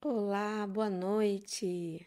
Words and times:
Olá, 0.00 0.64
boa 0.64 0.88
noite. 0.88 2.06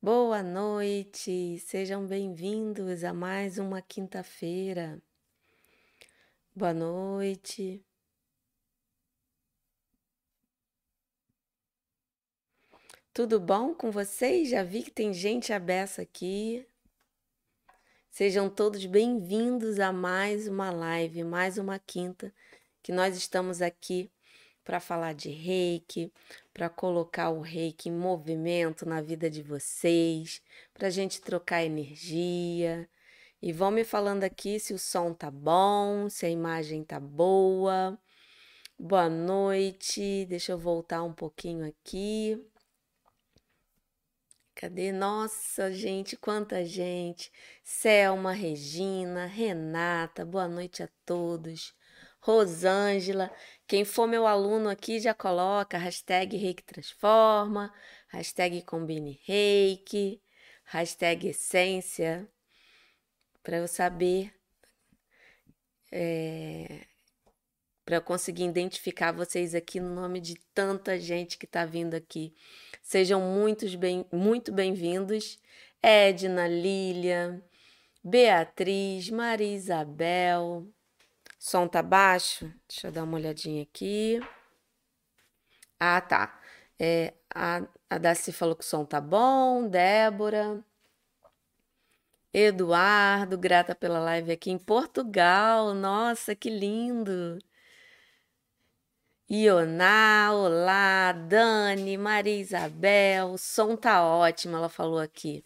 Boa 0.00 0.42
noite, 0.42 1.58
sejam 1.58 2.06
bem-vindos 2.06 3.04
a 3.04 3.12
mais 3.12 3.58
uma 3.58 3.82
quinta-feira. 3.82 5.02
Boa 6.54 6.72
noite. 6.72 7.84
Tudo 13.12 13.38
bom 13.38 13.74
com 13.74 13.90
vocês? 13.90 14.48
Já 14.48 14.62
vi 14.62 14.82
que 14.82 14.90
tem 14.90 15.12
gente 15.12 15.52
abessa 15.52 16.00
aqui. 16.00 16.66
Sejam 18.10 18.48
todos 18.48 18.86
bem-vindos 18.86 19.78
a 19.78 19.92
mais 19.92 20.48
uma 20.48 20.70
live, 20.70 21.22
mais 21.22 21.58
uma 21.58 21.78
quinta 21.78 22.34
que 22.82 22.92
nós 22.92 23.14
estamos 23.14 23.60
aqui 23.60 24.10
para 24.66 24.80
falar 24.80 25.14
de 25.14 25.30
reiki, 25.30 26.12
para 26.52 26.68
colocar 26.68 27.30
o 27.30 27.40
reiki 27.40 27.88
em 27.88 27.92
movimento 27.92 28.84
na 28.84 29.00
vida 29.00 29.30
de 29.30 29.40
vocês, 29.40 30.42
para 30.74 30.88
a 30.88 30.90
gente 30.90 31.20
trocar 31.20 31.64
energia. 31.64 32.88
E 33.40 33.52
vão 33.52 33.70
me 33.70 33.84
falando 33.84 34.24
aqui 34.24 34.58
se 34.58 34.74
o 34.74 34.78
som 34.78 35.14
tá 35.14 35.30
bom, 35.30 36.08
se 36.10 36.26
a 36.26 36.28
imagem 36.28 36.82
tá 36.82 36.98
boa. 36.98 37.96
Boa 38.76 39.08
noite. 39.08 40.26
Deixa 40.28 40.50
eu 40.52 40.58
voltar 40.58 41.04
um 41.04 41.12
pouquinho 41.12 41.64
aqui. 41.64 42.36
Cadê? 44.52 44.90
Nossa, 44.90 45.70
gente, 45.72 46.16
quanta 46.16 46.64
gente! 46.64 47.30
Selma, 47.62 48.32
Regina, 48.32 49.26
Renata, 49.26 50.24
boa 50.24 50.48
noite 50.48 50.82
a 50.82 50.88
todos. 51.04 51.75
Rosângela, 52.26 53.30
quem 53.68 53.84
for 53.84 54.08
meu 54.08 54.26
aluno 54.26 54.68
aqui 54.68 54.98
já 54.98 55.14
coloca 55.14 55.78
hashtag 55.78 56.36
Reiki 56.36 56.64
Transforma, 56.64 57.72
hashtag 58.08 58.62
Combine 58.62 59.20
Reiki, 59.22 60.20
hashtag 60.64 61.28
Essência, 61.28 62.28
para 63.44 63.58
eu 63.58 63.68
saber, 63.68 64.34
é, 65.92 66.86
para 67.84 67.94
eu 67.94 68.02
conseguir 68.02 68.42
identificar 68.42 69.12
vocês 69.12 69.54
aqui 69.54 69.78
no 69.78 69.94
nome 69.94 70.20
de 70.20 70.34
tanta 70.52 70.98
gente 70.98 71.38
que 71.38 71.46
está 71.46 71.64
vindo 71.64 71.94
aqui. 71.94 72.34
Sejam 72.82 73.20
muitos 73.20 73.76
bem, 73.76 74.04
muito 74.10 74.50
bem-vindos. 74.52 75.38
Edna, 75.80 76.48
Lília, 76.48 77.40
Beatriz, 78.02 79.10
Maria 79.10 79.54
Isabel, 79.54 80.66
Som 81.38 81.68
tá 81.68 81.82
baixo? 81.82 82.52
Deixa 82.68 82.88
eu 82.88 82.92
dar 82.92 83.04
uma 83.04 83.16
olhadinha 83.16 83.62
aqui. 83.62 84.20
Ah, 85.78 86.00
tá. 86.00 86.40
É, 86.78 87.14
a, 87.34 87.62
a 87.90 87.98
Daci 87.98 88.32
falou 88.32 88.56
que 88.56 88.64
o 88.64 88.66
som 88.66 88.84
tá 88.84 89.00
bom. 89.00 89.68
Débora. 89.68 90.64
Eduardo, 92.32 93.38
grata 93.38 93.74
pela 93.74 93.98
live 93.98 94.32
aqui 94.32 94.50
em 94.50 94.58
Portugal. 94.58 95.72
Nossa, 95.74 96.34
que 96.34 96.50
lindo. 96.50 97.38
Ioná, 99.30 100.32
olá. 100.32 101.12
Dani, 101.12 101.96
Maria 101.96 102.40
Isabel. 102.40 103.32
O 103.32 103.38
som 103.38 103.76
tá 103.76 104.04
ótimo, 104.04 104.56
ela 104.56 104.68
falou 104.68 104.98
aqui. 104.98 105.44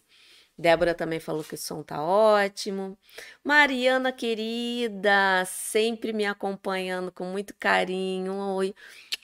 Débora 0.61 0.93
também 0.93 1.19
falou 1.19 1.43
que 1.43 1.55
o 1.55 1.57
som 1.57 1.81
tá 1.81 2.01
ótimo. 2.03 2.97
Mariana 3.43 4.11
querida, 4.11 5.43
sempre 5.45 6.13
me 6.13 6.23
acompanhando 6.25 7.11
com 7.11 7.25
muito 7.25 7.55
carinho. 7.55 8.33
Oi, 8.55 8.75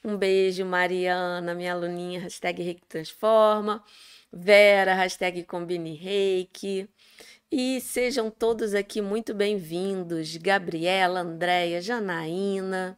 um 0.04 0.18
beijo, 0.18 0.66
Mariana, 0.66 1.54
minha 1.54 1.74
aluninha, 1.74 2.20
hashtag 2.20 2.64
Reiki 2.64 2.86
Transforma. 2.88 3.84
Vera, 4.34 4.96
hashtag 4.96 5.44
Combine 5.44 5.96
Reiki. 5.96 6.90
E 7.52 7.80
sejam 7.82 8.32
todos 8.32 8.74
aqui 8.74 9.00
muito 9.00 9.34
bem-vindos. 9.34 10.36
Gabriela, 10.38 11.22
Andréia, 11.22 11.80
Janaína, 11.82 12.98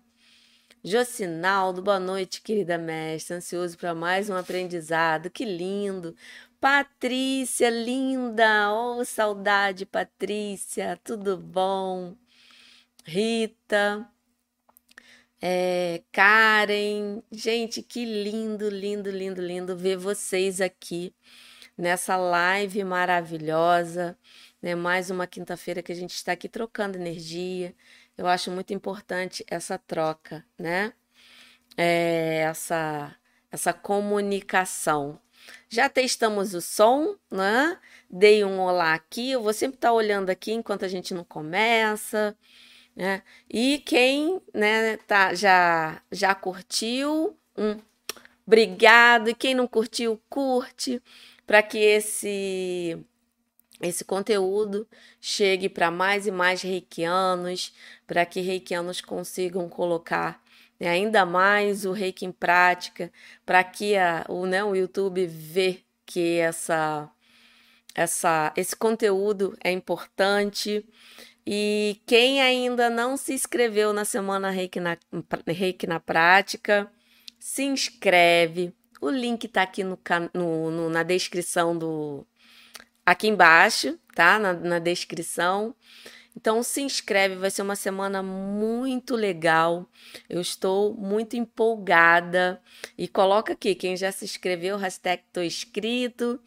Jocinaldo, 0.83 1.81
boa 1.81 1.99
noite, 1.99 2.41
querida 2.41 2.77
mestre. 2.77 3.35
Ansioso 3.35 3.77
para 3.77 3.93
mais 3.93 4.29
um 4.29 4.35
aprendizado. 4.35 5.29
Que 5.29 5.43
lindo! 5.43 6.15
Patrícia, 6.59 7.69
linda! 7.69 8.71
Oh, 8.73 9.03
saudade, 9.05 9.85
Patrícia! 9.85 10.99
Tudo 11.03 11.37
bom? 11.37 12.15
Rita, 13.05 14.05
é, 15.41 16.03
Karen, 16.11 17.23
gente, 17.31 17.81
que 17.81 18.03
lindo, 18.03 18.69
lindo, 18.69 19.09
lindo, 19.09 19.41
lindo 19.41 19.77
ver 19.77 19.95
vocês 19.97 20.59
aqui 20.59 21.13
nessa 21.77 22.17
live 22.17 22.83
maravilhosa, 22.83 24.17
né? 24.61 24.75
Mais 24.75 25.09
uma 25.09 25.25
quinta-feira 25.25 25.81
que 25.81 25.93
a 25.93 25.95
gente 25.95 26.13
está 26.13 26.33
aqui 26.33 26.49
trocando 26.49 26.97
energia. 26.97 27.73
Eu 28.17 28.27
acho 28.27 28.51
muito 28.51 28.73
importante 28.73 29.45
essa 29.47 29.77
troca, 29.77 30.45
né? 30.57 30.93
É, 31.77 32.39
essa, 32.41 33.15
essa 33.51 33.73
comunicação. 33.73 35.21
Já 35.69 35.89
testamos 35.89 36.53
o 36.53 36.61
som, 36.61 37.15
né? 37.29 37.77
Dei 38.09 38.43
um 38.43 38.59
olá 38.59 38.93
aqui. 38.93 39.31
Eu 39.31 39.43
vou 39.43 39.53
sempre 39.53 39.77
estar 39.77 39.93
olhando 39.93 40.29
aqui 40.29 40.51
enquanto 40.51 40.85
a 40.85 40.87
gente 40.87 41.13
não 41.13 41.23
começa, 41.23 42.35
né? 42.95 43.21
E 43.49 43.79
quem, 43.79 44.41
né, 44.53 44.97
tá, 44.97 45.33
já, 45.33 46.01
já 46.11 46.33
curtiu, 46.35 47.37
um 47.57 47.77
obrigado. 48.45 49.29
E 49.29 49.35
quem 49.35 49.53
não 49.53 49.67
curtiu, 49.67 50.19
curte, 50.29 51.01
para 51.45 51.61
que 51.61 51.77
esse 51.77 52.97
esse 53.81 54.03
conteúdo 54.03 54.85
chegue 55.21 55.69
para 55.69 55.89
mais 55.89 56.27
e 56.27 56.31
mais 56.31 56.61
reikianos, 56.61 57.73
para 58.05 58.25
que 58.25 58.41
reikianos 58.41 58.99
consigam 58.99 59.69
colocar 59.69 60.43
né, 60.79 60.87
ainda 60.89 61.25
mais 61.25 61.85
o 61.85 61.91
reiki 61.91 62.25
em 62.25 62.31
prática, 62.31 63.11
para 63.45 63.63
que 63.63 63.95
a, 63.97 64.25
o, 64.29 64.45
né, 64.45 64.63
o 64.63 64.75
YouTube 64.75 65.25
vê 65.27 65.79
que 66.05 66.37
essa, 66.39 67.09
essa, 67.93 68.53
esse 68.55 68.75
conteúdo 68.75 69.57
é 69.63 69.71
importante. 69.71 70.85
E 71.45 71.99
quem 72.05 72.41
ainda 72.41 72.89
não 72.89 73.17
se 73.17 73.33
inscreveu 73.33 73.91
na 73.91 74.05
Semana 74.05 74.49
Reiki 74.49 74.79
na, 74.79 74.97
Reiki 75.47 75.87
na 75.87 75.99
Prática, 75.99 76.91
se 77.39 77.63
inscreve. 77.63 78.73
O 79.01 79.09
link 79.09 79.45
está 79.45 79.63
aqui 79.63 79.83
no, 79.83 79.97
no, 80.33 80.71
no, 80.71 80.89
na 80.89 81.03
descrição 81.03 81.77
do. 81.77 82.25
Aqui 83.05 83.27
embaixo, 83.27 83.97
tá? 84.13 84.37
Na, 84.37 84.53
na 84.53 84.79
descrição. 84.79 85.73
Então 86.39 86.63
se 86.63 86.81
inscreve, 86.81 87.35
vai 87.35 87.51
ser 87.51 87.63
uma 87.63 87.75
semana 87.75 88.23
muito 88.23 89.13
legal. 89.13 89.85
Eu 90.29 90.39
estou 90.39 90.93
muito 90.93 91.35
empolgada. 91.35 92.61
E 92.97 93.09
coloca 93.09 93.51
aqui, 93.51 93.75
quem 93.75 93.97
já 93.97 94.09
se 94.09 94.23
inscreveu, 94.23 94.77
hashtag 94.77 95.21
tô 95.33 95.43
inscrito. 95.43 96.39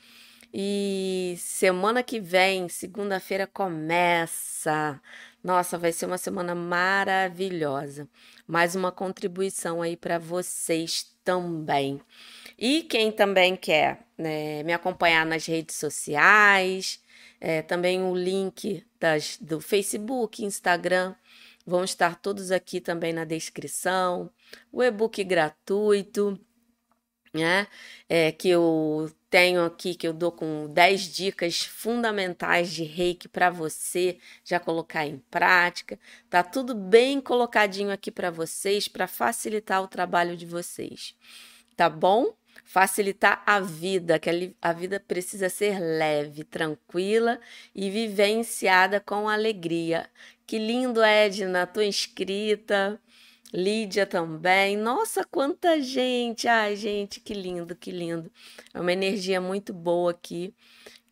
E 0.53 1.35
semana 1.37 2.03
que 2.03 2.19
vem, 2.19 2.71
segunda-feira, 2.71 3.47
começa. 3.47 4.99
Nossa, 5.45 5.77
vai 5.77 5.93
ser 5.93 6.07
uma 6.07 6.17
semana 6.17 6.55
maravilhosa. 6.55 8.09
Mais 8.47 8.75
uma 8.75 8.91
contribuição 8.91 9.83
aí 9.83 9.95
para 9.95 10.19
vocês 10.19 11.12
também. 11.25 12.01
E 12.59 12.83
quem 12.83 13.11
também 13.11 13.57
quer 13.57 14.07
né, 14.17 14.63
me 14.63 14.73
acompanhar 14.73 15.27
nas 15.27 15.47
redes 15.47 15.77
sociais, 15.77 17.03
é, 17.41 17.63
também 17.63 18.03
o 18.03 18.15
link 18.15 18.85
das, 19.01 19.37
do 19.41 19.61
Facebook, 19.61 20.45
Instagram, 20.45 21.15
vão 21.67 21.85
estar 21.85 22.17
todos 22.17 22.51
aqui 22.53 22.81
também 22.81 23.13
na 23.13 23.25
descrição. 23.25 24.31
O 24.71 24.83
e-book 24.83 25.23
gratuito, 25.25 26.39
né? 27.33 27.67
É, 28.09 28.31
que 28.33 28.49
eu 28.49 29.11
tenho 29.31 29.65
aqui, 29.65 29.95
que 29.95 30.07
eu 30.07 30.13
dou 30.13 30.31
com 30.31 30.69
10 30.69 31.03
dicas 31.15 31.63
fundamentais 31.63 32.71
de 32.73 32.85
reiki 32.85 33.29
para 33.29 33.51
você 33.51 34.19
já 34.45 34.61
colocar 34.61 35.07
em 35.07 35.19
prática. 35.31 35.99
Tá 36.29 36.43
tudo 36.43 36.75
bem 36.75 37.21
colocadinho 37.21 37.91
aqui 37.91 38.11
para 38.11 38.31
vocês, 38.31 38.89
para 38.89 39.07
facilitar 39.07 39.83
o 39.83 39.89
trabalho 39.89 40.37
de 40.37 40.45
vocês. 40.47 41.15
Tá 41.77 41.89
bom? 41.89 42.35
facilitar 42.65 43.43
a 43.45 43.61
vida, 43.61 44.19
que 44.19 44.55
a 44.61 44.73
vida 44.73 45.01
precisa 45.01 45.49
ser 45.49 45.79
leve, 45.79 46.45
tranquila 46.45 47.41
e 47.75 47.91
vivenciada 47.91 49.01
com 49.01 49.29
alegria. 49.29 50.09
Que 50.47 50.59
lindo, 50.59 51.03
Edna, 51.03 51.67
tua 51.67 51.85
inscrita. 51.85 52.99
Lídia 53.53 54.07
também. 54.07 54.77
Nossa, 54.77 55.25
quanta 55.25 55.81
gente! 55.81 56.49
Ai, 56.49 56.75
gente, 56.77 57.21
que 57.21 57.35
lindo, 57.35 57.77
que 57.77 57.91
lindo. 57.91 58.33
É 58.73 58.81
uma 58.81 58.93
energia 58.93 59.41
muito 59.41 59.73
boa 59.75 60.13
aqui 60.13 60.55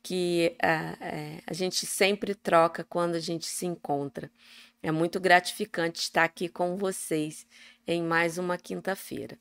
que 0.03 0.57
é, 0.63 1.43
a 1.47 1.53
gente 1.53 1.85
sempre 1.87 2.35
troca 2.35 2.85
quando 2.85 3.15
a 3.15 3.21
gente 3.21 3.47
se 3.47 3.67
encontra. 3.67 4.31
É 4.83 4.91
muito 4.91 5.21
gratificante 5.21 6.01
estar 6.01 6.25
aqui 6.25 6.49
com 6.49 6.77
vocês 6.77 7.47
em 7.87 8.03
mais 8.03 8.39
uma 8.39 8.57
quinta-feira. 8.57 9.39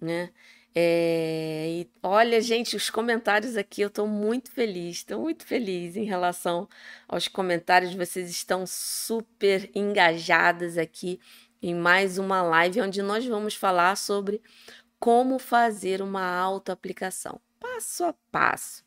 né? 0.00 0.30
É, 0.74 1.66
e 1.68 1.90
olha, 2.02 2.40
gente, 2.40 2.76
os 2.76 2.90
comentários 2.90 3.56
aqui 3.56 3.82
eu 3.82 3.88
estou 3.88 4.06
muito 4.08 4.50
feliz, 4.50 4.98
estou 4.98 5.20
muito 5.20 5.46
feliz 5.46 5.96
em 5.96 6.04
relação 6.04 6.68
aos 7.08 7.28
comentários. 7.28 7.94
Vocês 7.94 8.30
estão 8.30 8.66
super 8.66 9.70
engajadas 9.74 10.78
aqui 10.78 11.20
em 11.62 11.74
mais 11.74 12.18
uma 12.18 12.42
live 12.42 12.80
onde 12.80 13.00
nós 13.00 13.24
vamos 13.24 13.54
falar 13.54 13.96
sobre 13.96 14.42
como 14.98 15.38
fazer 15.38 16.02
uma 16.02 16.24
autoaplicação, 16.24 17.40
passo 17.58 18.04
a 18.04 18.14
passo. 18.30 18.84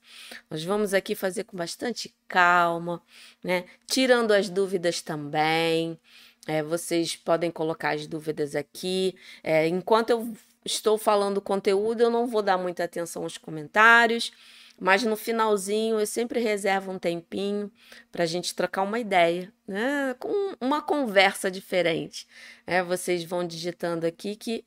Nós 0.49 0.63
vamos 0.63 0.93
aqui 0.93 1.15
fazer 1.15 1.45
com 1.45 1.57
bastante 1.57 2.13
calma, 2.27 3.01
né? 3.43 3.65
Tirando 3.87 4.31
as 4.31 4.49
dúvidas 4.49 5.01
também. 5.01 5.99
É, 6.47 6.61
vocês 6.61 7.15
podem 7.15 7.49
colocar 7.49 7.95
as 7.95 8.05
dúvidas 8.05 8.55
aqui. 8.55 9.15
É, 9.43 9.67
enquanto 9.67 10.11
eu 10.11 10.33
estou 10.63 10.97
falando 10.97 11.41
conteúdo, 11.41 12.01
eu 12.01 12.09
não 12.09 12.27
vou 12.27 12.41
dar 12.41 12.57
muita 12.57 12.83
atenção 12.83 13.23
aos 13.23 13.37
comentários, 13.37 14.31
mas 14.79 15.03
no 15.03 15.15
finalzinho 15.15 15.99
eu 15.99 16.05
sempre 16.05 16.39
reservo 16.39 16.91
um 16.91 16.99
tempinho 16.99 17.71
para 18.11 18.23
a 18.23 18.27
gente 18.27 18.53
trocar 18.53 18.81
uma 18.83 18.99
ideia, 18.99 19.51
né? 19.67 20.15
Com 20.19 20.55
uma 20.59 20.81
conversa 20.81 21.49
diferente. 21.49 22.27
É, 22.67 22.83
vocês 22.83 23.23
vão 23.23 23.45
digitando 23.47 24.05
aqui 24.05 24.35
que 24.35 24.65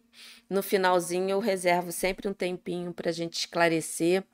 no 0.48 0.62
finalzinho 0.62 1.30
eu 1.30 1.40
reservo 1.40 1.92
sempre 1.92 2.28
um 2.28 2.32
tempinho 2.32 2.92
para 2.92 3.10
a 3.10 3.12
gente 3.12 3.34
esclarecer 3.34 4.24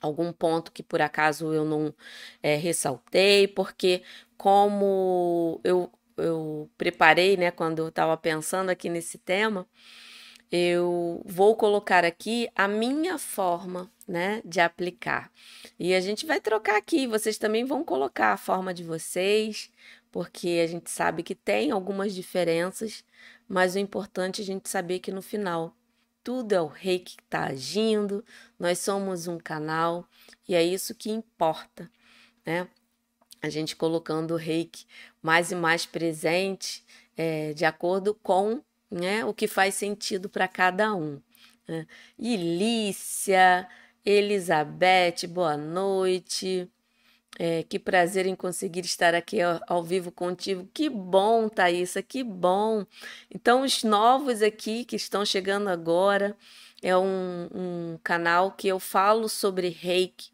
algum 0.00 0.32
ponto 0.32 0.72
que 0.72 0.82
por 0.82 1.00
acaso 1.00 1.52
eu 1.52 1.64
não 1.64 1.94
é, 2.42 2.56
ressaltei, 2.56 3.48
porque 3.48 4.02
como 4.36 5.60
eu, 5.64 5.90
eu 6.16 6.70
preparei, 6.76 7.36
né, 7.36 7.50
quando 7.50 7.80
eu 7.80 7.88
estava 7.88 8.16
pensando 8.16 8.70
aqui 8.70 8.88
nesse 8.88 9.18
tema, 9.18 9.66
eu 10.50 11.22
vou 11.24 11.56
colocar 11.56 12.04
aqui 12.04 12.48
a 12.54 12.68
minha 12.68 13.18
forma, 13.18 13.90
né, 14.06 14.42
de 14.44 14.60
aplicar. 14.60 15.30
E 15.78 15.94
a 15.94 16.00
gente 16.00 16.26
vai 16.26 16.40
trocar 16.40 16.76
aqui, 16.76 17.06
vocês 17.06 17.38
também 17.38 17.64
vão 17.64 17.84
colocar 17.84 18.32
a 18.32 18.36
forma 18.36 18.72
de 18.74 18.84
vocês, 18.84 19.70
porque 20.10 20.60
a 20.62 20.66
gente 20.66 20.90
sabe 20.90 21.22
que 21.22 21.34
tem 21.34 21.70
algumas 21.70 22.14
diferenças, 22.14 23.04
mas 23.48 23.74
o 23.74 23.78
importante 23.78 24.40
é 24.40 24.44
a 24.44 24.46
gente 24.46 24.68
saber 24.68 25.00
que 25.00 25.12
no 25.12 25.22
final 25.22 25.74
tudo 26.22 26.52
é 26.52 26.60
o 26.60 26.66
rei 26.66 27.00
que 27.00 27.16
está 27.20 27.44
agindo, 27.44 28.24
nós 28.58 28.78
somos 28.78 29.26
um 29.26 29.38
canal 29.38 30.08
e 30.48 30.54
é 30.54 30.62
isso 30.62 30.94
que 30.94 31.10
importa, 31.10 31.90
né? 32.46 32.66
A 33.42 33.50
gente 33.50 33.76
colocando 33.76 34.32
o 34.32 34.38
reiki 34.38 34.86
mais 35.20 35.52
e 35.52 35.54
mais 35.54 35.84
presente 35.84 36.82
é, 37.14 37.52
de 37.52 37.66
acordo 37.66 38.14
com 38.14 38.62
né? 38.94 39.24
O 39.24 39.34
que 39.34 39.48
faz 39.48 39.74
sentido 39.74 40.28
para 40.28 40.46
cada 40.46 40.94
um. 40.94 41.20
Né? 41.66 41.86
Ilícia, 42.18 43.68
Elizabeth, 44.04 45.26
boa 45.28 45.56
noite. 45.56 46.70
É, 47.36 47.64
que 47.64 47.80
prazer 47.80 48.26
em 48.26 48.34
conseguir 48.36 48.84
estar 48.84 49.14
aqui 49.14 49.40
ao, 49.40 49.60
ao, 49.66 49.82
vivo 49.82 50.12
contigo. 50.12 50.68
Que 50.72 50.88
bom, 50.88 51.48
Thaisa, 51.48 52.02
que 52.02 52.22
bom. 52.22 52.86
Então, 53.28 53.62
os 53.62 53.82
novos 53.82 54.40
aqui 54.40 54.84
que 54.84 54.94
estão 54.94 55.24
chegando 55.24 55.68
agora, 55.68 56.36
é 56.82 56.96
um, 56.96 57.48
um 57.52 57.98
canal 58.04 58.52
que 58.52 58.68
eu 58.68 58.78
falo 58.78 59.28
sobre 59.28 59.68
reiki, 59.70 60.30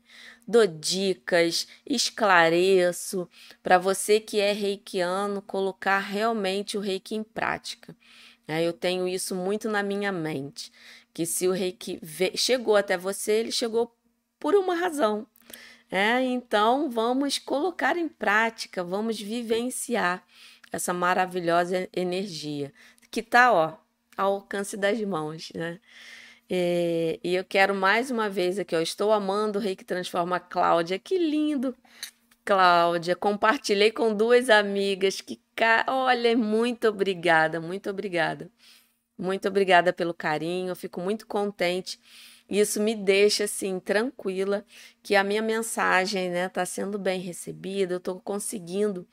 dou 0.47 0.67
dicas, 0.67 1.67
esclareço 1.87 3.29
para 3.63 3.79
você 3.79 4.21
que 4.21 4.41
é 4.41 4.53
reikiano 4.53 5.41
colocar 5.41 6.01
realmente 6.01 6.77
o 6.77 6.81
reiki 6.81 7.15
em 7.15 7.23
prática. 7.23 7.97
É, 8.49 8.67
eu 8.67 8.73
tenho 8.73 9.07
isso 9.07 9.33
muito 9.35 9.69
na 9.69 9.81
minha 9.81 10.11
mente, 10.11 10.73
que 11.13 11.27
se 11.27 11.49
o 11.49 11.53
reiki 11.53 12.01
chegou 12.37 12.77
até 12.77 12.97
você, 12.97 13.33
ele 13.33 13.53
chegou 13.53 13.95
por 14.39 14.55
uma 14.55 14.75
razão. 14.75 15.27
É, 15.91 16.23
então 16.23 16.89
vamos 16.89 17.39
colocar 17.39 17.97
em 17.97 18.09
prática, 18.09 18.85
vamos 18.85 19.21
vivenciar 19.21 20.25
essa 20.73 20.93
maravilhosa 20.93 21.89
energia 21.93 22.73
que 23.11 23.21
está 23.21 23.47
ao 23.47 23.85
alcance 24.17 24.77
das 24.77 25.01
mãos, 25.03 25.51
né? 25.55 25.81
É, 26.49 27.19
e 27.23 27.35
eu 27.35 27.45
quero 27.45 27.75
mais 27.75 28.11
uma 28.11 28.29
vez 28.29 28.59
aqui, 28.59 28.75
ó, 28.75 28.81
estou 28.81 29.13
amando 29.13 29.59
o 29.59 29.63
Reiki 29.63 29.85
Transforma 29.85 30.41
Cláudia, 30.41 30.99
que 30.99 31.17
lindo, 31.17 31.77
Cláudia, 32.45 33.15
compartilhei 33.15 33.93
com 33.93 34.15
duas 34.15 34.51
amigas 34.51 35.21
que 35.21 35.41
Olha, 35.87 36.37
muito 36.37 36.89
obrigada, 36.89 37.61
muito 37.61 37.91
obrigada. 37.91 38.51
Muito 39.21 39.47
obrigada 39.49 39.93
pelo 39.93 40.15
carinho, 40.15 40.71
eu 40.71 40.77
fico 40.77 40.99
muito 40.99 41.27
contente. 41.27 42.01
Isso 42.49 42.81
me 42.81 42.95
deixa 42.95 43.45
assim 43.45 43.79
tranquila 43.79 44.65
que 45.03 45.15
a 45.15 45.23
minha 45.23 45.43
mensagem, 45.43 46.31
né, 46.31 46.49
tá 46.49 46.65
sendo 46.65 46.99
bem 46.99 47.21
recebida, 47.21 47.93
eu 47.95 47.99
estou 47.99 48.19
conseguindo 48.19 49.07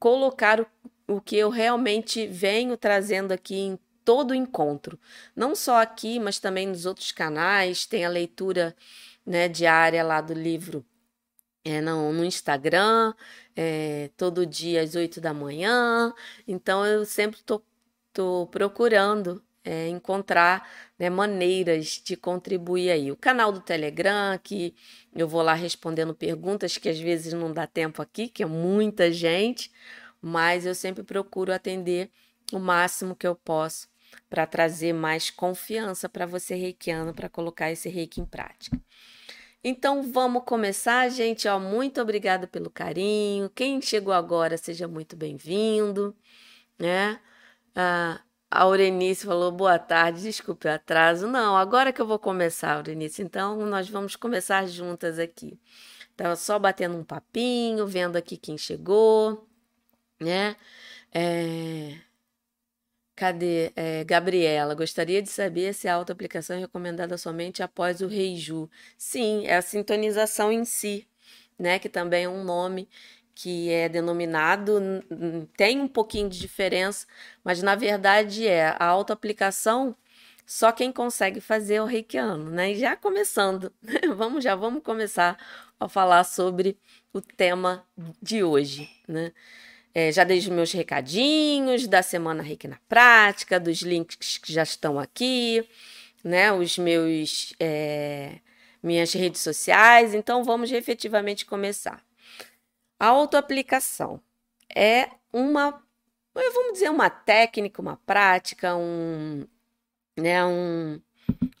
colocar 0.00 0.60
o, 0.60 0.66
o 1.06 1.20
que 1.20 1.36
eu 1.36 1.48
realmente 1.48 2.26
venho 2.26 2.76
trazendo 2.76 3.30
aqui 3.30 3.54
em 3.54 3.78
todo 4.04 4.32
o 4.32 4.34
encontro. 4.34 4.98
Não 5.34 5.54
só 5.54 5.80
aqui, 5.80 6.18
mas 6.18 6.40
também 6.40 6.66
nos 6.66 6.84
outros 6.84 7.12
canais, 7.12 7.86
tem 7.86 8.04
a 8.04 8.08
leitura, 8.08 8.74
né, 9.24 9.48
diária 9.48 10.02
lá 10.02 10.20
do 10.20 10.34
livro 10.34 10.84
é, 11.64 11.80
no, 11.80 12.12
no 12.12 12.24
Instagram, 12.24 13.14
é, 13.54 14.10
todo 14.16 14.44
dia 14.44 14.82
às 14.82 14.96
8 14.96 15.20
da 15.20 15.32
manhã. 15.32 16.12
Então 16.48 16.84
eu 16.84 17.04
sempre 17.04 17.40
estou 17.40 17.64
tô, 18.16 18.48
procurando 18.50 19.42
é, 19.62 19.88
encontrar 19.88 20.66
né, 20.98 21.10
maneiras 21.10 22.00
de 22.02 22.16
contribuir 22.16 22.90
aí. 22.90 23.12
O 23.12 23.16
canal 23.16 23.52
do 23.52 23.60
Telegram, 23.60 24.38
que 24.42 24.74
eu 25.14 25.28
vou 25.28 25.42
lá 25.42 25.52
respondendo 25.52 26.14
perguntas 26.14 26.78
que 26.78 26.88
às 26.88 26.98
vezes 26.98 27.34
não 27.34 27.52
dá 27.52 27.66
tempo 27.66 28.00
aqui, 28.00 28.28
que 28.28 28.42
é 28.42 28.46
muita 28.46 29.12
gente, 29.12 29.70
mas 30.20 30.64
eu 30.64 30.74
sempre 30.74 31.04
procuro 31.04 31.52
atender 31.52 32.10
o 32.52 32.58
máximo 32.58 33.14
que 33.14 33.26
eu 33.26 33.34
posso 33.34 33.88
para 34.30 34.46
trazer 34.46 34.94
mais 34.94 35.30
confiança 35.30 36.08
para 36.08 36.24
você 36.24 36.54
reikiano, 36.54 37.12
para 37.12 37.28
colocar 37.28 37.70
esse 37.70 37.88
reiki 37.88 38.20
em 38.20 38.24
prática. 38.24 38.80
Então 39.62 40.02
vamos 40.12 40.44
começar, 40.44 41.08
gente. 41.10 41.48
Ó, 41.48 41.58
muito 41.58 42.00
obrigada 42.00 42.46
pelo 42.46 42.70
carinho. 42.70 43.50
Quem 43.50 43.82
chegou 43.82 44.14
agora, 44.14 44.56
seja 44.56 44.86
muito 44.88 45.16
bem-vindo, 45.16 46.16
né? 46.78 47.20
Ah, 47.76 48.22
a 48.50 48.62
Aurenice 48.62 49.26
falou 49.26 49.52
boa 49.52 49.78
tarde, 49.78 50.22
desculpe 50.22 50.66
o 50.66 50.70
atraso. 50.70 51.26
Não, 51.28 51.56
agora 51.56 51.92
que 51.92 52.00
eu 52.00 52.06
vou 52.06 52.18
começar, 52.18 52.74
Aurenice. 52.76 53.22
Então 53.22 53.56
nós 53.66 53.88
vamos 53.88 54.16
começar 54.16 54.66
juntas 54.66 55.18
aqui. 55.18 55.60
Tava 56.16 56.36
só 56.36 56.58
batendo 56.58 56.96
um 56.96 57.04
papinho, 57.04 57.86
vendo 57.86 58.16
aqui 58.16 58.36
quem 58.38 58.56
chegou, 58.56 59.46
né? 60.20 60.56
É... 61.12 61.98
Cadê? 63.14 63.72
É, 63.76 64.04
Gabriela, 64.04 64.74
gostaria 64.74 65.22
de 65.22 65.30
saber 65.30 65.72
se 65.74 65.88
a 65.88 65.94
autoaplicação 65.94 66.56
é 66.56 66.60
recomendada 66.60 67.16
somente 67.18 67.62
após 67.62 68.00
o 68.00 68.06
reiju. 68.06 68.70
Sim, 68.98 69.46
é 69.46 69.56
a 69.56 69.62
sintonização 69.62 70.52
em 70.52 70.64
si, 70.64 71.08
né? 71.58 71.78
Que 71.78 71.88
também 71.88 72.24
é 72.24 72.28
um 72.28 72.44
nome 72.44 72.88
que 73.36 73.70
é 73.70 73.86
denominado, 73.86 74.80
tem 75.58 75.78
um 75.78 75.86
pouquinho 75.86 76.28
de 76.28 76.40
diferença, 76.40 77.06
mas 77.44 77.62
na 77.62 77.74
verdade 77.74 78.48
é 78.48 78.74
a 78.78 78.86
autoaplicação 78.86 79.94
só 80.46 80.72
quem 80.72 80.92
consegue 80.92 81.40
fazer 81.40 81.74
é 81.74 81.82
o 81.82 81.86
reikiano, 81.86 82.50
né? 82.50 82.72
E 82.72 82.78
já 82.78 82.96
começando, 82.96 83.72
vamos 84.16 84.44
já 84.44 84.54
vamos 84.54 84.82
começar 84.82 85.36
a 85.78 85.88
falar 85.88 86.24
sobre 86.24 86.78
o 87.12 87.20
tema 87.20 87.84
de 88.22 88.42
hoje, 88.42 88.88
né? 89.08 89.32
É, 89.94 90.12
já 90.12 90.24
dei 90.24 90.38
os 90.38 90.48
meus 90.48 90.72
recadinhos 90.72 91.86
da 91.88 92.02
Semana 92.02 92.42
Reiki 92.42 92.68
na 92.68 92.78
Prática, 92.88 93.60
dos 93.60 93.82
links 93.82 94.38
que 94.38 94.52
já 94.52 94.62
estão 94.62 94.98
aqui, 94.98 95.68
né? 96.24 96.52
Os 96.52 96.78
meus. 96.78 97.54
É, 97.60 98.38
minhas 98.82 99.12
redes 99.12 99.40
sociais. 99.40 100.14
Então, 100.14 100.44
vamos 100.44 100.70
efetivamente 100.72 101.44
começar. 101.44 102.05
Autoaplicação 102.98 104.20
é 104.74 105.10
uma, 105.32 105.82
vamos 106.34 106.74
dizer, 106.74 106.90
uma 106.90 107.10
técnica, 107.10 107.80
uma 107.82 107.96
prática, 108.06 108.74
um, 108.74 109.46
né, 110.16 110.44
um, 110.44 111.00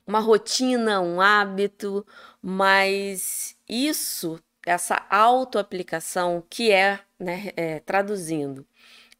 uma 0.06 0.20
rotina, 0.20 1.00
um 1.00 1.20
hábito, 1.20 2.06
mas 2.40 3.56
isso 3.68 4.40
essa 4.66 5.06
autoaplicação, 5.08 6.44
que 6.50 6.72
é, 6.72 6.98
né, 7.18 7.52
é, 7.56 7.78
traduzindo, 7.80 8.66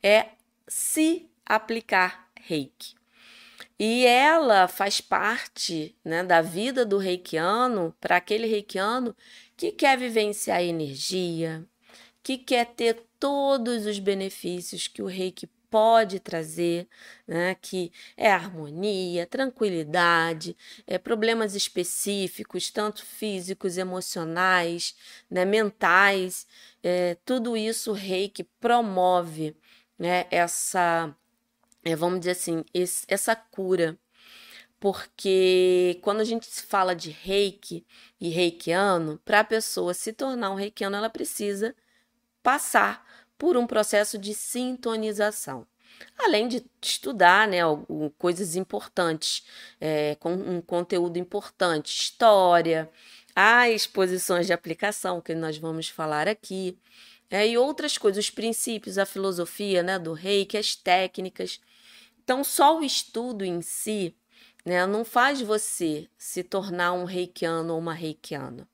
é 0.03 0.31
se 0.67 1.31
aplicar 1.45 2.29
reiki. 2.41 2.97
E 3.79 4.07
ela 4.07 4.67
faz 4.67 5.01
parte 5.01 5.95
né, 6.05 6.25
da 6.25 6.43
vida 6.43 6.85
do 6.85 6.99
reikiano 6.99 7.95
para 8.01 8.17
aquele 8.17 8.47
reikiano 8.47 9.15
que 9.57 9.71
quer 9.71 9.97
vivenciar 9.97 10.63
energia, 10.63 11.65
que 12.27 12.37
quer 12.37 12.67
ter 12.75 13.07
todos 13.21 13.87
os 13.87 14.01
benefícios 14.01 14.89
que 14.89 15.01
o 15.01 15.07
reiki 15.07 15.47
pode 15.71 16.19
trazer, 16.19 16.89
né, 17.25 17.55
que 17.55 17.93
é 18.17 18.29
harmonia, 18.29 19.25
tranquilidade, 19.29 20.57
é, 20.89 20.99
problemas 20.99 21.55
específicos, 21.55 22.69
tanto 22.69 23.07
físicos, 23.07 23.79
emocionais, 23.79 24.97
né, 25.31 25.45
mentais, 25.45 26.49
é, 26.83 27.17
tudo 27.25 27.57
isso 27.57 27.93
o 27.93 27.95
reiki 27.95 28.43
promove 28.59 29.57
né, 29.97 30.27
essa, 30.29 31.15
é, 31.85 31.95
vamos 31.95 32.19
dizer 32.19 32.33
assim, 32.33 32.65
esse, 32.75 33.05
essa 33.07 33.37
cura. 33.37 33.97
Porque 34.81 36.01
quando 36.03 36.21
a 36.23 36.25
gente 36.25 36.49
fala 36.63 36.95
de 36.95 37.11
reiki 37.11 37.87
e 38.21 38.31
reikiano, 38.31 39.21
para 39.25 39.41
a 39.41 39.45
pessoa 39.45 39.95
se 39.95 40.13
tornar 40.13 40.51
um 40.51 40.57
reikiano, 40.57 40.97
ela 40.97 41.09
precisa 41.09 41.73
passar 42.47 43.05
por 43.37 43.57
um 43.57 43.67
processo 43.67 44.17
de 44.17 44.33
sintonização. 44.33 45.67
Além 46.17 46.47
de 46.47 46.65
estudar 46.81 47.49
né, 47.49 47.59
coisas 48.17 48.55
importantes, 48.55 49.45
é, 49.81 50.15
com 50.21 50.33
um 50.33 50.61
conteúdo 50.61 51.19
importante, 51.19 51.89
história, 51.89 52.89
as 53.35 53.73
exposições 53.73 54.47
de 54.47 54.53
aplicação 54.53 55.21
que 55.21 55.35
nós 55.35 55.59
vamos 55.59 55.89
falar 55.89 56.29
aqui, 56.29 56.79
é, 57.29 57.49
e 57.49 57.59
outras 57.59 57.99
coisas, 57.99 58.27
os 58.27 58.31
princípios, 58.31 58.97
a 58.97 59.05
filosofia 59.05 59.83
né, 59.83 59.99
do 59.99 60.13
reiki, 60.13 60.57
as 60.57 60.77
técnicas. 60.77 61.61
Então, 62.23 62.45
só 62.45 62.79
o 62.79 62.85
estudo 62.85 63.45
em 63.45 63.61
si 63.61 64.15
né, 64.65 64.87
não 64.87 65.05
faz 65.05 65.41
você 65.41 66.07
se 66.17 66.45
tornar 66.45 66.93
um 66.93 67.05
reikiano 67.05 67.73
ou 67.73 67.81
uma 67.81 67.93
reikiana. 67.93 68.69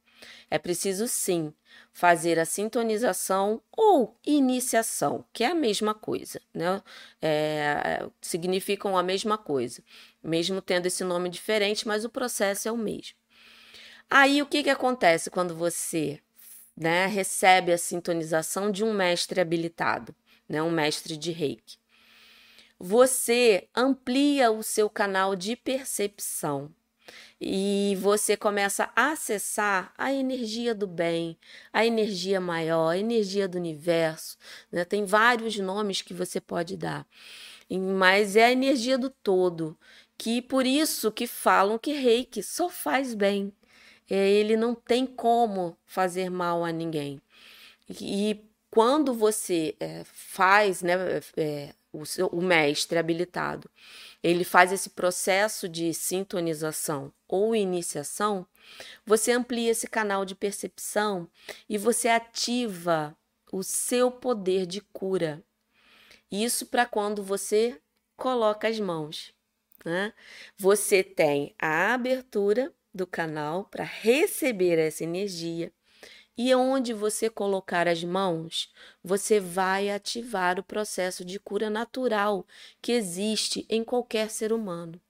É 0.51 0.59
preciso 0.59 1.09
sim 1.09 1.55
fazer 1.93 2.39
a 2.39 2.45
sintonização 2.45 3.63
ou 3.71 4.19
iniciação, 4.25 5.25
que 5.33 5.45
é 5.45 5.49
a 5.49 5.55
mesma 5.55 5.95
coisa, 5.95 6.41
né? 6.55 6.83
É, 7.21 8.07
significam 8.21 8.97
a 8.97 9.03
mesma 9.03 9.37
coisa, 9.37 9.83
mesmo 10.23 10.63
tendo 10.63 10.87
esse 10.87 11.05
nome 11.05 11.29
diferente, 11.29 11.87
mas 11.87 12.05
o 12.05 12.11
processo 12.11 12.69
é 12.69 12.73
o 12.73 12.77
mesmo. 12.77 13.17
Aí 14.09 14.43
o 14.43 14.47
que, 14.47 14.63
que 14.63 14.71
acontece 14.71 15.31
quando 15.31 15.55
você 15.55 16.21
né, 16.77 17.07
recebe 17.07 17.73
a 17.73 17.79
sintonização 17.79 18.71
de 18.71 18.83
um 18.85 18.93
mestre 18.93 19.41
habilitado, 19.41 20.15
né, 20.49 20.63
um 20.63 20.71
mestre 20.71 21.17
de 21.17 21.31
reiki? 21.31 21.79
Você 22.79 23.69
amplia 23.77 24.51
o 24.51 24.63
seu 24.63 24.91
canal 24.91 25.37
de 25.37 25.55
percepção 25.55 26.75
e 27.41 27.97
você 28.01 28.37
começa 28.37 28.91
a 28.95 29.11
acessar 29.13 29.93
a 29.99 30.13
energia 30.13 30.75
do 30.75 30.87
bem, 30.87 31.37
a 31.73 31.85
energia 31.85 32.41
maior, 32.41 32.91
a 32.91 32.99
energia 32.99 33.49
do 33.49 33.59
universo. 33.59 34.37
Né? 34.71 34.85
Tem 34.85 35.05
vários 35.05 35.59
nomes 35.59 36.03
que 36.03 36.15
você 36.15 36.41
pode 36.41 36.77
dar, 36.77 37.07
mas 37.99 38.37
é 38.37 38.45
a 38.45 38.53
energia 38.53 38.97
do 38.97 39.11
todo, 39.11 39.77
que 40.17 40.41
por 40.41 40.67
isso 40.67 41.11
que 41.11 41.27
falam 41.27 41.79
que 41.79 41.93
reiki 41.93 42.43
só 42.43 42.69
faz 42.69 43.15
bem. 43.15 43.53
É, 44.09 44.29
ele 44.31 44.57
não 44.57 44.75
tem 44.75 45.07
como 45.07 45.77
fazer 45.87 46.31
mal 46.31 46.65
a 46.65 46.71
ninguém. 46.71 47.21
E 48.01 48.45
quando 48.71 49.13
você 49.15 49.75
é, 49.81 50.03
faz, 50.05 50.83
né, 50.83 50.95
é, 51.37 51.75
o, 51.93 52.07
seu, 52.07 52.27
o 52.29 52.43
mestre 52.43 52.99
habilitado, 52.99 53.71
ele 54.23 54.45
faz 54.45 54.73
esse 54.73 54.91
processo 54.91 55.69
de 55.69 55.93
sintonização 55.93 57.13
ou 57.27 57.57
iniciação, 57.57 58.47
você 59.05 59.33
amplia 59.33 59.71
esse 59.71 59.89
canal 59.89 60.25
de 60.25 60.35
percepção 60.35 61.29
e 61.69 61.77
você 61.77 62.09
ativa 62.09 63.17
o 63.51 63.63
seu 63.63 64.11
poder 64.11 64.65
de 64.67 64.81
cura. 64.81 65.43
Isso 66.31 66.67
para 66.67 66.87
quando 66.87 67.23
você 67.23 67.81
coloca 68.17 68.69
as 68.69 68.79
mãos. 68.79 69.35
Né? 69.85 70.13
Você 70.57 71.03
tem 71.03 71.55
a 71.59 71.93
abertura 71.93 72.73
do 72.95 73.07
canal 73.07 73.65
para 73.65 73.85
receber 73.85 74.79
essa 74.79 75.03
energia 75.03 75.73
e 76.45 76.53
onde 76.57 76.93
você 76.93 77.31
colocar 77.31 77.87
as 77.87 78.03
mãos, 78.03 78.69
você 79.03 79.39
vai 79.39 79.91
ativar 79.91 80.59
o 80.59 80.65
processo 80.65 81.25
de 81.25 81.39
cura 81.39 81.71
natural 81.71 82.45
que 82.81 82.91
existe 82.91 83.65
em 83.69 83.85
qualquer 83.85 84.29
ser 84.29 84.53
humano. 84.53 85.01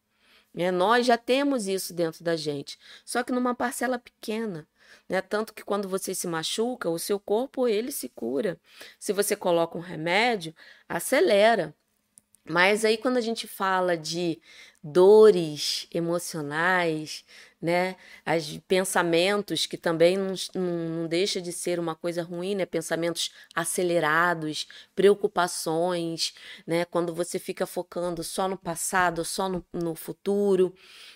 É, 0.55 0.71
nós 0.71 1.07
já 1.07 1.17
temos 1.17 1.67
isso 1.67 1.95
dentro 1.95 2.23
da 2.23 2.37
gente, 2.37 2.79
só 3.03 3.23
que 3.23 3.33
numa 3.33 3.55
parcela 3.55 3.99
pequena. 3.99 4.69
Né? 5.09 5.23
Tanto 5.23 5.55
que 5.55 5.65
quando 5.65 5.89
você 5.89 6.15
se 6.15 6.27
machuca, 6.27 6.91
o 6.91 6.99
seu 6.99 7.19
corpo 7.19 7.67
ele 7.67 7.91
se 7.91 8.11
cura. 8.11 8.61
Se 8.99 9.11
você 9.11 9.35
coloca 9.35 9.79
um 9.79 9.81
remédio, 9.81 10.55
acelera. 10.87 11.75
Mas 12.45 12.85
aí 12.85 12.99
quando 12.99 13.17
a 13.17 13.23
gente 13.23 13.47
fala 13.49 13.97
de 13.97 14.39
dores 14.83 15.87
emocionais, 15.91 17.25
né? 17.63 17.95
As 18.27 18.59
pensamentos 18.67 19.67
que 19.67 19.77
também 19.77 20.19
não, 20.19 20.35
não, 20.53 21.07
deixa 21.07 21.41
de 21.41 21.53
ser 21.53 21.79
uma 21.79 21.95
coisa 21.95 22.23
ruim, 22.25 22.57
né? 22.57 22.67
Pensamentos 22.67 23.33
acelerados, 23.55 24.67
preocupações, 24.97 26.35
né? 26.67 26.85
Quando 26.85 27.15
você 27.15 27.39
fica 27.39 27.65
focando 27.65 28.25
só 28.25 28.49
no 28.49 28.59
passado, 28.59 29.25
só 29.25 29.49
no, 29.49 29.65
no 29.73 29.95
futuro 29.95 30.75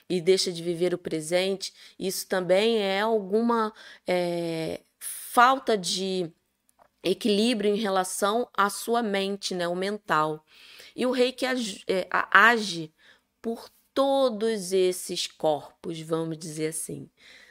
e 0.09 0.21
deixa 0.21 0.53
de 0.53 0.62
viver 0.62 0.95
o 0.95 0.99
presente, 0.99 1.75
isso 1.99 2.29
também 2.29 2.79
é 2.79 3.00
alguma 3.00 3.73
é, 4.07 4.83
falta 5.00 5.76
de 5.76 6.31
equilíbrio 7.03 7.75
em 7.75 7.79
relação 7.79 8.49
à 8.57 8.71
sua 8.71 9.03
mente, 9.03 9.53
né? 9.53 9.67
O 9.67 9.75
mental. 9.75 10.45
E 10.95 11.05
o 11.07 11.11
reiki 11.11 11.45
age, 11.45 11.85
é, 11.88 12.07
age 12.31 12.93
por 13.43 13.69
todos 13.97 14.73
esses 14.75 15.26
corpos, 15.26 15.99
vamos 16.03 16.37
dizer 16.37 16.67
assim, 16.67 17.09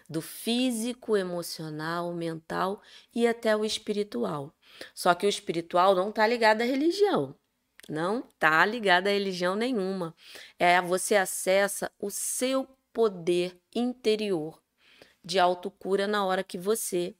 do 0.07 0.21
físico, 0.21 1.17
emocional, 1.17 2.13
mental 2.13 2.83
e 3.15 3.25
até 3.25 3.57
o 3.57 3.65
espiritual. 3.65 4.53
Só 4.93 5.15
que 5.15 5.25
o 5.25 5.29
espiritual 5.29 5.95
não 5.95 6.09
está 6.09 6.27
ligado 6.27 6.61
à 6.61 6.63
religião. 6.63 7.35
Não 7.89 8.19
está 8.19 8.63
ligado 8.63 9.07
a 9.07 9.09
religião 9.09 9.55
nenhuma. 9.55 10.15
É 10.59 10.79
você 10.79 11.15
acessa 11.15 11.91
o 11.99 12.11
seu 12.11 12.67
poder 12.93 13.59
interior 13.73 14.61
de 15.23 15.39
autocura 15.39 16.05
na 16.05 16.23
hora 16.23 16.43
que 16.43 16.59
você 16.59 17.15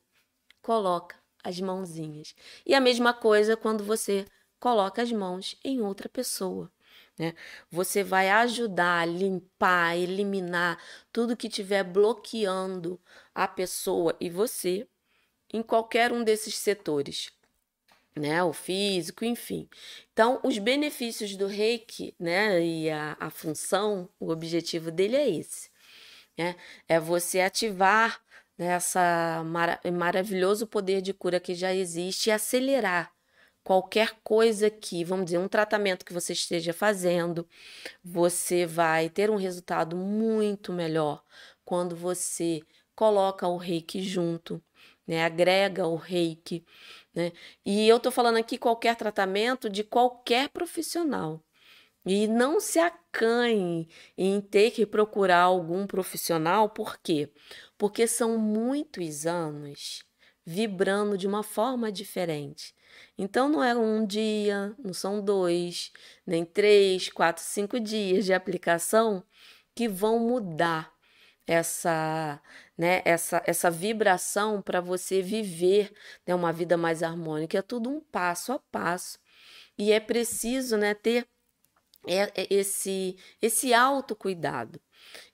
coloca 0.62 1.18
as 1.44 1.60
mãozinhas. 1.60 2.36
E 2.64 2.76
a 2.76 2.80
mesma 2.80 3.12
coisa 3.12 3.58
quando 3.58 3.84
você 3.84 4.28
coloca 4.60 5.02
as 5.02 5.12
mãos 5.12 5.58
em 5.64 5.82
outra 5.82 6.08
pessoa. 6.08 6.72
Né? 7.18 7.34
Você 7.72 8.04
vai 8.04 8.30
ajudar 8.30 9.02
a 9.02 9.06
limpar, 9.06 9.98
eliminar 9.98 10.78
tudo 11.14 11.38
que 11.38 11.48
estiver 11.48 11.84
bloqueando 11.84 13.00
a 13.34 13.48
pessoa 13.48 14.16
e 14.20 14.30
você 14.30 14.88
em 15.54 15.64
qualquer 15.64 16.12
um 16.12 16.24
desses 16.24 16.58
setores, 16.58 17.32
né? 18.16 18.44
O 18.44 18.52
físico, 18.52 19.24
enfim. 19.24 19.70
Então, 20.12 20.40
os 20.44 20.58
benefícios 20.58 21.36
do 21.38 21.48
reiki, 21.48 22.14
né? 22.20 22.62
E 22.62 22.90
a, 22.90 23.16
a 23.20 23.30
função, 23.30 24.10
o 24.20 24.30
objetivo 24.30 24.92
dele 24.92 25.16
é 25.16 25.30
esse, 25.30 25.70
né? 26.38 26.56
É 26.88 27.00
você 27.00 27.40
ativar 27.40 28.22
né, 28.58 28.68
essa 28.68 29.44
mara 29.46 29.80
maravilhoso 29.94 30.68
poder 30.68 31.02
de 31.02 31.14
cura 31.14 31.40
que 31.40 31.56
já 31.56 31.74
existe 31.74 32.28
e 32.30 32.32
acelerar 32.32 33.15
qualquer 33.66 34.20
coisa 34.24 34.70
que, 34.70 35.04
vamos 35.04 35.26
dizer, 35.26 35.40
um 35.40 35.48
tratamento 35.48 36.06
que 36.06 36.14
você 36.14 36.34
esteja 36.34 36.72
fazendo, 36.72 37.50
você 38.04 38.64
vai 38.66 39.10
ter 39.10 39.32
um 39.32 39.38
resultado 39.38 39.98
muito 39.98 40.72
melhor 40.72 41.24
quando 41.66 41.96
você 41.96 42.62
coloca 42.96 43.48
o 43.48 43.58
reiki 43.58 44.04
junto, 44.04 44.64
né? 45.08 45.26
Agrega 45.26 45.88
o 45.88 45.96
reiki, 45.96 46.64
né? 47.14 47.32
E 47.66 47.88
eu 47.88 48.00
tô 48.00 48.12
falando 48.12 48.38
aqui 48.38 48.56
qualquer 48.58 48.96
tratamento 48.96 49.68
de 49.68 49.84
qualquer 49.84 50.50
profissional. 50.50 51.44
E 52.06 52.28
não 52.28 52.60
se 52.60 52.78
acanhe 52.78 53.90
em 54.16 54.40
ter 54.40 54.70
que 54.72 54.86
procurar 54.86 55.42
algum 55.42 55.88
profissional, 55.88 56.70
por 56.70 57.00
quê? 57.00 57.32
Porque 57.80 58.06
são 58.06 58.38
muitos 58.38 59.26
anos 59.26 60.04
vibrando 60.46 61.18
de 61.18 61.26
uma 61.26 61.42
forma 61.42 61.92
diferente. 61.92 62.76
Então 63.18 63.50
não 63.50 63.64
é 63.64 63.76
um 63.76 64.06
dia, 64.06 64.74
não 64.78 64.94
são 64.94 65.22
dois, 65.22 65.92
nem 66.26 66.46
três, 66.46 67.10
quatro, 67.10 67.44
cinco 67.44 67.80
dias 67.80 68.26
de 68.26 68.34
aplicação 68.34 69.24
que 69.74 69.88
vão 69.88 70.20
mudar 70.20 70.94
essa, 71.48 72.42
né, 72.78 73.02
essa, 73.06 73.42
essa 73.46 73.70
vibração 73.70 74.62
para 74.62 74.82
você 74.82 75.22
viver 75.22 75.94
né, 76.26 76.34
uma 76.34 76.52
vida 76.52 76.78
mais 76.78 77.04
harmônica. 77.04 77.58
É 77.58 77.62
tudo 77.62 77.90
um 77.90 78.00
passo 78.00 78.52
a 78.54 78.60
passo. 78.60 79.20
E 79.78 79.92
é 79.92 80.00
preciso 80.00 80.78
né, 80.78 80.94
ter 80.94 81.28
esse, 82.50 83.18
esse 83.42 83.74
autocuidado. 83.74 84.80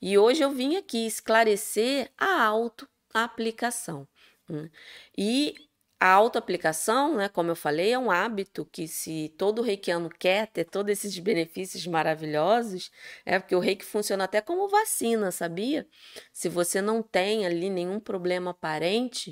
E 0.01 0.17
hoje 0.17 0.41
eu 0.43 0.51
vim 0.51 0.75
aqui 0.75 1.05
esclarecer 1.05 2.11
a 2.17 2.43
auto-aplicação. 2.43 4.07
Né? 4.47 4.69
E 5.17 5.55
a 6.01 6.13
autoaplicação, 6.13 7.15
né, 7.15 7.29
como 7.29 7.51
eu 7.51 7.55
falei, 7.55 7.93
é 7.93 7.99
um 7.99 8.09
hábito 8.09 8.65
que 8.71 8.87
se 8.87 9.31
todo 9.37 9.61
reikiano 9.61 10.09
quer 10.09 10.47
ter 10.47 10.65
todos 10.65 10.91
esses 10.91 11.19
benefícios 11.19 11.85
maravilhosos, 11.85 12.91
é 13.23 13.37
porque 13.37 13.55
o 13.55 13.59
reiki 13.59 13.85
funciona 13.85 14.23
até 14.23 14.41
como 14.41 14.67
vacina, 14.67 15.29
sabia? 15.29 15.87
Se 16.33 16.49
você 16.49 16.81
não 16.81 17.03
tem 17.03 17.45
ali 17.45 17.69
nenhum 17.69 17.99
problema 17.99 18.49
aparente 18.49 19.31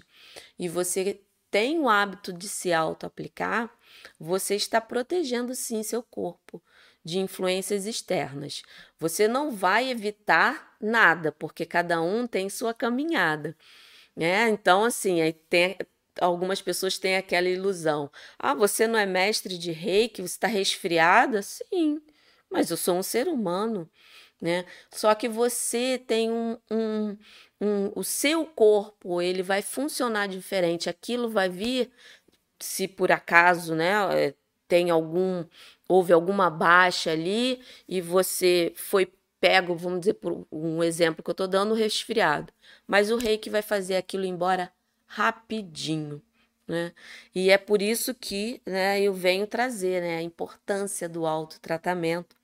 e 0.59 0.69
você 0.69 1.19
tem 1.49 1.79
o 1.79 1.89
hábito 1.89 2.31
de 2.31 2.47
se 2.47 2.71
autoaplicar, 2.71 3.75
você 4.19 4.55
está 4.55 4.79
protegendo 4.79 5.55
sim 5.55 5.81
seu 5.81 6.03
corpo 6.03 6.61
de 7.03 7.17
influências 7.17 7.87
externas. 7.87 8.61
Você 8.99 9.27
não 9.27 9.49
vai 9.49 9.89
evitar 9.89 10.75
nada, 10.79 11.31
porque 11.31 11.65
cada 11.65 11.99
um 11.99 12.27
tem 12.27 12.47
sua 12.47 12.75
caminhada. 12.75 13.57
Né? 14.15 14.49
Então, 14.49 14.83
assim, 14.83 15.19
aí 15.19 15.33
tem, 15.33 15.75
algumas 16.21 16.61
pessoas 16.61 16.97
têm 16.97 17.15
aquela 17.17 17.47
ilusão. 17.49 18.11
Ah, 18.37 18.53
você 18.53 18.87
não 18.87 18.99
é 18.99 19.05
mestre 19.05 19.57
de 19.57 19.71
reiki, 19.71 20.21
você 20.21 20.27
está 20.35 20.47
resfriada? 20.47 21.41
Sim, 21.41 22.01
mas 22.49 22.71
eu 22.71 22.77
sou 22.77 22.95
um 22.97 23.03
ser 23.03 23.27
humano, 23.27 23.89
né? 24.41 24.65
Só 24.91 25.13
que 25.15 25.27
você 25.29 25.97
tem 26.07 26.31
um, 26.31 26.57
um, 26.71 27.17
um, 27.61 27.91
o 27.95 28.03
seu 28.03 28.45
corpo, 28.45 29.21
ele 29.21 29.43
vai 29.43 29.61
funcionar 29.61 30.27
diferente. 30.27 30.89
Aquilo 30.89 31.29
vai 31.29 31.49
vir, 31.49 31.91
se 32.59 32.87
por 32.87 33.11
acaso, 33.11 33.75
né, 33.75 33.93
eh, 34.27 34.33
tem 34.67 34.89
algum, 34.89 35.45
houve 35.87 36.13
alguma 36.13 36.49
baixa 36.49 37.11
ali 37.11 37.61
e 37.87 38.01
você 38.01 38.73
foi 38.75 39.11
pego, 39.39 39.75
vamos 39.75 40.01
dizer, 40.01 40.15
por 40.15 40.45
um 40.51 40.83
exemplo 40.83 41.23
que 41.23 41.29
eu 41.29 41.33
estou 41.33 41.47
dando, 41.47 41.73
resfriado. 41.73 42.51
Mas 42.87 43.09
o 43.11 43.17
reiki 43.17 43.49
vai 43.49 43.61
fazer 43.61 43.95
aquilo 43.95 44.25
embora 44.25 44.71
rapidinho. 45.09 46.21
Né? 46.67 46.93
E 47.33 47.49
é 47.49 47.57
por 47.57 47.81
isso 47.81 48.13
que 48.13 48.61
né, 48.65 49.01
eu 49.01 49.11
venho 49.11 49.47
trazer 49.47 50.01
né, 50.01 50.17
a 50.17 50.21
importância 50.21 51.09
do 51.09 51.25
autotratamento 51.25 52.35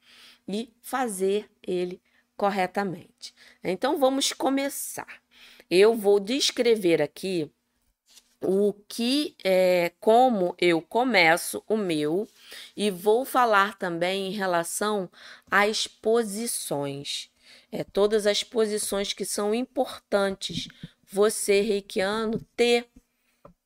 e 0.48 0.74
fazer 0.82 1.50
ele 1.62 2.02
corretamente. 2.36 3.34
Então 3.64 4.00
vamos 4.00 4.34
começar. 4.34 5.22
Eu 5.70 5.96
vou 5.96 6.20
descrever 6.20 7.02
aqui 7.02 7.50
o 8.42 8.74
que 8.88 9.36
é 9.44 9.92
como 10.00 10.56
eu 10.60 10.82
começo 10.82 11.64
o 11.68 11.78
meu 11.78 12.28
e 12.76 12.92
vou 12.92 13.26
falar 13.26 13.78
também 13.78 14.28
em 14.28 14.32
relação 14.32 15.10
às 15.50 15.88
posições. 15.88 17.30
É, 17.72 17.84
todas 17.84 18.28
as 18.28 18.44
posições 18.44 19.14
que 19.14 19.26
são 19.26 19.54
importantes 19.54 20.68
você, 21.12 21.62
reikiano, 21.62 22.40
ter 22.56 22.90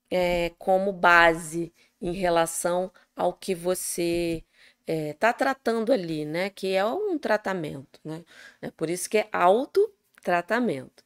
é, 0.10 0.52
como 0.58 0.92
base 0.92 1.74
em 2.02 2.14
relação 2.14 2.92
ao 3.16 3.34
que 3.34 3.54
você 3.54 4.44
está 4.88 5.30
é, 5.30 5.34
tratando 5.34 5.92
ali, 5.92 6.26
né? 6.26 6.50
Que 6.50 6.74
é 6.74 6.86
um 6.86 7.18
tratamento, 7.18 8.00
né? 8.04 8.24
É 8.62 8.72
por 8.72 8.90
isso 8.90 9.10
que 9.10 9.18
é 9.18 9.30
autotratamento. 9.32 11.04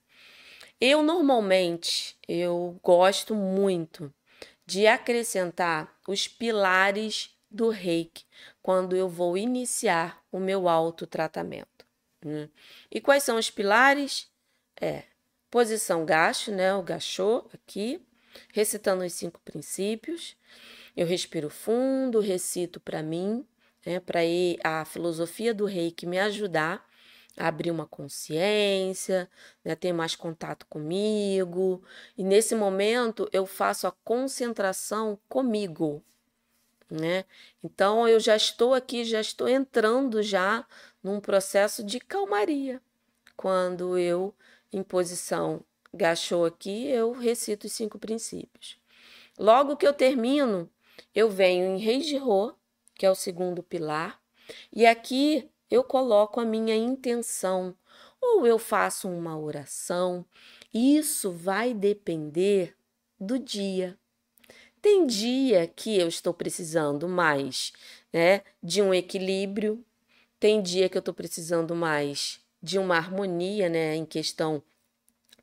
Eu 0.80 1.02
normalmente 1.02 2.18
eu 2.28 2.80
gosto 2.84 3.36
muito 3.36 4.14
de 4.66 4.88
acrescentar 4.88 5.94
os 6.08 6.28
pilares 6.28 7.36
do 7.50 7.70
reiki 7.70 8.26
quando 8.62 8.96
eu 8.96 9.08
vou 9.08 9.38
iniciar 9.38 10.24
o 10.32 10.40
meu 10.40 10.68
autotratamento. 10.68 11.86
Né? 12.24 12.50
E 12.92 13.00
quais 13.00 13.24
são 13.24 13.38
os 13.38 13.52
pilares? 13.52 14.28
É 14.82 15.04
posição 15.54 16.04
gacho, 16.04 16.52
né? 16.52 16.74
O 16.74 16.82
gachô 16.82 17.46
aqui, 17.54 18.02
recitando 18.52 19.04
os 19.04 19.14
cinco 19.14 19.40
princípios. 19.42 20.36
Eu 20.98 21.06
respiro 21.06 21.48
fundo, 21.48 22.20
recito 22.20 22.80
para 22.80 23.04
mim, 23.04 23.46
né? 23.86 24.00
Para 24.00 24.22
a 24.64 24.84
filosofia 24.84 25.54
do 25.54 25.66
reiki 25.66 26.08
me 26.08 26.18
ajudar 26.18 26.84
a 27.38 27.48
abrir 27.50 27.70
uma 27.70 27.86
consciência, 27.86 29.30
né? 29.64 29.76
ter 29.76 29.94
mais 29.94 30.16
contato 30.16 30.66
comigo. 30.66 31.84
E 32.18 32.24
nesse 32.24 32.56
momento 32.56 33.30
eu 33.32 33.46
faço 33.46 33.86
a 33.86 33.92
concentração 33.92 35.20
comigo, 35.30 36.04
né? 36.90 37.26
Então 37.64 38.08
eu 38.08 38.20
já 38.20 38.36
estou 38.36 38.74
aqui, 38.74 39.06
já 39.06 39.22
estou 39.22 39.48
entrando 39.48 40.24
já 40.24 40.66
num 41.04 41.20
processo 41.20 41.84
de 41.84 42.00
calmaria 42.00 42.82
quando 43.38 44.00
eu 44.00 44.34
em 44.78 44.84
posição 44.84 45.64
gachou 45.94 46.46
aqui, 46.46 46.88
eu 46.88 47.12
recito 47.12 47.68
os 47.68 47.74
cinco 47.74 48.00
princípios. 48.00 48.78
Logo 49.38 49.78
que 49.78 49.86
eu 49.86 49.94
termino, 49.94 50.70
eu 51.14 51.30
venho 51.30 51.66
em 51.66 51.80
Rei 51.80 52.00
de 52.00 52.18
Rô, 52.18 52.54
que 52.96 53.06
é 53.06 53.12
o 53.12 53.16
segundo 53.16 53.62
pilar, 53.62 54.22
e 54.72 54.86
aqui 54.86 55.50
eu 55.70 55.84
coloco 55.84 56.40
a 56.40 56.46
minha 56.46 56.76
intenção, 56.76 57.76
ou 58.22 58.46
eu 58.46 58.58
faço 58.58 59.10
uma 59.10 59.38
oração. 59.38 60.26
Isso 60.74 61.32
vai 61.32 61.74
depender 61.74 62.76
do 63.20 63.38
dia. 63.38 63.98
Tem 64.82 65.06
dia 65.06 65.68
que 65.68 65.98
eu 65.98 66.08
estou 66.08 66.34
precisando 66.34 67.08
mais 67.08 67.72
né, 68.12 68.42
de 68.62 68.82
um 68.82 68.94
equilíbrio, 68.94 69.84
tem 70.40 70.62
dia 70.62 70.90
que 70.90 70.98
eu 70.98 71.00
estou 71.00 71.14
precisando 71.14 71.74
mais 71.74 72.43
de 72.64 72.80
uma 72.80 72.98
harmonia, 72.98 73.70
né, 73.70 73.96
em 73.96 74.06
questão 74.06 74.64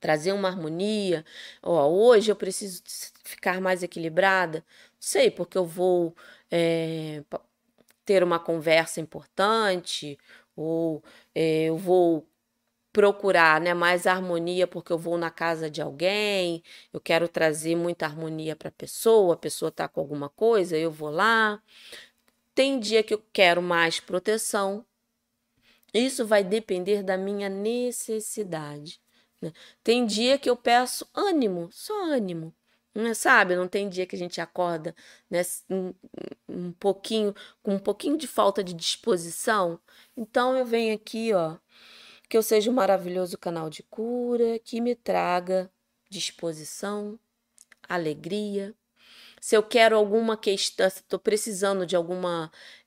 trazer 0.01 0.33
uma 0.33 0.49
harmonia. 0.49 1.25
Ó, 1.63 1.89
hoje 1.89 2.33
eu 2.33 2.37
preciso 2.37 2.83
ficar 3.25 3.61
mais 3.61 3.83
equilibrada. 3.83 4.65
Sei, 4.99 5.31
porque 5.31 5.59
eu 5.59 5.67
vou 5.67 6.17
é, 6.51 7.23
ter 8.05 8.23
uma 8.25 8.39
conversa 8.41 9.01
importante, 9.01 10.19
ou 10.57 11.03
é, 11.35 11.65
eu 11.65 11.77
vou 11.77 12.27
procurar 12.93 13.61
né, 13.61 13.75
mais 13.75 14.07
harmonia 14.07 14.67
porque 14.67 14.93
eu 14.93 14.99
vou 14.99 15.17
na 15.19 15.31
casa 15.31 15.71
de 15.71 15.81
alguém, 15.81 16.63
eu 16.93 17.01
quero 17.01 17.29
trazer 17.29 17.77
muita 17.77 18.07
harmonia 18.07 18.57
para 18.57 18.69
a 18.69 18.73
pessoa, 18.73 19.35
a 19.35 19.37
pessoa 19.37 19.69
está 19.71 19.89
com 19.89 20.01
alguma 20.01 20.29
coisa, 20.29 20.77
eu 20.77 20.91
vou 20.91 21.11
lá. 21.11 21.63
Tem 22.55 22.79
dia 22.81 23.03
que 23.03 23.15
eu 23.15 23.23
quero 23.33 23.63
mais 23.63 24.01
proteção, 24.01 24.85
isso 25.92 26.26
vai 26.26 26.44
depender 26.44 27.03
da 27.03 27.16
minha 27.16 27.48
necessidade. 27.48 29.00
Né? 29.40 29.53
Tem 29.83 30.07
dia 30.07 30.38
que 30.38 30.48
eu 30.48 30.57
peço 30.57 31.09
ânimo, 31.14 31.68
só 31.72 31.94
ânimo. 32.05 32.55
Né? 32.94 33.14
Sabe? 33.14 33.57
Não 33.57 33.68
tem 33.68 33.88
dia 33.88 34.07
que 34.07 34.16
a 34.16 34.18
gente 34.18 34.40
acorda 34.40 34.94
né, 35.31 35.42
um, 35.68 35.94
um 36.48 36.72
pouquinho, 36.72 37.35
com 37.62 37.74
um 37.74 37.79
pouquinho 37.79 38.16
de 38.16 38.26
falta 38.26 38.62
de 38.62 38.74
disposição. 38.74 39.81
Então 40.16 40.57
eu 40.57 40.64
venho 40.64 40.94
aqui, 40.94 41.33
ó, 41.33 41.57
que 42.29 42.37
eu 42.37 42.42
seja 42.42 42.70
um 42.70 42.74
maravilhoso 42.74 43.38
canal 43.38 43.70
de 43.70 43.83
cura, 43.85 44.59
que 44.59 44.81
me 44.81 44.94
traga 44.94 45.70
disposição, 46.09 47.18
alegria. 47.88 48.74
Se 49.40 49.57
eu 49.57 49.62
quero 49.62 49.96
alguma 49.96 50.37
questão, 50.37 50.87
estou 50.87 51.18
precisando 51.18 51.87
de 51.87 51.96
algum 51.96 52.20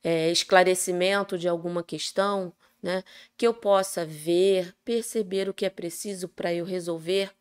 é, 0.03 0.29
esclarecimento 0.31 1.37
de 1.37 1.47
alguma 1.47 1.83
questão, 1.83 2.53
né? 2.84 3.02
Que 3.38 3.48
eu 3.48 3.54
possa 3.54 4.06
ver, 4.06 4.76
perceber 4.84 5.48
o 5.48 5.54
que 5.54 5.65
é 5.65 5.69
preciso 5.69 6.28
para 6.28 6.54
eu 6.54 6.65
resolver 6.65 7.32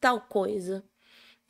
tal 0.00 0.20
coisa. 0.20 0.84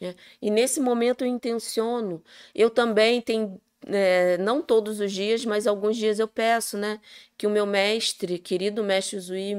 Né? 0.01 0.17
E 0.41 0.51
nesse 0.51 0.81
momento 0.81 1.23
eu 1.23 1.29
intenciono. 1.29 2.25
Eu 2.55 2.71
também 2.71 3.21
tenho, 3.21 3.61
é, 3.87 4.39
não 4.39 4.63
todos 4.63 5.01
os 5.01 5.13
dias, 5.13 5.45
mas 5.45 5.67
alguns 5.67 5.99
dias 5.99 6.19
eu 6.19 6.27
peço, 6.27 6.79
né? 6.79 6.99
Que 7.37 7.47
o 7.47 7.51
meu 7.51 7.67
mestre, 7.67 8.39
querido 8.39 8.83
mestre 8.83 9.21
Zui, 9.21 9.55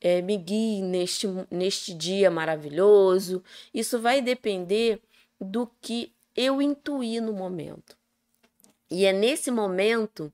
é, 0.00 0.22
me 0.22 0.36
guie 0.36 0.80
neste, 0.80 1.26
neste 1.50 1.92
dia 1.92 2.30
maravilhoso. 2.30 3.42
Isso 3.74 3.98
vai 3.98 4.22
depender 4.22 5.00
do 5.40 5.68
que 5.80 6.12
eu 6.36 6.62
intuí 6.62 7.20
no 7.20 7.32
momento. 7.32 7.98
E 8.88 9.04
é 9.04 9.12
nesse 9.12 9.50
momento 9.50 10.32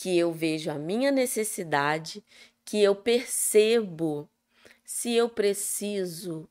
que 0.00 0.16
eu 0.16 0.32
vejo 0.32 0.70
a 0.70 0.78
minha 0.78 1.10
necessidade, 1.10 2.24
que 2.64 2.82
eu 2.82 2.94
percebo 2.94 4.26
se 4.82 5.14
eu 5.14 5.28
preciso 5.28 6.48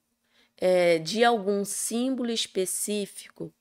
é, 0.55 0.99
de 0.99 1.23
algum 1.23 1.65
símbolo 1.65 2.29
específico 2.29 3.51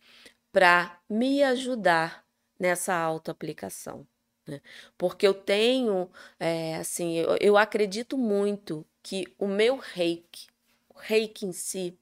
para 0.52 1.00
me 1.08 1.42
ajudar 1.42 2.22
nessa 2.60 2.94
autoaplicação. 2.94 4.06
Né? 4.46 4.60
Porque 4.98 5.26
eu 5.26 5.32
tenho, 5.32 6.10
é, 6.38 6.76
assim, 6.76 7.14
eu, 7.16 7.38
eu 7.40 7.56
acredito 7.56 8.18
muito 8.18 8.84
que 9.02 9.24
o 9.38 9.46
meu 9.46 9.78
reiki, 9.78 10.48
o 10.90 10.98
reiki 10.98 11.46
em 11.46 11.52
si, 11.52 11.98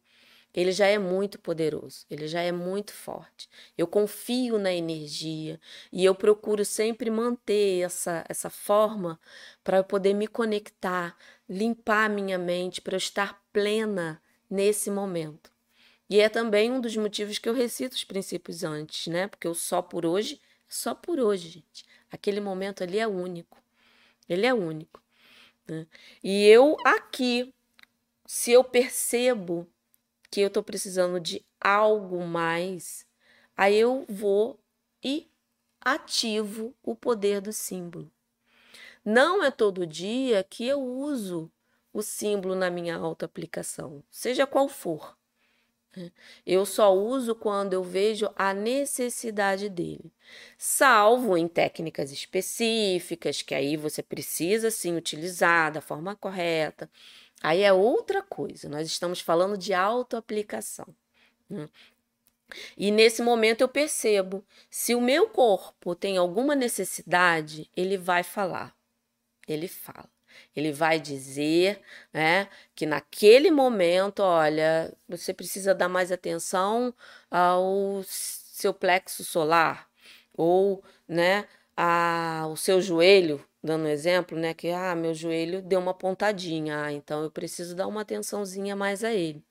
ele 0.56 0.72
já 0.72 0.86
é 0.86 0.98
muito 0.98 1.38
poderoso, 1.38 2.06
ele 2.10 2.26
já 2.26 2.40
é 2.40 2.50
muito 2.50 2.94
forte. 2.94 3.46
Eu 3.76 3.86
confio 3.86 4.58
na 4.58 4.72
energia 4.72 5.60
e 5.92 6.02
eu 6.02 6.14
procuro 6.14 6.64
sempre 6.64 7.10
manter 7.10 7.84
essa, 7.84 8.24
essa 8.26 8.48
forma 8.48 9.20
para 9.62 9.76
eu 9.76 9.84
poder 9.84 10.14
me 10.14 10.26
conectar, 10.26 11.14
limpar 11.46 12.08
minha 12.08 12.38
mente, 12.38 12.80
para 12.80 12.94
eu 12.94 12.98
estar 12.98 13.44
plena 13.52 14.20
nesse 14.48 14.90
momento. 14.90 15.52
E 16.08 16.20
é 16.20 16.28
também 16.30 16.72
um 16.72 16.80
dos 16.80 16.96
motivos 16.96 17.38
que 17.38 17.48
eu 17.48 17.52
recito 17.52 17.94
os 17.94 18.04
princípios 18.04 18.64
antes, 18.64 19.08
né? 19.08 19.28
Porque 19.28 19.46
o 19.46 19.54
só 19.54 19.82
por 19.82 20.06
hoje, 20.06 20.40
só 20.66 20.94
por 20.94 21.20
hoje, 21.20 21.50
gente. 21.50 21.84
Aquele 22.10 22.40
momento 22.40 22.82
ali 22.82 22.98
é 22.98 23.06
único. 23.06 23.62
Ele 24.26 24.46
é 24.46 24.54
único. 24.54 25.02
Né? 25.68 25.86
E 26.24 26.46
eu 26.46 26.76
aqui, 26.86 27.52
se 28.24 28.52
eu 28.52 28.64
percebo 28.64 29.68
que 30.36 30.42
eu 30.42 30.48
estou 30.48 30.62
precisando 30.62 31.18
de 31.18 31.42
algo 31.58 32.22
mais, 32.22 33.06
aí 33.56 33.74
eu 33.74 34.04
vou 34.06 34.60
e 35.02 35.30
ativo 35.80 36.74
o 36.82 36.94
poder 36.94 37.40
do 37.40 37.54
símbolo. 37.54 38.12
Não 39.02 39.42
é 39.42 39.50
todo 39.50 39.86
dia 39.86 40.44
que 40.44 40.66
eu 40.66 40.78
uso 40.78 41.50
o 41.90 42.02
símbolo 42.02 42.54
na 42.54 42.68
minha 42.68 42.96
auto-aplicação, 42.96 44.04
seja 44.10 44.46
qual 44.46 44.68
for. 44.68 45.16
Né? 45.96 46.12
Eu 46.44 46.66
só 46.66 46.94
uso 46.94 47.34
quando 47.34 47.72
eu 47.72 47.82
vejo 47.82 48.30
a 48.36 48.52
necessidade 48.52 49.70
dele, 49.70 50.12
salvo 50.58 51.34
em 51.38 51.48
técnicas 51.48 52.12
específicas, 52.12 53.40
que 53.40 53.54
aí 53.54 53.74
você 53.74 54.02
precisa 54.02 54.70
sim 54.70 54.98
utilizar 54.98 55.72
da 55.72 55.80
forma 55.80 56.14
correta. 56.14 56.90
Aí 57.42 57.62
é 57.62 57.72
outra 57.72 58.22
coisa, 58.22 58.68
nós 58.68 58.86
estamos 58.86 59.20
falando 59.20 59.56
de 59.56 59.74
autoaplicação. 59.74 60.86
Né? 61.48 61.68
E 62.76 62.90
nesse 62.90 63.22
momento 63.22 63.60
eu 63.60 63.68
percebo, 63.68 64.44
se 64.70 64.94
o 64.94 65.00
meu 65.00 65.28
corpo 65.28 65.94
tem 65.94 66.16
alguma 66.16 66.54
necessidade, 66.54 67.70
ele 67.76 67.96
vai 67.96 68.22
falar. 68.22 68.74
Ele 69.46 69.68
fala. 69.68 70.08
Ele 70.54 70.70
vai 70.70 71.00
dizer, 71.00 71.80
né, 72.12 72.48
que 72.74 72.84
naquele 72.84 73.50
momento, 73.50 74.20
olha, 74.20 74.92
você 75.08 75.32
precisa 75.32 75.74
dar 75.74 75.88
mais 75.88 76.12
atenção 76.12 76.94
ao 77.30 78.02
seu 78.04 78.74
plexo 78.74 79.24
solar 79.24 79.88
ou, 80.34 80.84
né, 81.08 81.48
ao 81.76 82.56
seu 82.56 82.80
joelho, 82.80 83.44
dando 83.62 83.84
um 83.84 83.88
exemplo, 83.88 84.38
né, 84.38 84.54
que 84.54 84.68
ah, 84.70 84.94
meu 84.94 85.14
joelho 85.14 85.62
deu 85.62 85.80
uma 85.80 85.94
pontadinha, 85.94 86.84
ah, 86.84 86.92
então 86.92 87.22
eu 87.22 87.30
preciso 87.30 87.74
dar 87.74 87.86
uma 87.86 88.02
atençãozinha 88.02 88.74
mais 88.76 89.04
a 89.04 89.12
ele. 89.12 89.44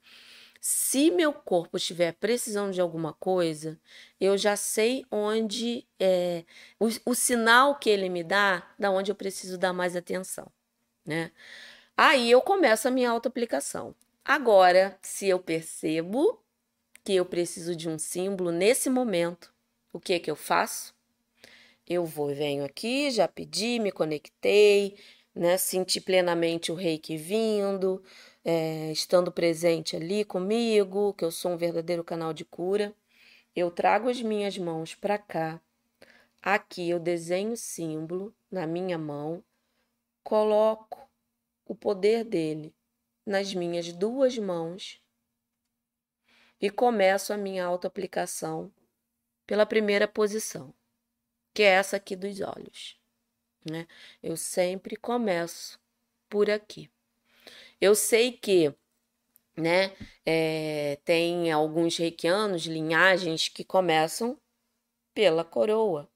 Se 0.61 1.11
meu 1.11 1.31
corpo 1.33 1.77
estiver 1.77 2.13
precisando 2.13 2.73
de 2.73 2.81
alguma 2.81 3.13
coisa, 3.13 3.79
eu 4.19 4.37
já 4.37 4.55
sei 4.55 5.05
onde 5.11 5.87
é 5.99 6.43
o, 6.79 6.87
o 7.05 7.15
sinal 7.15 7.75
que 7.77 7.89
ele 7.89 8.09
me 8.09 8.23
dá, 8.23 8.67
da 8.79 8.89
onde 8.89 9.11
eu 9.11 9.15
preciso 9.15 9.57
dar 9.57 9.73
mais 9.73 9.95
atenção 9.95 10.51
né? 11.05 11.31
Aí 11.95 12.31
eu 12.31 12.41
começo 12.41 12.87
a 12.87 12.91
minha 12.91 13.11
auto-aplicação. 13.11 13.95
Agora, 14.23 14.97
se 15.01 15.27
eu 15.27 15.39
percebo 15.39 16.43
que 17.03 17.13
eu 17.13 17.25
preciso 17.25 17.75
de 17.75 17.87
um 17.87 17.99
símbolo 17.99 18.51
nesse 18.51 18.89
momento, 18.89 19.53
o 19.93 19.99
que 19.99 20.13
é 20.13 20.19
que 20.19 20.31
eu 20.31 20.35
faço? 20.35 20.94
Eu 21.87 22.05
vou, 22.05 22.33
venho 22.33 22.65
aqui, 22.65 23.11
já 23.11 23.27
pedi, 23.27 23.79
me 23.79 23.91
conectei, 23.91 24.97
né? 25.33 25.57
Senti 25.57 26.01
plenamente 26.01 26.71
o 26.71 26.75
reiki 26.75 27.17
vindo, 27.17 28.03
é, 28.43 28.91
estando 28.91 29.31
presente 29.31 29.95
ali 29.95 30.25
comigo, 30.25 31.13
que 31.13 31.23
eu 31.25 31.31
sou 31.31 31.51
um 31.51 31.57
verdadeiro 31.57 32.03
canal 32.03 32.33
de 32.33 32.45
cura. 32.45 32.93
Eu 33.55 33.71
trago 33.71 34.09
as 34.09 34.21
minhas 34.21 34.57
mãos 34.57 34.95
para 34.95 35.17
cá. 35.17 35.61
Aqui 36.41 36.89
eu 36.89 36.99
desenho 36.99 37.53
o 37.53 37.57
símbolo 37.57 38.33
na 38.51 38.67
minha 38.67 38.97
mão 38.97 39.43
Coloco 40.25 41.07
o 41.67 41.75
poder 41.75 42.23
dele 42.23 42.73
nas 43.23 43.53
minhas 43.53 43.93
duas 43.93 44.35
mãos 44.39 44.99
e 46.59 46.67
começo 46.71 47.31
a 47.31 47.37
minha 47.37 47.63
autoaplicação 47.63 48.73
pela 49.45 49.63
primeira 49.63 50.07
posição, 50.07 50.73
que 51.55 51.63
é 51.63 51.67
essa 51.67 51.95
aqui 51.95 52.17
dos 52.17 52.41
olhos. 52.41 52.99
Né? 53.63 53.87
Eu 54.21 54.35
sempre 54.35 54.97
começo 54.97 55.79
por 56.29 56.49
aqui. 56.49 56.91
Eu 57.79 57.95
sei 57.95 58.33
que 58.33 58.75
né, 59.55 59.95
é, 60.25 60.97
tem 61.05 61.49
alguns 61.53 61.97
reikianos, 61.97 62.65
linhagens 62.65 63.47
que 63.47 63.63
começam 63.63 64.37
pela 65.13 65.45
coroa. 65.45 66.11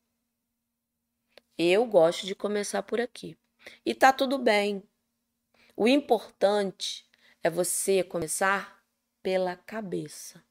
Eu 1.57 1.85
gosto 1.85 2.25
de 2.25 2.35
começar 2.35 2.83
por 2.83 2.99
aqui. 2.99 3.37
E 3.85 3.95
tá 3.95 4.11
tudo 4.11 4.37
bem. 4.37 4.83
O 5.73 5.87
importante 5.87 7.09
é 7.41 7.49
você 7.49 8.03
começar 8.03 8.83
pela 9.23 9.55
cabeça. 9.55 10.43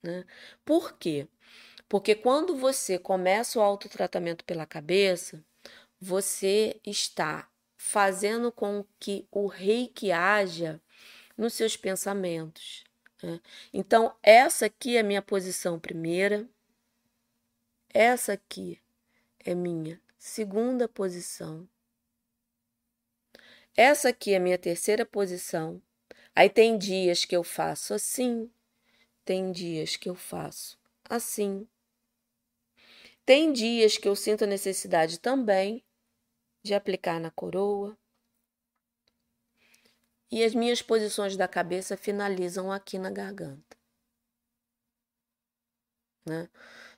Né? 0.00 0.24
Por 0.64 0.96
quê? 0.96 1.26
Porque 1.88 2.14
quando 2.14 2.56
você 2.56 2.98
começa 2.98 3.58
o 3.58 3.62
autotratamento 3.62 4.44
pela 4.44 4.66
cabeça, 4.66 5.42
você 6.00 6.80
está 6.84 7.48
fazendo 7.76 8.52
com 8.52 8.84
que 8.98 9.26
o 9.30 9.46
reiki 9.46 10.12
haja 10.12 10.80
nos 11.36 11.54
seus 11.54 11.76
pensamentos. 11.76 12.84
Né? 13.22 13.40
Então, 13.72 14.14
essa 14.22 14.66
aqui 14.66 14.96
é 14.96 15.02
minha 15.02 15.22
posição 15.22 15.78
primeira, 15.78 16.46
essa 17.88 18.34
aqui 18.34 18.78
é 19.44 19.54
minha 19.54 20.00
segunda 20.18 20.86
posição, 20.88 21.66
essa 23.76 24.08
aqui 24.08 24.34
é 24.34 24.36
a 24.36 24.40
minha 24.40 24.58
terceira 24.58 25.06
posição. 25.06 25.80
Aí 26.34 26.50
tem 26.50 26.76
dias 26.76 27.24
que 27.24 27.34
eu 27.34 27.44
faço 27.44 27.94
assim, 27.94 28.50
tem 29.24 29.52
dias 29.52 29.96
que 29.96 30.08
eu 30.08 30.14
faço 30.14 30.78
assim. 31.08 31.66
Tem 33.28 33.52
dias 33.52 33.98
que 33.98 34.08
eu 34.08 34.16
sinto 34.16 34.44
a 34.44 34.46
necessidade 34.46 35.20
também 35.20 35.84
de 36.64 36.72
aplicar 36.72 37.20
na 37.20 37.30
coroa. 37.30 37.94
E 40.30 40.42
as 40.42 40.54
minhas 40.54 40.80
posições 40.80 41.36
da 41.36 41.46
cabeça 41.46 41.94
finalizam 41.94 42.72
aqui 42.72 42.98
na 42.98 43.10
garganta. 43.10 43.76
Né? 46.24 46.48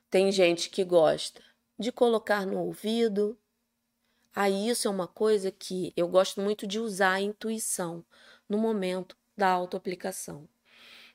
Tem 0.09 0.31
gente 0.31 0.69
que 0.69 0.85
gosta 0.85 1.43
de 1.77 1.91
colocar 1.91 2.45
no 2.45 2.59
ouvido, 2.59 3.37
Aí 4.33 4.69
isso 4.69 4.87
é 4.87 4.91
uma 4.91 5.09
coisa 5.09 5.51
que 5.51 5.91
eu 5.97 6.07
gosto 6.07 6.39
muito 6.39 6.65
de 6.65 6.79
usar 6.79 7.15
a 7.15 7.21
intuição 7.21 8.05
no 8.47 8.57
momento 8.57 9.17
da 9.35 9.49
autoaplicação. 9.49 10.47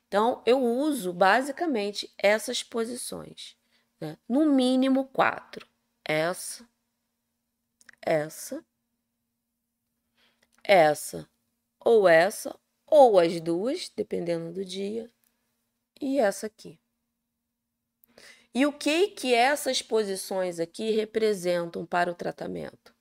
Então, 0.06 0.42
eu 0.44 0.62
uso 0.62 1.14
basicamente 1.14 2.12
essas 2.18 2.62
posições, 2.62 3.56
né? 4.00 4.18
no 4.28 4.46
mínimo 4.46 5.06
quatro: 5.06 5.66
essa, 6.04 6.68
essa, 8.02 8.64
essa, 10.62 11.28
ou 11.80 12.08
essa, 12.08 12.58
ou 12.86 13.18
as 13.18 13.40
duas, 13.40 13.88
dependendo 13.88 14.52
do 14.52 14.64
dia, 14.64 15.10
e 16.00 16.18
essa 16.18 16.46
aqui. 16.46 16.78
E 18.54 18.64
o 18.64 18.72
que 18.72 19.08
que 19.08 19.34
essas 19.34 19.82
posições 19.82 20.58
aqui 20.58 20.90
representam 20.90 21.84
para 21.84 22.10
o 22.10 22.14
tratamento? 22.14 22.94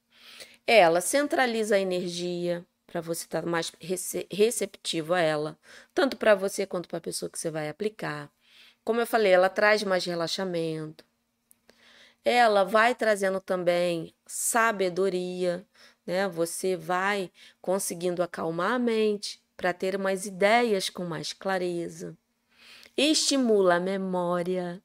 Ela 0.68 1.00
centraliza 1.00 1.76
a 1.76 1.80
energia 1.80 2.66
para 2.86 3.00
você 3.02 3.26
estar 3.26 3.42
tá 3.42 3.48
mais 3.48 3.72
rece 3.80 4.28
receptivo 4.32 5.14
a 5.14 5.22
ela, 5.22 5.60
tanto 5.94 6.18
para 6.18 6.36
você 6.36 6.66
quanto 6.66 6.90
para 6.90 6.98
a 6.98 7.02
pessoa 7.02 7.30
que 7.30 7.40
você 7.40 7.50
vai 7.52 7.70
aplicar. 7.70 8.32
Como 8.86 9.02
eu 9.02 9.08
falei, 9.08 9.32
ela 9.32 9.50
traz 9.50 9.84
mais 9.84 10.06
relaxamento. 10.06 11.04
Ela 12.24 12.64
vai 12.64 12.94
trazendo 12.94 13.42
também 13.42 14.14
sabedoria, 14.28 15.66
né? 16.06 16.28
Você 16.28 16.76
vai 16.76 17.32
conseguindo 17.60 18.22
acalmar 18.22 18.74
a 18.74 18.80
mente 18.80 19.42
para 19.58 19.74
ter 19.74 19.96
umas 19.96 20.28
ideias 20.28 20.88
com 20.88 21.04
mais 21.04 21.34
clareza. 21.34 22.16
Estimula 22.96 23.76
a 23.76 23.80
memória. 23.80 24.82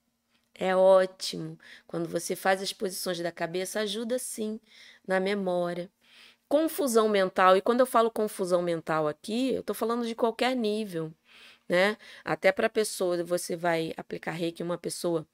É 0.54 0.74
ótimo. 0.74 1.58
Quando 1.86 2.08
você 2.08 2.34
faz 2.34 2.62
as 2.62 2.72
posições 2.72 3.20
da 3.20 3.30
cabeça, 3.30 3.80
ajuda 3.80 4.18
sim 4.18 4.58
na 5.06 5.20
memória. 5.20 5.90
Confusão 6.48 7.08
mental, 7.08 7.56
e 7.56 7.60
quando 7.60 7.80
eu 7.80 7.86
falo 7.86 8.10
confusão 8.10 8.62
mental 8.62 9.06
aqui, 9.06 9.52
eu 9.52 9.60
estou 9.60 9.74
falando 9.74 10.06
de 10.06 10.14
qualquer 10.14 10.56
nível, 10.56 11.12
né? 11.70 11.96
Até 12.24 12.50
para 12.50 12.68
pessoa, 12.68 13.22
você 13.22 13.54
vai 13.54 13.94
aplicar 13.96 14.32
reiki 14.32 14.60
uma 14.60 14.76
pessoa 14.76 15.24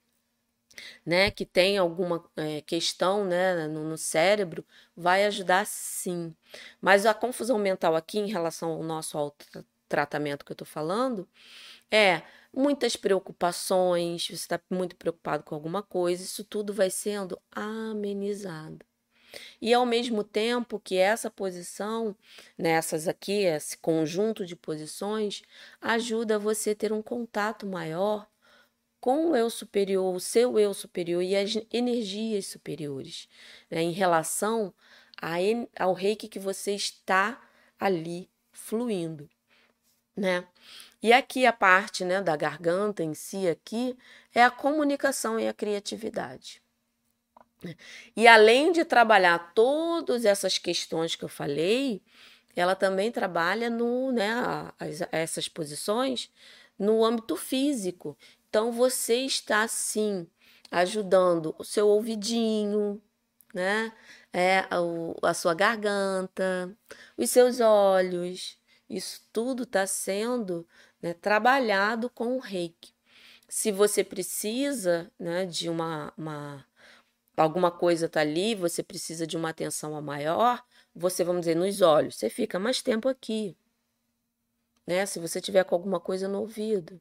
né, 1.05 1.31
que 1.31 1.47
tem 1.47 1.79
alguma 1.79 2.23
é, 2.37 2.61
questão 2.61 3.25
né, 3.25 3.67
no, 3.69 3.89
no, 3.89 3.97
cérebro, 3.97 4.63
vai 4.95 5.25
ajudar 5.25 5.67
sim. 5.67 6.37
Mas 6.79 7.07
a 7.07 7.15
confusão 7.15 7.59
mental 7.59 7.97
aqui 7.97 8.19
em 8.19 8.31
relação 8.31 8.71
ao 8.73 8.83
nosso 8.83 9.33
tratamento 9.89 10.45
que 10.45 10.53
eu 10.53 10.55
estou 10.55 10.67
falando 10.67 11.27
é 11.91 12.23
muitas 12.53 12.97
preocupações, 12.97 14.27
você 14.27 14.35
está 14.35 14.61
muito 14.71 14.95
preocupado 14.97 15.43
com 15.43 15.55
alguma 15.55 15.83
coisa, 15.83 16.23
isso 16.23 16.45
tudo 16.45 16.75
vai 16.75 16.91
sendo 16.91 17.41
amenizado. 17.51 18.85
E 19.61 19.73
ao 19.75 19.87
mesmo 19.87 20.23
tempo 20.25 20.81
que 20.81 20.97
essa 20.97 21.31
posição, 21.31 22.17
nessas 22.57 23.09
aqui, 23.09 23.45
esse 23.45 23.77
conjunto 23.79 24.47
de 24.47 24.57
posições, 24.57 25.43
ajuda 25.81 26.39
você 26.39 26.71
a 26.71 26.75
ter 26.75 26.93
um 26.93 27.03
contato 27.03 27.67
maior 27.67 28.27
com 29.01 29.31
o 29.31 29.37
eu 29.37 29.49
superior, 29.49 30.15
o 30.15 30.21
seu 30.21 30.59
eu 30.59 30.75
superior 30.75 31.23
e 31.23 31.37
as 31.37 31.57
energias 31.73 32.47
superiores, 32.47 33.29
né, 33.71 33.81
em 33.83 33.93
relação 33.93 34.75
ao 35.79 35.93
reiki 35.93 36.29
que 36.29 36.39
você 36.39 36.75
está 36.75 37.41
ali 37.79 38.29
fluindo, 38.53 39.31
né? 40.17 40.47
E 41.03 41.13
aqui 41.13 41.47
a 41.47 41.53
parte, 41.53 42.05
né, 42.05 42.21
da 42.21 42.37
garganta 42.37 43.03
em 43.05 43.15
si 43.15 43.49
aqui 43.49 43.97
é 44.35 44.43
a 44.43 44.51
comunicação 44.51 45.39
e 45.39 45.47
a 45.47 45.55
criatividade. 45.55 46.61
E 48.17 48.27
além 48.27 48.73
de 48.73 48.85
trabalhar 48.85 49.53
todas 49.55 50.25
essas 50.25 50.59
questões 50.59 51.17
que 51.17 51.25
eu 51.25 51.29
falei, 51.29 52.03
ela 52.55 52.75
também 52.75 53.11
trabalha 53.13 53.69
no, 53.69 54.13
né, 54.13 54.33
as, 54.79 55.03
essas 55.13 55.49
posições 55.49 56.31
no 56.79 57.05
âmbito 57.05 57.37
físico. 57.37 58.17
Então 58.49 58.73
você 58.73 59.17
está 59.19 59.67
sim 59.69 60.27
ajudando 60.71 61.55
o 61.59 61.65
seu 61.65 61.89
ouvidinho, 61.89 63.01
né? 63.55 63.93
É, 64.33 64.61
a, 64.71 65.31
a 65.31 65.35
sua 65.35 65.55
garganta, 65.55 66.77
os 67.17 67.31
seus 67.31 67.61
olhos. 67.61 68.59
Isso 68.89 69.23
tudo 69.33 69.63
está 69.63 69.87
sendo 69.87 70.67
né, 71.03 71.15
trabalhado 71.15 72.11
com 72.11 72.37
o 72.37 72.39
reiki. 72.39 72.93
Se 73.49 73.73
você 73.73 74.05
precisa 74.05 75.11
né, 75.19 75.47
de 75.47 75.69
uma, 75.69 76.13
uma 76.17 76.66
alguma 77.43 77.71
coisa 77.71 78.07
está 78.07 78.21
ali, 78.21 78.55
você 78.55 78.83
precisa 78.83 79.27
de 79.27 79.37
uma 79.37 79.51
atenção 79.51 80.01
maior, 80.01 80.65
você, 80.95 81.23
vamos 81.23 81.43
dizer, 81.43 81.55
nos 81.57 81.83
olhos, 81.83 82.17
você 82.17 82.31
fica 82.31 82.59
mais 82.59 82.81
tempo 82.83 83.09
aqui. 83.09 83.57
Né? 84.87 85.05
Se 85.05 85.19
você 85.19 85.41
tiver 85.41 85.65
com 85.65 85.75
alguma 85.75 86.01
coisa 86.01 86.29
no 86.29 86.41
ouvido, 86.41 87.01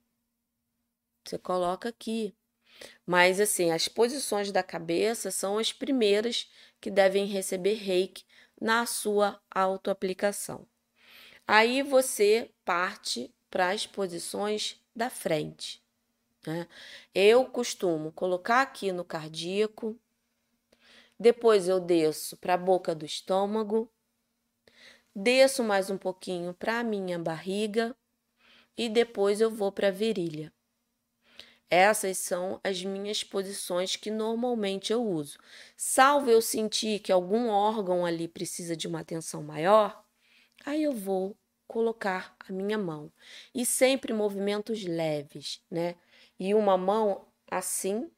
você 1.24 1.38
coloca 1.38 1.90
aqui. 1.90 2.36
Mas 3.06 3.40
assim, 3.40 3.72
as 3.72 3.88
posições 3.88 4.52
da 4.52 4.62
cabeça 4.62 5.32
são 5.32 5.58
as 5.58 5.72
primeiras 5.72 6.52
que 6.82 6.92
devem 6.92 7.26
receber 7.26 7.76
reiki 7.76 8.26
na 8.60 8.86
sua 8.86 9.42
autoaplicação. 9.50 10.68
Aí 11.48 11.82
você 11.82 12.52
parte 12.64 13.34
para 13.50 13.70
as 13.70 13.86
posições 13.86 14.82
da 14.96 15.10
frente. 15.10 15.82
Né? 16.46 16.68
Eu 17.14 17.46
costumo 17.46 18.12
colocar 18.12 18.62
aqui 18.62 18.92
no 18.92 19.06
cardíaco, 19.06 20.00
depois 21.20 21.68
eu 21.68 21.80
desço 21.80 22.38
para 22.38 22.56
a 22.56 22.58
boca 22.58 22.94
do 22.94 23.06
estômago, 23.06 23.92
desço 25.16 25.64
mais 25.64 25.90
um 25.90 25.98
pouquinho 25.98 26.54
para 26.54 26.80
a 26.80 26.84
minha 26.84 27.18
barriga 27.18 27.96
e 28.78 28.90
depois 28.90 29.40
eu 29.40 29.50
vou 29.50 29.72
para 29.72 29.88
a 29.88 29.92
virilha. 29.92 30.54
Essas 31.70 32.18
são 32.20 32.60
as 32.64 32.84
minhas 32.84 33.24
posições 33.24 33.96
que 33.96 34.12
normalmente 34.12 34.94
eu 34.94 35.04
uso. 35.04 35.40
Salvo 35.76 36.30
eu 36.30 36.42
sentir 36.42 37.00
que 37.00 37.12
algum 37.12 37.50
órgão 37.50 38.06
ali 38.06 38.28
precisa 38.28 38.76
de 38.76 38.88
uma 38.88 39.00
atenção 39.00 39.42
maior, 39.42 40.04
aí 40.66 40.84
eu 40.84 40.92
vou 40.94 41.36
colocar 41.68 42.36
a 42.48 42.54
minha 42.54 42.78
mão. 42.78 43.12
E 43.54 43.66
sempre 43.66 44.14
movimentos 44.14 44.84
leves, 44.84 45.62
né? 45.70 45.96
E 46.40 46.54
uma 46.54 46.78
mão 46.78 47.28
assim 47.50 48.12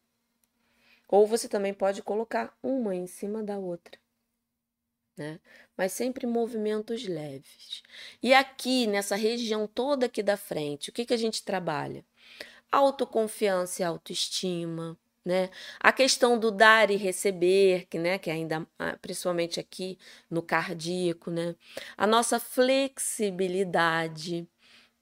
ou 1.08 1.26
você 1.28 1.48
também 1.48 1.74
pode 1.74 2.02
colocar 2.02 2.56
uma 2.62 2.96
em 2.96 3.08
cima 3.08 3.44
da 3.44 3.58
outra, 3.58 3.98
né? 5.18 5.40
Mas 5.76 5.94
sempre 5.94 6.28
movimentos 6.28 7.08
leves. 7.08 7.82
E 8.22 8.34
aqui, 8.34 8.88
nessa 8.88 9.16
região 9.16 9.68
toda 9.68 10.06
aqui 10.08 10.22
da 10.24 10.38
frente, 10.38 10.90
o 10.90 10.94
que, 10.94 11.06
que 11.06 11.14
a 11.14 11.18
gente 11.18 11.44
trabalha? 11.44 12.06
Autoconfiança 12.72 13.82
e 13.82 13.86
autoestima, 13.86 14.98
né? 15.26 15.50
A 15.80 15.92
questão 15.94 16.40
do 16.40 16.52
dar 16.52 16.90
e 16.92 16.96
receber, 16.96 17.86
que, 17.90 17.98
né, 18.00 18.18
que 18.20 18.30
ainda 18.32 18.66
ah, 18.80 18.98
principalmente 19.02 19.60
aqui 19.60 19.98
no 20.30 20.42
cardíaco, 20.42 21.30
né? 21.32 21.56
A 21.98 22.08
nossa 22.08 22.40
flexibilidade, 22.40 24.48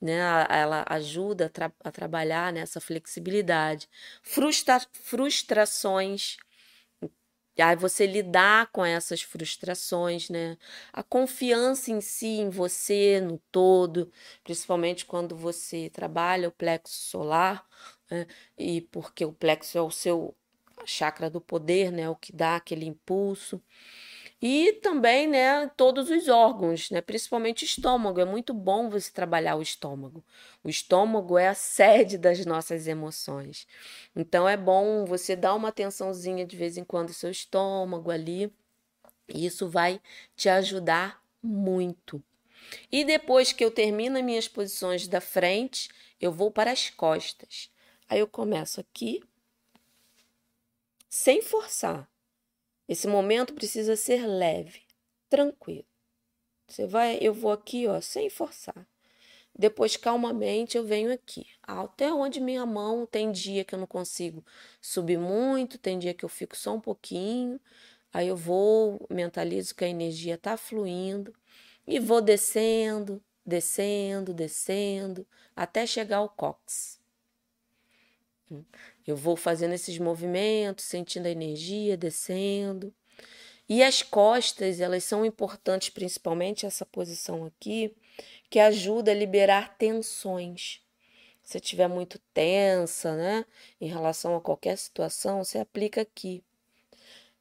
né? 0.01 0.17
Ela 0.49 0.86
ajuda 0.89 1.45
a, 1.47 1.49
tra 1.49 1.71
a 1.84 1.91
trabalhar 1.91 2.51
nessa 2.53 2.79
flexibilidade. 2.81 3.88
Frustra 4.23 4.79
frustrações, 4.93 6.38
aí 7.60 7.75
você 7.75 8.05
lidar 8.05 8.69
com 8.71 8.84
essas 8.86 9.21
frustrações, 9.21 10.29
né? 10.29 10.58
A 10.91 11.01
confiança 11.03 11.91
em 11.91 12.01
si, 12.01 12.27
em 12.27 12.49
você, 12.49 13.21
no 13.21 13.38
todo, 13.51 14.12
principalmente 14.43 15.05
quando 15.05 15.36
você 15.38 15.89
trabalha 15.89 16.49
o 16.49 16.51
plexo 16.51 16.93
solar, 17.10 17.65
né? 18.12 18.27
e 18.58 18.81
porque 18.81 19.23
o 19.25 19.31
plexo 19.34 19.77
é 19.77 19.81
o 19.81 19.89
seu 19.91 20.36
chakra 20.86 21.29
do 21.29 21.39
poder, 21.41 21.91
né? 21.91 22.10
O 22.10 22.15
que 22.15 22.34
dá 22.34 22.55
aquele 22.58 22.86
impulso. 22.86 23.62
E 24.47 24.73
também, 24.73 25.25
né, 25.25 25.65
todos 25.75 26.12
os 26.12 26.27
órgãos, 26.27 26.91
né, 26.91 27.01
principalmente 27.01 27.63
o 27.63 27.65
estômago. 27.65 28.19
É 28.19 28.25
muito 28.25 28.53
bom 28.53 28.91
você 28.91 29.12
trabalhar 29.12 29.55
o 29.55 29.62
estômago. 29.63 30.23
O 30.63 30.69
estômago 30.69 31.36
é 31.36 31.47
a 31.47 31.55
sede 31.55 32.15
das 32.15 32.45
nossas 32.45 32.86
emoções. 32.86 33.67
Então 34.15 34.47
é 34.47 34.55
bom 34.55 35.03
você 35.03 35.36
dar 35.36 35.55
uma 35.55 35.69
atençãozinha 35.69 36.45
de 36.45 36.55
vez 36.55 36.77
em 36.77 36.84
quando 36.84 37.08
ao 37.08 37.15
seu 37.15 37.31
estômago 37.31 38.12
ali. 38.12 38.53
E 39.27 39.47
isso 39.47 39.67
vai 39.67 39.99
te 40.36 40.47
ajudar 40.47 41.19
muito. 41.41 42.21
E 42.91 43.03
depois 43.03 43.51
que 43.51 43.65
eu 43.65 43.71
termino 43.71 44.19
as 44.19 44.23
minhas 44.23 44.47
posições 44.47 45.08
da 45.08 45.19
frente, 45.19 45.89
eu 46.21 46.31
vou 46.31 46.51
para 46.51 46.71
as 46.71 46.88
costas. 46.91 47.71
Aí 48.08 48.19
eu 48.19 48.27
começo 48.27 48.79
aqui, 48.79 49.23
sem 51.10 51.41
forçar. 51.41 52.08
Esse 52.88 53.08
momento 53.08 53.54
precisa 53.54 53.95
ser 53.95 54.26
leve, 54.28 54.82
tranquilo. 55.30 55.86
Você 56.67 56.86
vai, 56.86 57.17
eu 57.21 57.34
vou 57.34 57.52
aqui, 57.52 57.88
ó, 57.88 58.02
sem 58.02 58.30
forçar. 58.30 58.88
Depois, 59.58 59.95
calmamente, 59.95 60.78
eu 60.78 60.84
venho 60.84 61.13
aqui, 61.13 61.48
até 61.63 62.12
onde 62.12 62.41
minha 62.41 62.65
mão. 62.65 63.06
Tem 63.06 63.32
dia 63.32 63.63
que 63.63 63.74
eu 63.74 63.80
não 63.80 63.88
consigo 63.88 64.43
subir 64.82 65.17
muito, 65.17 65.78
tem 65.78 65.98
dia 65.98 66.13
que 66.13 66.26
eu 66.26 66.30
fico 66.30 66.58
só 66.58 66.74
um 66.74 66.82
pouquinho. 66.82 67.60
Aí 68.13 68.28
eu 68.28 68.36
vou, 68.36 69.06
mentalizo 69.10 69.76
que 69.76 69.86
a 69.86 69.89
energia 69.89 70.36
está 70.36 70.58
fluindo 70.58 71.34
e 71.88 72.00
vou 72.00 72.21
descendo, 72.21 73.21
descendo, 73.45 74.34
descendo, 74.34 75.28
até 75.56 75.86
chegar 75.86 76.17
ao 76.17 76.30
cox. 76.30 77.00
Eu 79.05 79.15
vou 79.15 79.36
fazendo 79.36 79.73
esses 79.73 79.97
movimentos, 79.97 80.86
sentindo 80.86 81.27
a 81.27 81.31
energia 81.31 81.97
descendo. 81.97 82.93
E 83.67 83.81
as 83.81 84.03
costas, 84.03 84.79
elas 84.79 85.03
são 85.03 85.25
importantes, 85.25 85.89
principalmente 85.89 86.65
essa 86.65 86.86
posição 86.86 87.45
aqui, 87.45 87.95
que 88.49 88.60
ajuda 88.60 89.12
a 89.12 89.15
liberar 89.15 89.77
tensões. 89.77 90.81
Se 91.43 91.58
estiver 91.58 91.88
muito 91.88 92.19
tensa, 92.34 93.15
né, 93.15 93.45
em 93.79 93.88
relação 93.88 94.36
a 94.36 94.41
qualquer 94.41 94.77
situação, 94.77 95.43
você 95.43 95.60
aplica 95.60 96.01
aqui. 96.01 96.43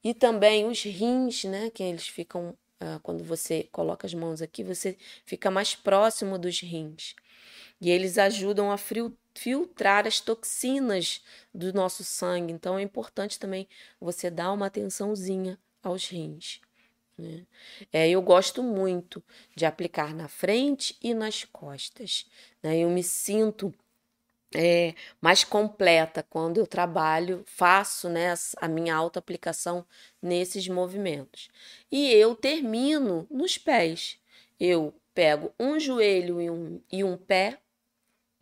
E 0.02 0.12
também 0.12 0.66
os 0.66 0.82
rins, 0.82 1.44
né, 1.44 1.70
que 1.70 1.82
eles 1.82 2.06
ficam 2.06 2.56
ah, 2.80 3.00
quando 3.02 3.24
você 3.24 3.66
coloca 3.72 4.06
as 4.06 4.12
mãos 4.12 4.42
aqui, 4.42 4.62
você 4.62 4.96
fica 5.24 5.50
mais 5.50 5.74
próximo 5.74 6.38
dos 6.38 6.60
rins. 6.60 7.14
E 7.80 7.90
eles 7.90 8.18
ajudam 8.18 8.70
a 8.70 8.76
filtrar 9.34 10.06
as 10.06 10.20
toxinas 10.20 11.22
do 11.52 11.72
nosso 11.72 12.04
sangue. 12.04 12.52
Então 12.52 12.78
é 12.78 12.82
importante 12.82 13.38
também 13.38 13.68
você 14.00 14.30
dar 14.30 14.52
uma 14.52 14.66
atençãozinha 14.66 15.58
aos 15.82 16.08
rins. 16.08 16.60
Né? 17.18 17.46
É, 17.92 18.08
eu 18.08 18.22
gosto 18.22 18.62
muito 18.62 19.22
de 19.54 19.66
aplicar 19.66 20.14
na 20.14 20.28
frente 20.28 20.96
e 21.02 21.14
nas 21.14 21.44
costas. 21.44 22.26
Né? 22.62 22.78
Eu 22.78 22.90
me 22.90 23.02
sinto 23.02 23.74
é, 24.54 24.94
mais 25.20 25.42
completa 25.42 26.22
quando 26.22 26.58
eu 26.58 26.66
trabalho, 26.66 27.42
faço 27.44 28.08
né, 28.08 28.34
a 28.58 28.68
minha 28.68 28.94
auto-aplicação 28.94 29.84
nesses 30.22 30.68
movimentos. 30.68 31.48
E 31.90 32.12
eu 32.12 32.34
termino 32.34 33.26
nos 33.30 33.58
pés. 33.58 34.18
Eu 34.58 34.94
pego 35.12 35.52
um 35.58 35.78
joelho 35.78 36.40
e 36.40 36.48
um, 36.48 36.80
e 36.90 37.04
um 37.04 37.16
pé 37.16 37.58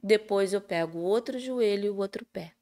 depois 0.02 0.52
eu 0.52 0.60
pego 0.60 0.98
o 0.98 1.02
outro 1.02 1.38
joelho 1.38 1.86
e 1.86 1.90
o 1.90 1.96
outro 1.96 2.24
pé. 2.26 2.52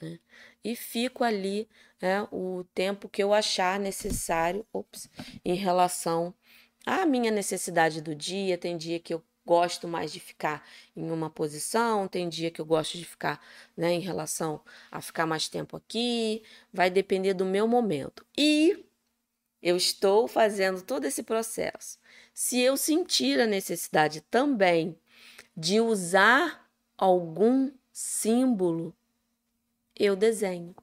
Né? 0.00 0.18
E 0.62 0.76
fico 0.76 1.24
ali 1.24 1.68
né, 2.00 2.26
o 2.30 2.64
tempo 2.74 3.08
que 3.08 3.22
eu 3.22 3.34
achar 3.34 3.78
necessário 3.78 4.66
ops, 4.72 5.10
em 5.44 5.54
relação 5.54 6.34
à 6.86 7.04
minha 7.04 7.30
necessidade 7.30 8.00
do 8.00 8.14
dia. 8.14 8.56
Tem 8.56 8.76
dia 8.76 9.00
que 9.00 9.12
eu 9.12 9.22
gosto 9.44 9.88
mais 9.88 10.12
de 10.12 10.20
ficar 10.20 10.64
em 10.94 11.10
uma 11.10 11.28
posição, 11.28 12.06
tem 12.06 12.28
dia 12.28 12.50
que 12.50 12.60
eu 12.60 12.64
gosto 12.64 12.96
de 12.96 13.04
ficar 13.04 13.44
né, 13.76 13.92
em 13.92 14.00
relação 14.00 14.62
a 14.90 15.00
ficar 15.00 15.26
mais 15.26 15.48
tempo 15.48 15.76
aqui. 15.76 16.42
Vai 16.72 16.90
depender 16.90 17.34
do 17.34 17.44
meu 17.44 17.66
momento. 17.66 18.24
E 18.36 18.86
eu 19.62 19.76
estou 19.76 20.28
fazendo 20.28 20.82
todo 20.82 21.04
esse 21.04 21.22
processo. 21.22 21.98
Se 22.32 22.60
eu 22.60 22.76
sentir 22.76 23.40
a 23.40 23.46
necessidade 23.46 24.20
também 24.22 24.98
de 25.60 25.78
usar 25.78 26.66
algum 26.96 27.70
símbolo, 27.92 28.96
eu 29.94 30.16
desenho. 30.16 30.74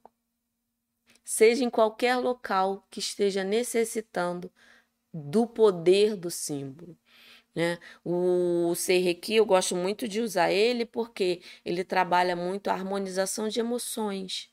Seja 1.25 1.63
em 1.63 1.69
qualquer 1.69 2.15
local 2.17 2.85
que 2.91 2.99
esteja 2.99 3.43
necessitando 3.43 4.51
do 5.11 5.47
poder 5.47 6.15
do 6.15 6.29
símbolo. 6.29 6.95
Né? 7.55 7.79
O 8.05 8.75
Seireki, 8.75 9.33
eu 9.37 9.47
gosto 9.47 9.75
muito 9.75 10.07
de 10.07 10.21
usar 10.21 10.51
ele 10.51 10.85
porque 10.85 11.41
ele 11.65 11.83
trabalha 11.83 12.35
muito 12.35 12.69
a 12.69 12.73
harmonização 12.73 13.47
de 13.49 13.59
emoções. 13.59 14.47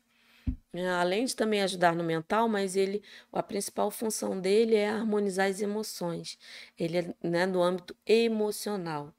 Né? 0.73 0.89
Além 0.89 1.27
de 1.27 1.37
também 1.37 1.61
ajudar 1.63 1.95
no 1.95 2.03
mental, 2.03 2.49
mas 2.49 2.77
ele, 2.77 3.03
a 3.31 3.43
principal 3.43 3.91
função 3.91 4.41
dele 4.41 4.75
é 4.75 4.89
harmonizar 4.89 5.51
as 5.51 5.61
emoções. 5.61 6.39
Ele 6.79 6.97
é 6.97 7.15
né, 7.23 7.45
no 7.45 7.63
âmbito 7.63 7.95
emocional. 8.07 9.15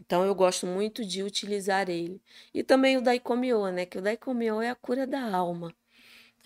Então 0.00 0.24
eu 0.24 0.34
gosto 0.34 0.66
muito 0.66 1.04
de 1.04 1.22
utilizar 1.22 1.88
ele. 1.88 2.20
E 2.54 2.62
também 2.62 2.96
o 2.96 3.02
Daikomyo, 3.02 3.70
né? 3.70 3.84
Que 3.86 3.98
o 3.98 4.02
Daikomyo 4.02 4.60
é 4.60 4.70
a 4.70 4.74
cura 4.74 5.06
da 5.06 5.20
alma. 5.34 5.74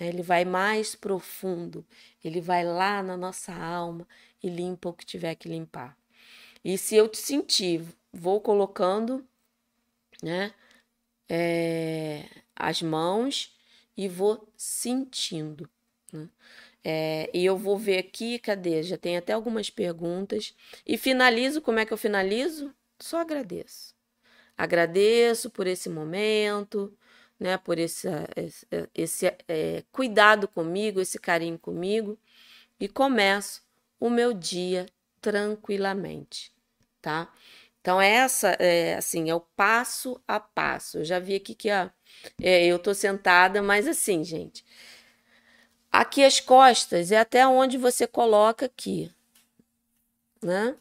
Ele 0.01 0.23
vai 0.23 0.45
mais 0.45 0.95
profundo, 0.95 1.85
ele 2.25 2.41
vai 2.41 2.65
lá 2.65 3.03
na 3.03 3.17
nossa 3.17 3.53
alma 3.53 4.07
e 4.43 4.49
limpa 4.49 4.89
o 4.89 4.93
que 4.93 5.07
tiver 5.07 5.35
que 5.35 5.49
limpar. 5.49 5.97
E 6.65 6.77
se 6.79 6.97
eu 6.97 7.09
te 7.09 7.19
sentir, 7.19 7.85
vou 8.13 8.41
colocando, 8.41 9.25
né, 10.23 10.53
é, 11.29 12.25
as 12.57 12.83
mãos 12.83 13.57
e 13.97 14.09
vou 14.09 14.49
sentindo. 14.57 15.69
Né? 16.13 16.29
É, 16.85 17.31
e 17.33 17.45
eu 17.45 17.57
vou 17.57 17.79
ver 17.79 17.99
aqui, 17.99 18.39
cadê? 18.39 18.83
Já 18.83 18.97
tem 18.99 19.17
até 19.17 19.33
algumas 19.33 19.71
perguntas. 19.71 20.55
E 20.87 20.97
finalizo, 20.99 21.63
como 21.63 21.79
é 21.79 21.87
que 21.87 21.93
eu 21.93 21.97
finalizo? 21.97 22.75
Só 23.03 23.19
agradeço. 23.21 23.95
Agradeço 24.57 25.51
por 25.51 25.67
esse 25.67 25.89
momento, 25.89 26.97
né, 27.39 27.59
por 27.59 27.79
esse, 27.79 28.09
esse, 28.37 28.67
esse 28.95 29.27
é, 29.49 29.83
cuidado 29.91 30.47
comigo, 30.47 31.01
esse 31.01 31.19
carinho 31.19 31.59
comigo, 31.59 32.17
e 32.79 32.89
começo 32.89 33.63
o 33.99 34.09
meu 34.09 34.33
dia 34.33 34.87
tranquilamente, 35.21 36.53
tá? 37.01 37.33
Então, 37.81 38.01
essa 38.01 38.51
é 38.61 38.95
assim, 38.95 39.29
é 39.29 39.35
o 39.35 39.41
passo 39.41 40.23
a 40.29 40.39
passo. 40.39 40.99
Eu 40.99 41.05
já 41.05 41.19
vi 41.19 41.35
aqui 41.35 41.55
que 41.57 41.73
ó, 41.73 41.91
é, 42.41 42.67
eu 42.67 42.79
tô 42.79 42.95
sentada, 42.95 43.61
mas 43.61 43.89
assim, 43.89 44.23
gente, 44.23 44.65
aqui 45.91 46.25
as 46.25 46.39
costas 46.39 47.11
é 47.11 47.19
até 47.19 47.47
onde 47.47 47.77
você 47.77 48.07
coloca 48.07 48.67
aqui, 48.67 49.11
né? 50.41 50.77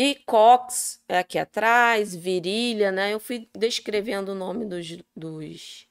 E 0.00 0.14
cox 0.24 1.02
é 1.08 1.18
aqui 1.18 1.40
atrás, 1.40 2.14
virilha, 2.14 2.92
né? 2.92 3.12
Eu 3.12 3.18
fui 3.18 3.50
descrevendo 3.52 4.30
o 4.30 4.34
nome 4.36 4.64
dos, 4.64 4.96
dos, 5.16 5.88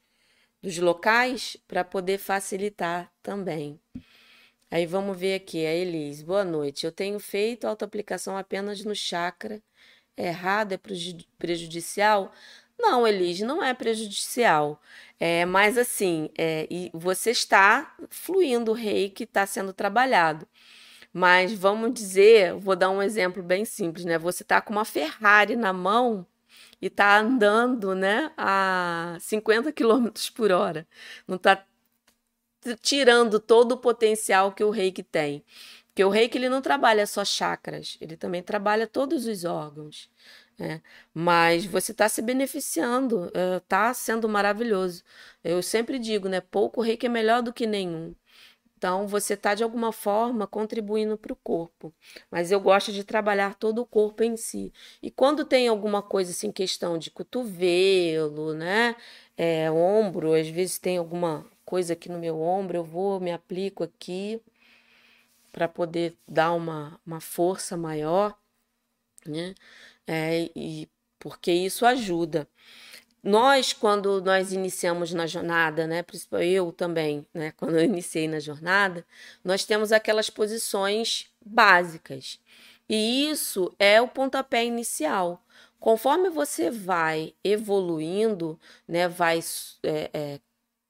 dos 0.63 0.78
locais 0.78 1.58
para 1.67 1.84
poder 1.84 2.17
facilitar 2.17 3.12
também. 3.22 3.78
Aí 4.72 4.86
vamos 4.86 5.17
ver 5.17 5.36
aqui, 5.36 5.65
a 5.65 5.74
Elis. 5.74 6.22
Boa 6.22 6.46
noite. 6.46 6.86
Eu 6.86 6.91
tenho 6.93 7.20
feito 7.20 7.67
autoaplicação 7.67 8.38
apenas 8.38 8.82
no 8.86 8.96
chakra. 8.96 9.62
É 10.15 10.28
errado? 10.28 10.72
É 10.72 10.80
prejudicial? 11.38 12.32
Não, 12.80 13.06
Elis, 13.06 13.41
não 13.41 13.62
é 13.62 13.74
prejudicial. 13.74 14.82
É, 15.20 15.46
mas 15.46 15.78
assim, 15.78 16.30
é, 16.38 16.65
e 16.72 16.89
você 16.93 17.32
está 17.32 17.93
fluindo 18.10 18.72
o 18.72 18.74
rei 18.74 19.10
que 19.10 19.26
está 19.26 19.46
sendo 19.46 19.74
trabalhado. 19.74 20.48
Mas 21.13 21.54
vamos 21.54 21.93
dizer, 21.93 22.54
vou 22.56 22.76
dar 22.76 22.89
um 22.89 23.02
exemplo 23.02 23.41
bem 23.41 23.65
simples, 23.65 24.06
né? 24.06 24.17
Você 24.17 24.43
está 24.43 24.62
com 24.62 24.74
uma 24.74 24.86
Ferrari 24.86 25.56
na 25.56 25.74
mão 25.74 26.26
e 26.82 26.88
está 26.88 27.17
andando, 27.20 27.96
né, 27.96 28.32
a 28.38 29.17
50 29.20 29.72
km 29.72 30.10
por 30.36 30.52
hora. 30.52 30.88
Não 31.28 31.38
está 31.38 31.63
tirando 32.82 33.39
todo 33.39 33.74
o 33.74 33.78
potencial 33.78 34.52
que 34.52 34.63
o 34.63 34.70
reiki 34.70 35.02
tem. 35.04 35.43
Porque 35.88 36.04
o 36.04 36.10
reiki 36.10 36.38
ele 36.38 36.50
não 36.50 36.62
trabalha 36.62 37.08
só 37.08 37.26
chakras, 37.26 37.98
ele 38.00 38.15
também 38.15 38.43
trabalha 38.43 38.86
todos 38.86 39.26
os 39.26 39.43
órgãos. 39.46 40.12
Né? 40.60 40.82
Mas 41.13 41.65
você 41.65 41.91
está 41.91 42.08
se 42.10 42.22
beneficiando, 42.22 43.32
está 43.58 43.93
sendo 43.93 44.30
maravilhoso. 44.30 45.04
Eu 45.43 45.63
sempre 45.63 45.98
digo, 45.98 46.28
né? 46.28 46.41
Pouco 46.41 46.82
reiki 46.82 47.06
é 47.08 47.10
melhor 47.10 47.41
do 47.41 47.54
que 47.54 47.65
nenhum. 47.65 48.13
Então, 48.78 49.08
você 49.08 49.34
está 49.34 49.56
de 49.56 49.63
alguma 49.63 49.92
forma 49.92 50.46
contribuindo 50.46 51.18
para 51.18 51.34
o 51.34 51.36
corpo. 51.36 51.92
Mas 52.30 52.52
eu 52.52 52.60
gosto 52.60 52.92
de 52.92 53.04
trabalhar 53.04 53.56
todo 53.56 53.80
o 53.82 53.86
corpo 53.86 54.24
em 54.24 54.38
si. 54.38 54.72
E 55.02 55.10
quando 55.10 55.44
tem 55.44 55.68
alguma 55.68 56.02
coisa 56.04 56.30
assim, 56.32 56.52
questão 56.52 56.98
de 56.98 57.10
cotovelo, 57.10 58.54
né? 58.54 58.96
É, 59.36 59.72
ombro, 59.72 60.34
às 60.34 60.48
vezes 60.48 60.78
tem 60.78 60.98
alguma 60.98 61.46
coisa 61.66 61.94
aqui 61.94 62.08
no 62.10 62.20
meu 62.20 62.40
ombro, 62.40 62.78
eu 62.78 62.84
vou, 62.84 63.20
me 63.20 63.32
aplico 63.32 63.84
aqui 63.84 64.40
para 65.52 65.68
poder 65.68 66.16
dar 66.28 66.54
uma, 66.54 67.00
uma 67.06 67.20
força 67.20 67.76
maior, 67.76 68.38
né? 69.26 69.56
É, 70.06 70.52
e 70.56 70.88
porque 71.20 71.52
isso 71.52 71.86
ajuda 71.86 72.48
nós, 73.23 73.73
quando 73.73 74.21
nós 74.21 74.53
iniciamos 74.53 75.13
na 75.13 75.27
jornada, 75.27 75.86
né, 75.88 76.03
principalmente 76.03 76.51
eu 76.51 76.71
também, 76.71 77.25
né, 77.34 77.51
quando 77.58 77.77
eu 77.77 77.84
iniciei 77.84 78.27
na 78.27 78.39
jornada, 78.39 79.06
nós 79.43 79.65
temos 79.65 79.91
aquelas 79.91 80.30
posições 80.30 81.30
básicas. 81.45 82.39
E 82.89 83.30
isso 83.30 83.73
é 83.77 84.01
o 84.01 84.08
pontapé 84.08 84.65
inicial. 84.65 85.43
Conforme 85.80 86.30
você 86.30 86.71
vai 86.71 87.34
evoluindo, 87.43 88.60
né, 88.88 89.08
vai 89.08 89.39
é, 89.84 90.10
é, 90.13 90.39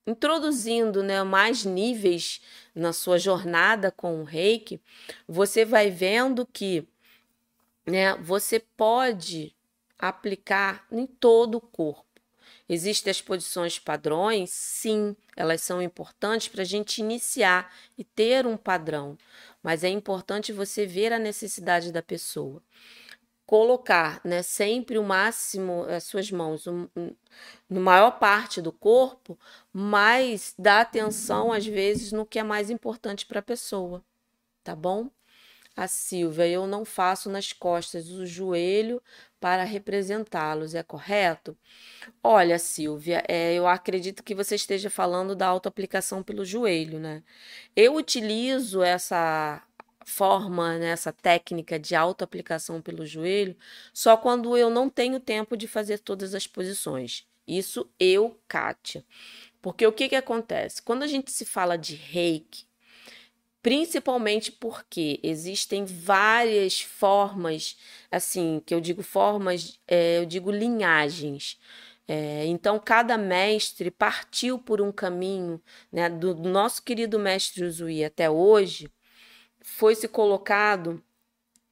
introduzindo 0.05 1.03
né, 1.03 1.23
mais 1.23 1.65
níveis 1.65 2.41
na 2.73 2.93
sua 2.93 3.17
jornada 3.17 3.91
com 3.91 4.21
o 4.21 4.23
reiki, 4.23 4.79
você 5.27 5.65
vai 5.65 5.89
vendo 5.89 6.45
que 6.45 6.87
né, 7.85 8.15
você 8.15 8.59
pode 8.59 9.55
aplicar 9.99 10.85
em 10.91 11.05
todo 11.05 11.55
o 11.55 11.61
corpo. 11.61 12.06
Existem 12.69 13.11
as 13.11 13.21
posições 13.21 13.79
padrões? 13.79 14.49
Sim, 14.51 15.15
elas 15.35 15.61
são 15.61 15.81
importantes 15.81 16.49
para 16.49 16.63
a 16.63 16.65
gente 16.65 16.99
iniciar 16.99 17.73
e 17.97 18.03
ter 18.03 18.45
um 18.45 18.57
padrão, 18.57 19.17
mas 19.63 19.83
é 19.83 19.89
importante 19.89 20.51
você 20.51 20.85
ver 20.85 21.13
a 21.13 21.19
necessidade 21.19 21.91
da 21.91 22.01
pessoa. 22.01 22.61
Colocar 23.45 24.19
né, 24.25 24.43
sempre 24.43 24.97
o 24.97 25.03
máximo, 25.03 25.83
as 25.83 26.03
suas 26.03 26.29
mãos 26.29 26.67
um, 26.67 26.87
um, 26.95 27.15
no 27.69 27.79
maior 27.79 28.19
parte 28.19 28.61
do 28.61 28.73
corpo, 28.73 29.39
mas 29.71 30.53
dá 30.59 30.81
atenção, 30.81 31.53
às 31.53 31.65
vezes, 31.65 32.11
no 32.11 32.25
que 32.25 32.39
é 32.39 32.43
mais 32.43 32.69
importante 32.69 33.25
para 33.25 33.39
a 33.39 33.43
pessoa, 33.43 34.03
tá 34.63 34.75
bom? 34.75 35.09
A 35.77 35.87
Silvia, 35.87 36.47
eu 36.47 36.65
não 36.65 36.83
faço 36.83 37.29
nas 37.29 37.53
costas 37.53 38.09
o 38.09 38.25
joelho 38.25 38.99
para 39.39 39.63
representá-los, 39.63 40.73
é 40.73 40.81
correto? 40.81 41.55
Olha, 42.23 42.57
Silvia, 42.57 43.23
é, 43.27 43.53
eu 43.53 43.67
acredito 43.67 44.23
que 44.23 44.33
você 44.33 44.55
esteja 44.55 44.89
falando 44.89 45.35
da 45.35 45.47
autoaplicação 45.47 46.23
pelo 46.23 46.43
joelho, 46.43 46.99
né? 46.99 47.23
Eu 47.75 47.95
utilizo 47.95 48.81
essa 48.81 49.61
forma, 50.03 50.79
né, 50.79 50.87
essa 50.91 51.13
técnica 51.13 51.77
de 51.79 51.95
autoaplicação 51.95 52.81
pelo 52.81 53.05
joelho 53.05 53.55
só 53.93 54.17
quando 54.17 54.57
eu 54.57 54.69
não 54.69 54.89
tenho 54.89 55.19
tempo 55.19 55.57
de 55.57 55.67
fazer 55.67 55.99
todas 55.99 56.33
as 56.33 56.47
posições. 56.47 57.27
Isso 57.47 57.89
eu, 57.99 58.39
Kátia. 58.47 59.05
Porque 59.61 59.85
o 59.85 59.91
que, 59.91 60.09
que 60.09 60.15
acontece? 60.15 60.81
Quando 60.81 61.03
a 61.03 61.07
gente 61.07 61.31
se 61.31 61.45
fala 61.45 61.77
de 61.77 61.95
reiki, 61.95 62.65
principalmente 63.67 64.49
porque 64.49 65.19
existem 65.21 65.83
várias 65.83 66.79
formas, 66.79 67.75
assim, 68.09 68.61
que 68.65 68.73
eu 68.73 68.79
digo 68.79 69.03
formas, 69.03 69.77
é, 69.85 70.19
eu 70.19 70.25
digo 70.25 70.49
linhagens. 70.49 71.59
É, 72.07 72.45
então, 72.45 72.79
cada 72.79 73.17
mestre 73.17 73.91
partiu 73.91 74.57
por 74.57 74.79
um 74.79 74.89
caminho, 74.89 75.61
né, 75.91 76.09
do, 76.09 76.33
nosso 76.33 76.81
querido 76.81 77.19
mestre 77.19 77.65
Uzui 77.65 78.05
até 78.05 78.29
hoje, 78.29 78.89
foi 79.59 79.95
se 79.95 80.07
colocado 80.07 81.03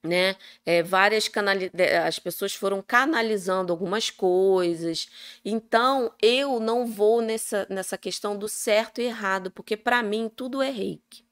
né? 0.04 0.36
É, 0.66 0.84
várias 0.84 1.28
canali 1.28 1.72
as 2.06 2.20
pessoas 2.20 2.54
foram 2.54 2.82
canalizando 2.82 3.74
algumas 3.74 4.10
coisas. 4.12 5.10
Então, 5.44 6.14
eu 6.22 6.60
não 6.60 6.86
vou 6.86 7.22
nessa, 7.22 7.66
nessa 7.70 7.98
questão 7.98 8.38
do 8.38 8.48
certo 8.50 9.02
e 9.02 9.06
errado, 9.06 9.50
porque 9.52 9.78
para 9.78 10.04
mim 10.04 10.30
tudo 10.36 10.62
é 10.62 10.70
reiki. 10.70 11.25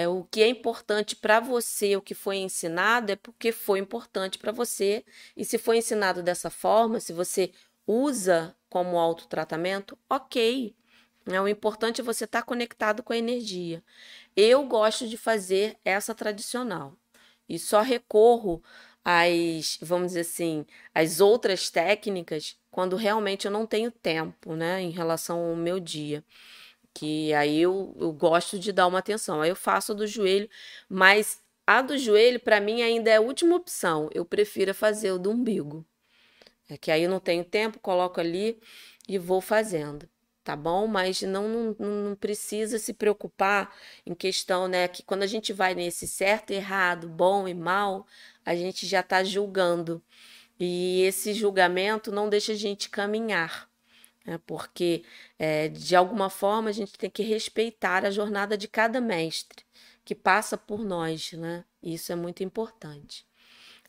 É, 0.00 0.08
o 0.08 0.24
que 0.24 0.42
é 0.42 0.48
importante 0.48 1.14
para 1.14 1.40
você, 1.40 1.94
o 1.96 2.00
que 2.00 2.14
foi 2.14 2.38
ensinado, 2.38 3.12
é 3.12 3.16
porque 3.16 3.52
foi 3.52 3.78
importante 3.78 4.38
para 4.38 4.50
você. 4.50 5.04
E 5.36 5.44
se 5.44 5.58
foi 5.58 5.76
ensinado 5.76 6.22
dessa 6.22 6.48
forma, 6.48 7.00
se 7.00 7.12
você 7.12 7.52
usa 7.86 8.56
como 8.70 8.98
autotratamento, 8.98 9.98
ok. 10.08 10.74
Né? 11.26 11.40
O 11.40 11.48
importante 11.48 12.00
é 12.00 12.04
você 12.04 12.24
estar 12.24 12.40
tá 12.40 12.46
conectado 12.46 13.02
com 13.02 13.12
a 13.12 13.16
energia. 13.16 13.84
Eu 14.34 14.64
gosto 14.66 15.06
de 15.06 15.18
fazer 15.18 15.76
essa 15.84 16.14
tradicional 16.14 16.96
e 17.48 17.58
só 17.58 17.82
recorro 17.82 18.62
às, 19.04 19.78
vamos 19.82 20.08
dizer 20.08 20.20
assim, 20.20 20.64
às 20.94 21.20
outras 21.20 21.68
técnicas 21.68 22.56
quando 22.70 22.96
realmente 22.96 23.46
eu 23.46 23.50
não 23.50 23.66
tenho 23.66 23.90
tempo, 23.90 24.54
né, 24.54 24.80
em 24.80 24.90
relação 24.90 25.50
ao 25.50 25.56
meu 25.56 25.80
dia. 25.80 26.24
Que 26.94 27.32
aí 27.34 27.60
eu, 27.60 27.96
eu 28.00 28.12
gosto 28.12 28.58
de 28.58 28.72
dar 28.72 28.86
uma 28.86 28.98
atenção. 28.98 29.40
Aí 29.40 29.50
eu 29.50 29.56
faço 29.56 29.92
a 29.92 29.94
do 29.94 30.06
joelho, 30.06 30.48
mas 30.88 31.40
a 31.66 31.82
do 31.82 31.96
joelho, 31.98 32.40
para 32.40 32.60
mim, 32.60 32.82
ainda 32.82 33.10
é 33.10 33.16
a 33.16 33.20
última 33.20 33.56
opção. 33.56 34.08
Eu 34.12 34.24
prefiro 34.24 34.74
fazer 34.74 35.12
o 35.12 35.18
do 35.18 35.30
umbigo. 35.30 35.86
É 36.68 36.76
que 36.76 36.90
aí 36.90 37.02
eu 37.02 37.10
não 37.10 37.20
tenho 37.20 37.44
tempo, 37.44 37.80
coloco 37.80 38.20
ali 38.20 38.60
e 39.08 39.18
vou 39.18 39.40
fazendo 39.40 40.08
tá 40.50 40.56
bom? 40.56 40.86
Mas 40.86 41.22
não, 41.22 41.48
não, 41.48 41.76
não, 41.78 42.16
precisa 42.16 42.78
se 42.78 42.92
preocupar 42.92 43.74
em 44.04 44.14
questão, 44.14 44.66
né? 44.68 44.88
Que 44.88 45.02
quando 45.02 45.22
a 45.22 45.26
gente 45.26 45.52
vai 45.52 45.74
nesse 45.74 46.08
certo, 46.08 46.50
errado, 46.50 47.08
bom 47.08 47.46
e 47.46 47.54
mal, 47.54 48.06
a 48.44 48.54
gente 48.54 48.86
já 48.86 49.00
está 49.00 49.22
julgando. 49.22 50.02
E 50.58 51.02
esse 51.02 51.32
julgamento 51.34 52.12
não 52.12 52.28
deixa 52.28 52.52
a 52.52 52.56
gente 52.56 52.90
caminhar, 52.90 53.69
né? 54.30 54.40
porque 54.46 55.02
é, 55.36 55.68
de 55.68 55.96
alguma 55.96 56.30
forma 56.30 56.70
a 56.70 56.72
gente 56.72 56.92
tem 56.92 57.10
que 57.10 57.24
respeitar 57.24 58.04
a 58.04 58.12
jornada 58.12 58.56
de 58.56 58.68
cada 58.68 59.00
mestre 59.00 59.64
que 60.04 60.14
passa 60.14 60.56
por 60.56 60.84
nós, 60.84 61.32
né? 61.32 61.64
Isso 61.82 62.12
é 62.12 62.14
muito 62.14 62.44
importante. 62.44 63.26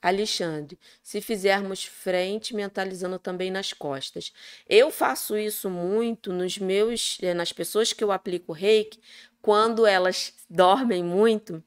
Alexandre, 0.02 0.80
se 1.04 1.22
fizermos 1.22 1.86
frente, 1.86 2.56
mentalizando 2.56 3.20
também 3.20 3.52
nas 3.52 3.72
costas. 3.72 4.34
Eu 4.68 4.90
faço 4.90 5.38
isso 5.38 5.70
muito 5.70 6.34
nos 6.34 6.58
meus, 6.58 7.20
eh, 7.22 7.36
nas 7.36 7.54
pessoas 7.54 7.94
que 7.94 8.04
eu 8.04 8.12
aplico 8.12 8.52
reiki, 8.52 9.00
quando 9.42 9.86
elas 9.86 10.34
dormem 10.50 11.04
muito, 11.04 11.64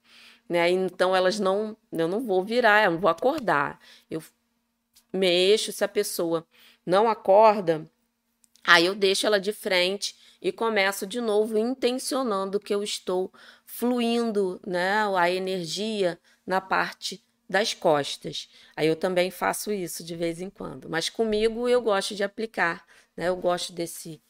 né? 0.48 0.68
Então 0.68 1.14
elas 1.14 1.38
não, 1.38 1.76
eu 1.92 2.08
não 2.08 2.20
vou 2.20 2.44
virar, 2.44 2.84
eu 2.84 2.92
não 2.92 2.98
vou 2.98 3.10
acordar. 3.10 3.78
Eu 4.10 4.22
mexo 5.12 5.72
se 5.72 5.84
a 5.84 5.88
pessoa 5.88 6.44
não 6.84 7.08
acorda, 7.08 7.88
aí 8.66 8.86
eu 8.86 8.94
deixo 8.94 9.26
ela 9.26 9.40
de 9.40 9.52
frente 9.52 10.16
e 10.40 10.52
começo 10.52 11.06
de 11.06 11.20
novo 11.20 11.56
intencionando 11.58 12.60
que 12.60 12.74
eu 12.74 12.82
estou 12.82 13.32
fluindo, 13.64 14.60
né, 14.66 15.04
a 15.16 15.30
energia 15.30 16.18
na 16.46 16.60
parte 16.60 17.24
das 17.48 17.74
costas. 17.74 18.48
Aí 18.76 18.86
eu 18.86 18.96
também 18.96 19.30
faço 19.30 19.72
isso 19.72 20.02
de 20.04 20.16
vez 20.16 20.40
em 20.40 20.50
quando. 20.50 20.88
Mas 20.88 21.08
comigo 21.08 21.68
eu 21.68 21.80
gosto 21.82 22.14
de 22.14 22.24
aplicar, 22.24 22.84
né? 23.16 23.28
Eu 23.28 23.36
gosto 23.36 23.72
desse 23.72 24.20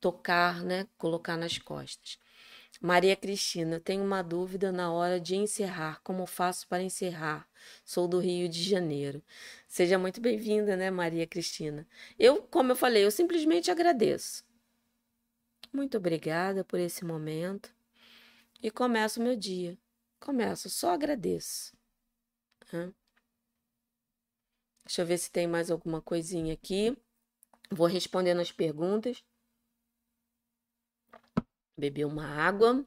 tocar, 0.00 0.62
né? 0.62 0.86
Colocar 0.98 1.36
nas 1.36 1.58
costas. 1.58 2.18
Maria 2.84 3.16
Cristina, 3.16 3.80
tenho 3.80 4.04
uma 4.04 4.20
dúvida 4.20 4.70
na 4.70 4.92
hora 4.92 5.18
de 5.18 5.36
encerrar. 5.36 6.02
Como 6.02 6.26
faço 6.26 6.68
para 6.68 6.82
encerrar? 6.82 7.48
Sou 7.82 8.06
do 8.06 8.18
Rio 8.18 8.46
de 8.46 8.62
Janeiro. 8.62 9.22
Seja 9.66 9.98
muito 9.98 10.20
bem-vinda, 10.20 10.76
né, 10.76 10.90
Maria 10.90 11.26
Cristina? 11.26 11.88
Eu, 12.18 12.42
como 12.42 12.72
eu 12.72 12.76
falei, 12.76 13.02
eu 13.02 13.10
simplesmente 13.10 13.70
agradeço. 13.70 14.44
Muito 15.72 15.96
obrigada 15.96 16.62
por 16.62 16.78
esse 16.78 17.06
momento. 17.06 17.74
E 18.62 18.70
começo 18.70 19.18
o 19.18 19.22
meu 19.22 19.34
dia. 19.34 19.78
Começo, 20.20 20.68
só 20.68 20.90
agradeço. 20.90 21.74
Deixa 24.84 25.00
eu 25.00 25.06
ver 25.06 25.16
se 25.16 25.32
tem 25.32 25.46
mais 25.46 25.70
alguma 25.70 26.02
coisinha 26.02 26.52
aqui. 26.52 26.94
Vou 27.70 27.86
respondendo 27.86 28.42
as 28.42 28.52
perguntas. 28.52 29.24
Beber 31.76 32.04
uma 32.04 32.26
água. 32.26 32.84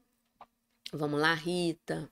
Vamos 0.93 1.19
lá, 1.19 1.33
Rita. 1.33 2.09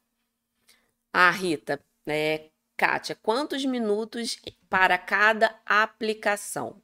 Ah, 1.13 1.31
Rita, 1.31 1.79
é, 2.05 2.49
Kátia, 2.75 3.15
quantos 3.15 3.63
minutos 3.65 4.37
para 4.69 4.97
cada 4.97 5.57
aplicação? 5.65 6.81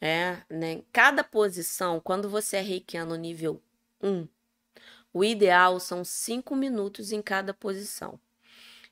É, 0.00 0.42
né? 0.48 0.82
Cada 0.92 1.22
posição, 1.22 2.00
quando 2.00 2.28
você 2.28 2.56
é 2.56 2.60
reikiano 2.60 3.14
nível 3.16 3.62
1, 4.02 4.26
o 5.12 5.22
ideal 5.24 5.78
são 5.78 6.04
5 6.04 6.56
minutos 6.56 7.12
em 7.12 7.22
cada 7.22 7.54
posição. 7.54 8.18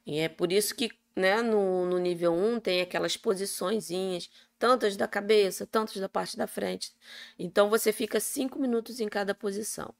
E 0.07 0.19
é 0.19 0.29
por 0.29 0.53
isso 0.53 0.75
que 0.75 0.91
né, 1.17 1.43
no, 1.43 1.87
no 1.87 1.99
nível 1.99 2.33
1 2.33 2.61
tem 2.61 2.81
aquelas 2.81 3.17
posiçõezinhas, 3.17 4.31
tantas 4.59 4.97
da 4.97 5.09
cabeça, 5.09 5.67
tantas 5.67 5.97
da 5.97 6.09
parte 6.09 6.37
da 6.37 6.47
frente. 6.47 6.93
Então 7.39 7.69
você 7.69 7.93
fica 7.93 8.21
5 8.21 8.59
minutos 8.59 9.01
em 9.01 9.09
cada 9.09 9.35
posição. 9.35 9.95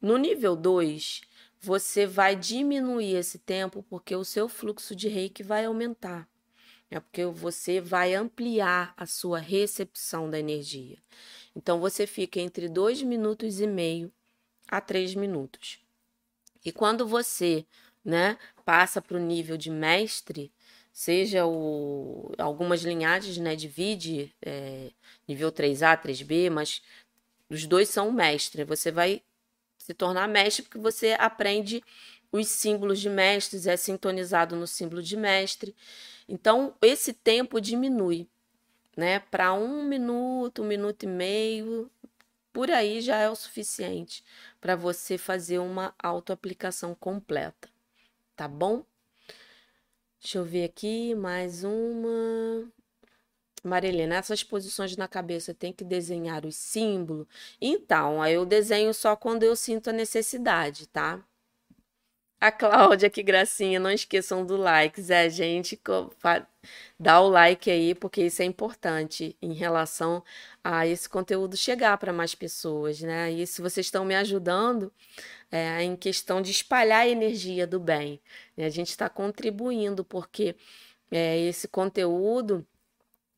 No 0.00 0.16
nível 0.18 0.54
2, 0.54 1.22
você 1.60 2.06
vai 2.06 2.36
diminuir 2.36 3.16
esse 3.16 3.38
tempo 3.38 3.82
porque 3.88 4.14
o 4.14 4.24
seu 4.24 4.48
fluxo 4.48 4.94
de 4.94 5.08
reiki 5.08 5.42
vai 5.42 5.64
aumentar. 5.64 6.28
É 6.90 7.00
porque 7.00 7.24
você 7.26 7.80
vai 7.80 8.14
ampliar 8.14 8.94
a 8.96 9.06
sua 9.06 9.38
recepção 9.38 10.30
da 10.30 10.38
energia. 10.38 10.98
Então 11.54 11.80
você 11.80 12.06
fica 12.06 12.38
entre 12.38 12.68
2 12.68 13.02
minutos 13.02 13.60
e 13.60 13.66
meio 13.66 14.12
a 14.68 14.80
3 14.80 15.14
minutos. 15.14 15.80
E 16.64 16.70
quando 16.70 17.06
você 17.06 17.66
né, 18.04 18.38
passa 18.64 19.02
para 19.02 19.16
o 19.16 19.20
nível 19.20 19.56
de 19.56 19.70
mestre, 19.70 20.52
seja 20.92 21.44
o, 21.46 22.32
algumas 22.38 22.82
linhagens, 22.82 23.36
né, 23.38 23.56
divide 23.56 24.32
é, 24.40 24.90
nível 25.26 25.50
3A, 25.50 26.00
3B, 26.00 26.50
mas 26.50 26.82
os 27.50 27.66
dois 27.66 27.88
são 27.88 28.12
mestre. 28.12 28.64
Você 28.64 28.92
vai 28.92 29.22
se 29.86 29.94
tornar 29.94 30.28
mestre 30.28 30.62
porque 30.64 30.78
você 30.78 31.16
aprende 31.18 31.82
os 32.32 32.48
símbolos 32.48 33.00
de 33.00 33.08
mestres, 33.08 33.66
é 33.66 33.76
sintonizado 33.76 34.56
no 34.56 34.66
símbolo 34.66 35.02
de 35.02 35.16
mestre. 35.16 35.74
Então, 36.28 36.74
esse 36.82 37.12
tempo 37.12 37.60
diminui, 37.60 38.28
né? 38.96 39.20
Para 39.20 39.52
um 39.54 39.84
minuto, 39.84 40.62
um 40.62 40.66
minuto 40.66 41.04
e 41.04 41.06
meio, 41.06 41.90
por 42.52 42.70
aí 42.70 43.00
já 43.00 43.18
é 43.18 43.30
o 43.30 43.36
suficiente 43.36 44.24
para 44.60 44.76
você 44.76 45.16
fazer 45.16 45.58
uma 45.58 45.94
autoaplicação 45.98 46.94
completa 46.94 47.68
tá 48.36 48.46
bom? 48.46 48.84
Deixa 50.20 50.38
eu 50.38 50.44
ver 50.44 50.64
aqui, 50.64 51.14
mais 51.14 51.64
uma. 51.64 52.70
Marilena, 53.66 54.16
essas 54.16 54.42
posições 54.42 54.96
na 54.96 55.08
cabeça 55.08 55.54
tem 55.54 55.72
que 55.72 55.84
desenhar 55.84 56.46
os 56.46 56.56
símbolos? 56.56 57.26
Então, 57.60 58.24
eu 58.26 58.44
desenho 58.46 58.92
só 58.94 59.16
quando 59.16 59.42
eu 59.42 59.56
sinto 59.56 59.90
a 59.90 59.92
necessidade, 59.92 60.86
tá? 60.88 61.22
A 62.38 62.52
Cláudia, 62.52 63.08
que 63.08 63.22
gracinha, 63.22 63.80
não 63.80 63.90
esqueçam 63.90 64.44
do 64.44 64.56
like, 64.58 65.00
Zé, 65.00 65.28
gente, 65.30 65.80
dá 67.00 67.20
o 67.20 67.28
like 67.28 67.70
aí, 67.70 67.94
porque 67.94 68.22
isso 68.26 68.42
é 68.42 68.44
importante 68.44 69.36
em 69.40 69.54
relação 69.54 70.22
a 70.62 70.86
esse 70.86 71.08
conteúdo 71.08 71.56
chegar 71.56 71.96
para 71.98 72.12
mais 72.12 72.34
pessoas, 72.34 73.00
né? 73.00 73.32
E 73.32 73.46
se 73.46 73.62
vocês 73.62 73.86
estão 73.86 74.04
me 74.04 74.14
ajudando 74.14 74.92
é, 75.50 75.82
em 75.82 75.96
questão 75.96 76.42
de 76.42 76.50
espalhar 76.50 77.00
a 77.02 77.08
energia 77.08 77.66
do 77.66 77.80
bem, 77.80 78.20
né? 78.56 78.66
a 78.66 78.70
gente 78.70 78.90
está 78.90 79.08
contribuindo, 79.08 80.04
porque 80.04 80.56
é, 81.10 81.38
esse 81.40 81.68
conteúdo 81.68 82.66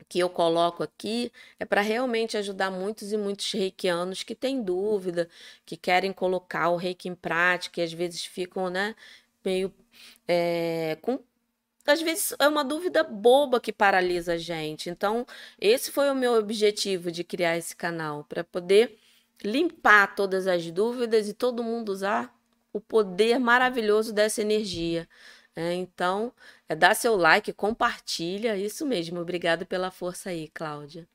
que 0.08 0.18
eu 0.18 0.30
coloco 0.30 0.82
aqui 0.82 1.30
é 1.58 1.64
para 1.64 1.80
realmente 1.80 2.36
ajudar 2.36 2.70
muitos 2.70 3.12
e 3.12 3.16
muitos 3.16 3.52
reikianos 3.52 4.22
que 4.22 4.34
têm 4.34 4.62
dúvida, 4.62 5.28
que 5.66 5.76
querem 5.76 6.12
colocar 6.12 6.70
o 6.70 6.76
reiki 6.76 7.08
em 7.08 7.14
prática 7.14 7.80
e 7.80 7.84
às 7.84 7.92
vezes 7.92 8.24
ficam, 8.24 8.70
né, 8.70 8.94
meio 9.44 9.72
é, 10.26 10.98
com 11.02 11.20
às 11.86 12.02
vezes 12.02 12.34
é 12.38 12.46
uma 12.46 12.64
dúvida 12.64 13.02
boba 13.02 13.60
que 13.60 13.72
paralisa 13.72 14.34
a 14.34 14.36
gente. 14.38 14.90
Então, 14.90 15.26
esse 15.58 15.90
foi 15.90 16.10
o 16.10 16.14
meu 16.14 16.34
objetivo 16.34 17.10
de 17.10 17.24
criar 17.24 17.56
esse 17.56 17.74
canal, 17.74 18.24
para 18.24 18.44
poder 18.44 18.98
limpar 19.42 20.14
todas 20.14 20.46
as 20.46 20.70
dúvidas 20.70 21.28
e 21.28 21.34
todo 21.34 21.64
mundo 21.64 21.90
usar 21.90 22.34
o 22.72 22.80
poder 22.80 23.38
maravilhoso 23.38 24.12
dessa 24.12 24.42
energia. 24.42 25.08
É, 25.56 25.72
então, 25.74 26.32
é, 26.68 26.76
dá 26.76 26.94
seu 26.94 27.16
like, 27.16 27.52
compartilha, 27.52 28.56
isso 28.56 28.86
mesmo. 28.86 29.20
Obrigada 29.20 29.64
pela 29.64 29.90
força 29.90 30.30
aí, 30.30 30.48
Cláudia. 30.48 31.08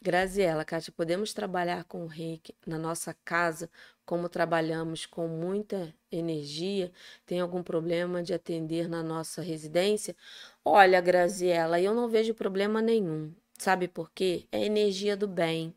Graziela, 0.00 0.64
Kátia, 0.64 0.92
podemos 0.96 1.34
trabalhar 1.34 1.82
com 1.84 2.04
o 2.04 2.06
reiki 2.06 2.54
na 2.64 2.78
nossa 2.78 3.16
casa 3.24 3.68
como 4.08 4.26
trabalhamos 4.26 5.04
com 5.04 5.28
muita 5.28 5.94
energia? 6.10 6.90
Tem 7.26 7.40
algum 7.40 7.62
problema 7.62 8.22
de 8.22 8.32
atender 8.32 8.88
na 8.88 9.02
nossa 9.02 9.42
residência? 9.42 10.16
Olha, 10.64 10.98
Graziela, 11.00 11.78
eu 11.78 11.92
não 11.92 12.08
vejo 12.08 12.32
problema 12.32 12.80
nenhum. 12.80 13.34
Sabe 13.58 13.86
por 13.86 14.10
quê? 14.12 14.46
É 14.50 14.64
energia 14.64 15.14
do 15.14 15.28
bem. 15.28 15.74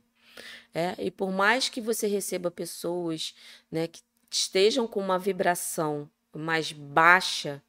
É, 0.73 0.95
e 0.97 1.11
por 1.11 1.29
mais 1.29 1.67
que 1.67 1.81
você 1.81 2.07
receba 2.07 2.49
pessoas 2.49 3.35
né, 3.69 3.87
que 3.87 4.01
estejam 4.29 4.87
com 4.87 5.01
uma 5.01 5.19
vibração 5.19 6.09
mais 6.33 6.71
baixa, 6.71 7.61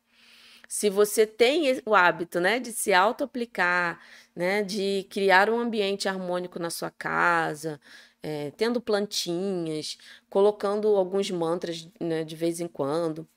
se 0.72 0.88
você 0.88 1.26
tem 1.26 1.82
o 1.84 1.94
hábito, 1.94 2.40
né, 2.40 2.58
de 2.58 2.72
se 2.72 2.94
auto-aplicar, 2.94 4.00
né, 4.34 4.62
de 4.62 5.06
criar 5.10 5.50
um 5.50 5.58
ambiente 5.60 6.08
harmônico 6.08 6.58
na 6.58 6.70
sua 6.70 6.90
casa, 6.90 7.78
é, 8.22 8.50
tendo 8.52 8.80
plantinhas, 8.80 9.98
colocando 10.30 10.88
alguns 10.96 11.30
mantras 11.30 11.86
né, 12.00 12.24
de 12.24 12.34
vez 12.34 12.58
em 12.58 12.66
quando 12.66 13.28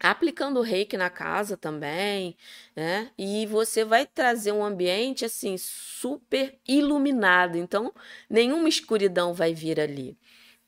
aplicando 0.00 0.60
reiki 0.60 0.96
na 0.96 1.10
casa 1.10 1.56
também, 1.56 2.36
né? 2.76 3.10
E 3.18 3.46
você 3.46 3.84
vai 3.84 4.06
trazer 4.06 4.52
um 4.52 4.64
ambiente 4.64 5.24
assim 5.24 5.56
super 5.58 6.56
iluminado, 6.68 7.56
então 7.58 7.92
nenhuma 8.30 8.68
escuridão 8.68 9.34
vai 9.34 9.54
vir 9.54 9.80
ali. 9.80 10.16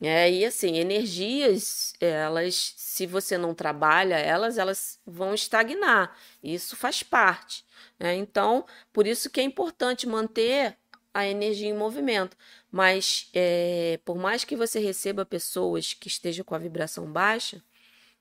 É, 0.03 0.30
e 0.32 0.44
assim, 0.46 0.78
energias, 0.78 1.92
elas, 2.01 2.74
se 2.76 3.07
você 3.07 3.36
não 3.36 3.55
trabalha 3.55 4.14
elas, 4.14 4.57
elas 4.57 4.98
vão 5.07 5.34
estagnar. 5.34 6.16
Isso 6.42 6.74
faz 6.74 7.03
parte. 7.03 7.66
Né? 7.98 8.14
Então, 8.16 8.64
por 8.92 9.07
isso 9.07 9.28
que 9.28 9.40
é 9.40 9.44
importante 9.44 10.07
manter 10.07 10.76
a 11.12 11.26
energia 11.26 11.68
em 11.68 11.76
movimento. 11.76 12.36
Mas, 12.70 13.28
é, 13.34 14.01
por 14.05 14.16
mais 14.16 14.44
que 14.44 14.57
você 14.57 14.78
receba 14.80 15.26
pessoas 15.26 15.92
que 15.92 16.09
estejam 16.09 16.44
com 16.44 16.55
a 16.55 16.59
vibração 16.59 17.11
baixa, 17.12 17.62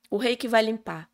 o 0.10 0.18
reiki 0.18 0.48
vai 0.48 0.64
limpar. 0.64 1.10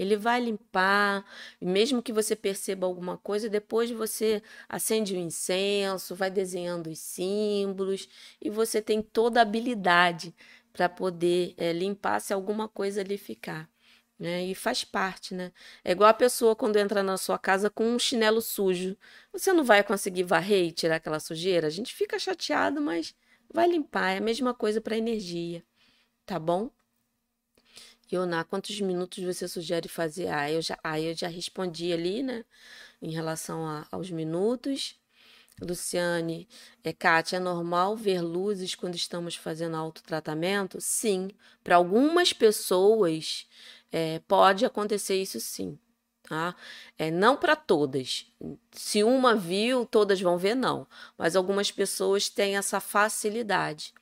Ele 0.00 0.16
vai 0.16 0.40
limpar, 0.40 1.22
mesmo 1.60 2.02
que 2.02 2.10
você 2.10 2.34
perceba 2.34 2.86
alguma 2.86 3.18
coisa, 3.18 3.50
depois 3.50 3.90
você 3.90 4.42
acende 4.66 5.14
o 5.14 5.18
incenso, 5.18 6.14
vai 6.14 6.30
desenhando 6.30 6.88
os 6.88 6.98
símbolos 6.98 8.08
e 8.40 8.48
você 8.48 8.80
tem 8.80 9.02
toda 9.02 9.40
a 9.40 9.42
habilidade 9.42 10.34
para 10.72 10.88
poder 10.88 11.52
é, 11.58 11.70
limpar 11.74 12.18
se 12.18 12.32
alguma 12.32 12.66
coisa 12.66 13.02
ali 13.02 13.18
ficar. 13.18 13.68
Né? 14.18 14.46
E 14.46 14.54
faz 14.54 14.84
parte, 14.84 15.34
né? 15.34 15.52
É 15.84 15.92
igual 15.92 16.08
a 16.08 16.14
pessoa 16.14 16.56
quando 16.56 16.76
entra 16.76 17.02
na 17.02 17.18
sua 17.18 17.38
casa 17.38 17.68
com 17.68 17.84
um 17.84 17.98
chinelo 17.98 18.40
sujo. 18.40 18.96
Você 19.34 19.52
não 19.52 19.64
vai 19.64 19.82
conseguir 19.82 20.22
varrer 20.22 20.68
e 20.68 20.72
tirar 20.72 20.96
aquela 20.96 21.20
sujeira? 21.20 21.66
A 21.66 21.70
gente 21.70 21.94
fica 21.94 22.18
chateado, 22.18 22.80
mas 22.80 23.14
vai 23.52 23.68
limpar. 23.68 24.12
É 24.12 24.18
a 24.18 24.20
mesma 24.22 24.54
coisa 24.54 24.80
para 24.80 24.96
energia, 24.96 25.62
tá 26.26 26.38
bom? 26.38 26.70
Ioná, 28.12 28.44
quantos 28.44 28.80
minutos 28.80 29.22
você 29.22 29.46
sugere 29.48 29.88
fazer? 29.88 30.28
Ah, 30.28 30.50
eu 30.50 30.60
já, 30.62 30.78
ah, 30.82 31.00
eu 31.00 31.14
já 31.14 31.28
respondi 31.28 31.92
ali, 31.92 32.22
né? 32.22 32.44
Em 33.00 33.10
relação 33.12 33.66
a, 33.66 33.86
aos 33.90 34.10
minutos. 34.10 34.98
Luciane, 35.60 36.48
é, 36.82 36.92
Kátia, 36.92 37.36
é 37.36 37.40
normal 37.40 37.94
ver 37.96 38.22
luzes 38.22 38.74
quando 38.74 38.94
estamos 38.94 39.36
fazendo 39.36 39.76
autotratamento? 39.76 40.80
Sim. 40.80 41.30
Para 41.62 41.76
algumas 41.76 42.32
pessoas 42.32 43.46
é, 43.92 44.20
pode 44.20 44.64
acontecer 44.64 45.20
isso 45.20 45.38
sim. 45.40 45.78
Tá? 46.22 46.54
É, 46.96 47.10
não 47.10 47.36
para 47.36 47.56
todas. 47.56 48.26
Se 48.70 49.02
uma 49.02 49.34
viu, 49.34 49.84
todas 49.84 50.20
vão 50.20 50.38
ver, 50.38 50.54
não. 50.54 50.86
Mas 51.18 51.34
algumas 51.34 51.70
pessoas 51.70 52.28
têm 52.28 52.56
essa 52.56 52.80
facilidade 52.80 53.92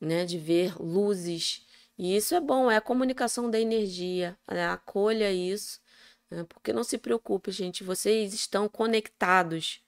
né, 0.00 0.24
de 0.24 0.38
ver 0.38 0.80
luzes 0.80 1.66
e 2.02 2.16
isso 2.16 2.34
é 2.34 2.40
bom, 2.40 2.70
é 2.70 2.78
a 2.78 2.80
comunicação 2.80 3.50
da 3.50 3.60
energia. 3.60 4.34
Né? 4.50 4.66
Acolha 4.66 5.30
isso, 5.30 5.78
né? 6.30 6.46
porque 6.48 6.72
não 6.72 6.82
se 6.82 6.96
preocupe, 6.96 7.50
gente, 7.50 7.84
vocês 7.84 8.32
estão 8.32 8.70
conectados 8.70 9.82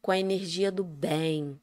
com 0.00 0.10
a 0.10 0.18
energia 0.18 0.72
do 0.72 0.82
bem. 0.82 1.60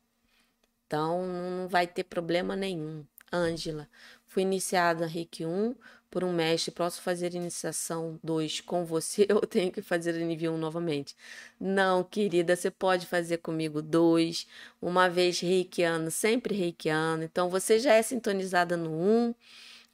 Então 0.86 1.26
não 1.26 1.68
vai 1.68 1.88
ter 1.88 2.04
problema 2.04 2.56
nenhum. 2.56 3.04
Ângela, 3.34 3.90
fui 4.28 4.44
iniciada 4.44 5.08
Reiki 5.08 5.44
1 5.44 5.74
por 6.12 6.24
um 6.24 6.32
mestre, 6.32 6.70
posso 6.70 7.02
fazer 7.02 7.34
iniciação 7.34 8.20
2 8.24 8.62
com 8.62 8.86
você 8.86 9.26
ou 9.34 9.42
tenho 9.42 9.72
que 9.72 9.82
fazer 9.82 10.14
nível 10.24 10.54
1 10.54 10.58
novamente? 10.60 11.16
Não, 11.60 12.04
querida, 12.04 12.56
você 12.56 12.70
pode 12.70 13.08
fazer 13.08 13.40
comigo 13.40 13.82
dois, 13.82 14.46
uma 14.80 15.10
vez 15.10 15.40
reikiano, 15.40 16.12
sempre 16.12 16.54
reikiano. 16.54 17.24
Então 17.24 17.50
você 17.50 17.80
já 17.80 17.94
é 17.94 18.04
sintonizada 18.04 18.78
no 18.78 18.92
1 18.92 19.36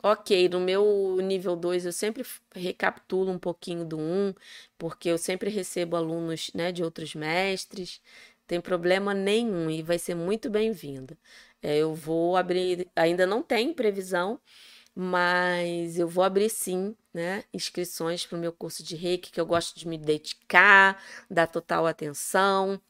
Ok, 0.04 0.49
no 0.49 0.60
meu 0.60 1.18
nível 1.22 1.56
2 1.56 1.86
eu 1.86 1.91
sempre 1.91 2.26
recapitulo 2.56 3.32
um 3.32 3.38
pouquinho 3.38 3.86
do 3.86 3.97
1, 3.99 4.30
um, 4.30 4.34
porque 4.78 5.10
eu 5.10 5.18
sempre 5.18 5.49
recebo 5.49 5.95
alunos 5.95 6.49
né, 6.56 6.72
de 6.72 6.84
outros 6.84 7.14
mestres, 7.14 8.02
tem 8.47 8.60
problema 8.60 9.14
nenhum 9.14 9.70
e 9.70 9.84
vai 9.84 9.99
ser 9.99 10.16
muito 10.16 10.49
bem-vinda. 10.49 11.16
É, 11.62 11.78
eu 11.78 11.93
vou 11.93 12.36
abrir, 12.36 12.89
ainda 12.95 13.28
não 13.28 13.43
tem 13.43 13.72
previsão, 13.74 14.39
mas 14.95 15.99
eu 15.99 16.08
vou 16.08 16.24
abrir 16.24 16.49
sim, 16.49 16.95
né, 17.14 17.43
inscrições 17.54 18.26
para 18.26 18.38
o 18.38 18.41
meu 18.41 18.54
curso 18.54 18.84
de 18.84 18.95
reiki, 18.95 19.32
que 19.32 19.41
eu 19.41 19.45
gosto 19.45 19.78
de 19.80 19.88
me 19.88 19.97
dedicar, 19.97 21.04
dar 21.30 21.47
total 21.47 21.88
atenção 21.88 22.82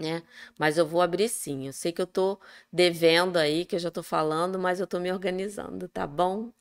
né? 0.00 0.22
Mas 0.58 0.78
eu 0.78 0.86
vou 0.86 1.02
abrir 1.02 1.28
sim. 1.28 1.66
Eu 1.66 1.72
sei 1.72 1.92
que 1.92 2.00
eu 2.02 2.06
tô 2.06 2.38
devendo 2.72 3.36
aí, 3.36 3.64
que 3.64 3.76
eu 3.76 3.80
já 3.80 3.90
tô 3.90 4.02
falando, 4.02 4.58
mas 4.58 4.80
eu 4.80 4.86
tô 4.86 4.98
me 5.00 5.12
organizando, 5.12 5.88
tá 5.88 6.06
bom? 6.06 6.52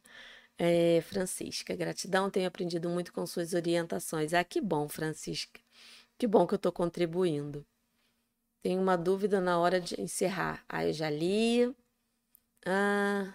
É, 0.57 1.01
Francisca, 1.01 1.75
gratidão, 1.75 2.29
tenho 2.29 2.47
aprendido 2.47 2.89
muito 2.89 3.13
com 3.13 3.25
suas 3.25 3.53
orientações. 3.53 4.33
Ah, 4.33 4.43
que 4.43 4.61
bom, 4.61 4.89
Francisca. 4.89 5.59
Que 6.17 6.27
bom 6.27 6.47
que 6.47 6.53
eu 6.55 6.59
tô 6.59 6.71
contribuindo. 6.71 7.65
Tenho 8.61 8.81
uma 8.81 8.97
dúvida 8.97 9.41
na 9.41 9.59
hora 9.59 9.79
de 9.81 9.99
encerrar. 10.01 10.63
Ah, 10.69 10.85
eu 10.85 10.93
já 10.93 11.09
li. 11.09 11.73
Ah, 12.65 13.33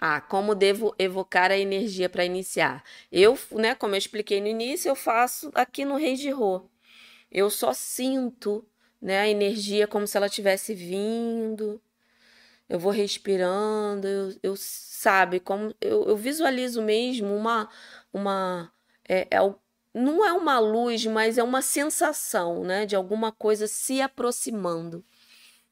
ah 0.00 0.20
como 0.20 0.54
devo 0.54 0.94
evocar 0.98 1.50
a 1.50 1.58
energia 1.58 2.08
para 2.08 2.24
iniciar? 2.24 2.82
Eu, 3.12 3.38
né, 3.52 3.74
como 3.74 3.94
eu 3.94 3.98
expliquei 3.98 4.40
no 4.40 4.46
início, 4.48 4.88
eu 4.88 4.96
faço 4.96 5.50
aqui 5.54 5.84
no 5.84 5.96
Rei 5.96 6.16
de 6.16 6.30
Rô 6.30 6.68
eu 7.30 7.50
só 7.50 7.72
sinto 7.72 8.66
né, 9.00 9.20
a 9.20 9.28
energia 9.28 9.86
como 9.86 10.06
se 10.06 10.16
ela 10.16 10.28
tivesse 10.28 10.74
vindo. 10.74 11.80
Eu 12.68 12.78
vou 12.78 12.92
respirando, 12.92 14.06
eu, 14.06 14.36
eu 14.42 14.54
sabe, 14.56 15.40
como 15.40 15.74
eu, 15.80 16.04
eu 16.08 16.16
visualizo 16.16 16.82
mesmo 16.82 17.34
uma 17.34 17.68
uma 18.12 18.72
é, 19.08 19.26
é, 19.30 19.54
não 19.94 20.24
é 20.24 20.32
uma 20.32 20.58
luz, 20.60 21.04
mas 21.06 21.38
é 21.38 21.42
uma 21.42 21.62
sensação, 21.62 22.64
né, 22.64 22.86
de 22.86 22.94
alguma 22.96 23.32
coisa 23.32 23.66
se 23.66 24.00
aproximando. 24.00 25.04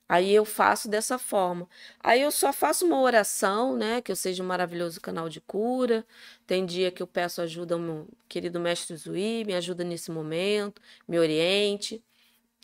Aí 0.09 0.35
eu 0.35 0.45
faço 0.45 0.89
dessa 0.89 1.19
forma. 1.19 1.69
Aí 2.01 2.23
eu 2.23 2.31
só 2.31 2.53
faço 2.53 2.87
uma 2.87 3.01
oração, 3.01 3.77
né? 3.77 4.01
Que 4.01 4.11
eu 4.11 4.17
seja 4.17 4.43
um 4.43 4.47
maravilhoso 4.47 5.01
canal 5.01 5.29
de 5.29 5.41
cura. 5.41 6.07
Tem 6.47 6.65
dia 6.65 6.91
que 6.91 7.03
eu 7.03 7.07
peço 7.07 7.43
ajuda 7.43 7.75
ao 7.75 7.81
meu 7.81 8.09
querido 8.29 8.59
mestre 8.59 8.97
Zui, 8.97 9.45
me 9.45 9.55
ajuda 9.55 9.85
nesse 9.85 10.11
momento, 10.11 10.81
me 11.07 11.19
oriente 11.19 12.03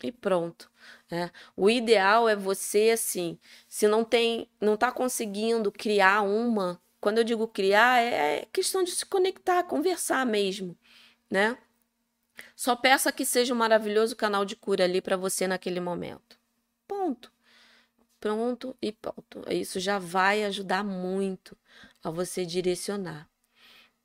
e 0.03 0.11
pronto. 0.11 0.71
É. 1.11 1.29
O 1.55 1.69
ideal 1.69 2.27
é 2.29 2.35
você 2.35 2.91
assim, 2.91 3.39
se 3.67 3.87
não 3.87 4.03
tem, 4.03 4.49
não 4.61 4.75
está 4.75 4.91
conseguindo 4.91 5.71
criar 5.71 6.21
uma, 6.23 6.81
quando 6.99 7.19
eu 7.19 7.23
digo 7.23 7.47
criar 7.47 8.01
é 8.01 8.47
questão 8.53 8.83
de 8.83 8.91
se 8.91 9.05
conectar, 9.05 9.63
conversar 9.63 10.25
mesmo, 10.25 10.77
né? 11.29 11.57
Só 12.55 12.75
peça 12.75 13.11
que 13.11 13.25
seja 13.25 13.53
um 13.53 13.57
maravilhoso 13.57 14.15
canal 14.15 14.45
de 14.45 14.55
cura 14.55 14.83
ali 14.85 15.01
para 15.01 15.17
você 15.17 15.47
naquele 15.47 15.79
momento. 15.79 16.37
Ponto 16.87 17.34
pronto 18.19 18.75
e 18.81 18.91
pronto. 18.91 19.43
Isso 19.51 19.79
já 19.79 19.99
vai 19.99 20.43
ajudar 20.43 20.83
muito 20.83 21.57
a 22.03 22.09
você 22.11 22.45
direcionar. 22.45 23.29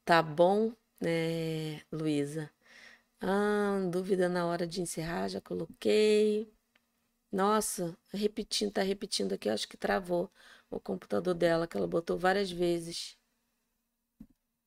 Tá 0.04 0.22
bom, 0.22 0.72
é, 1.04 1.82
Luísa? 1.92 2.50
Ah, 3.20 3.78
dúvida 3.90 4.28
na 4.28 4.46
hora 4.46 4.66
de 4.66 4.82
encerrar, 4.82 5.28
já 5.28 5.40
coloquei. 5.40 6.52
Nossa, 7.32 7.96
repetindo, 8.12 8.72
tá 8.72 8.82
repetindo 8.82 9.34
aqui, 9.34 9.48
acho 9.48 9.68
que 9.68 9.76
travou 9.76 10.30
o 10.70 10.80
computador 10.80 11.34
dela, 11.34 11.66
que 11.68 11.76
ela 11.76 11.86
botou 11.88 12.18
várias 12.18 12.50
vezes. 12.50 13.16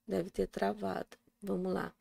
Deve 0.08 0.30
ter 0.30 0.48
travado. 0.48 1.18
Vamos 1.42 1.74
lá. 1.74 1.94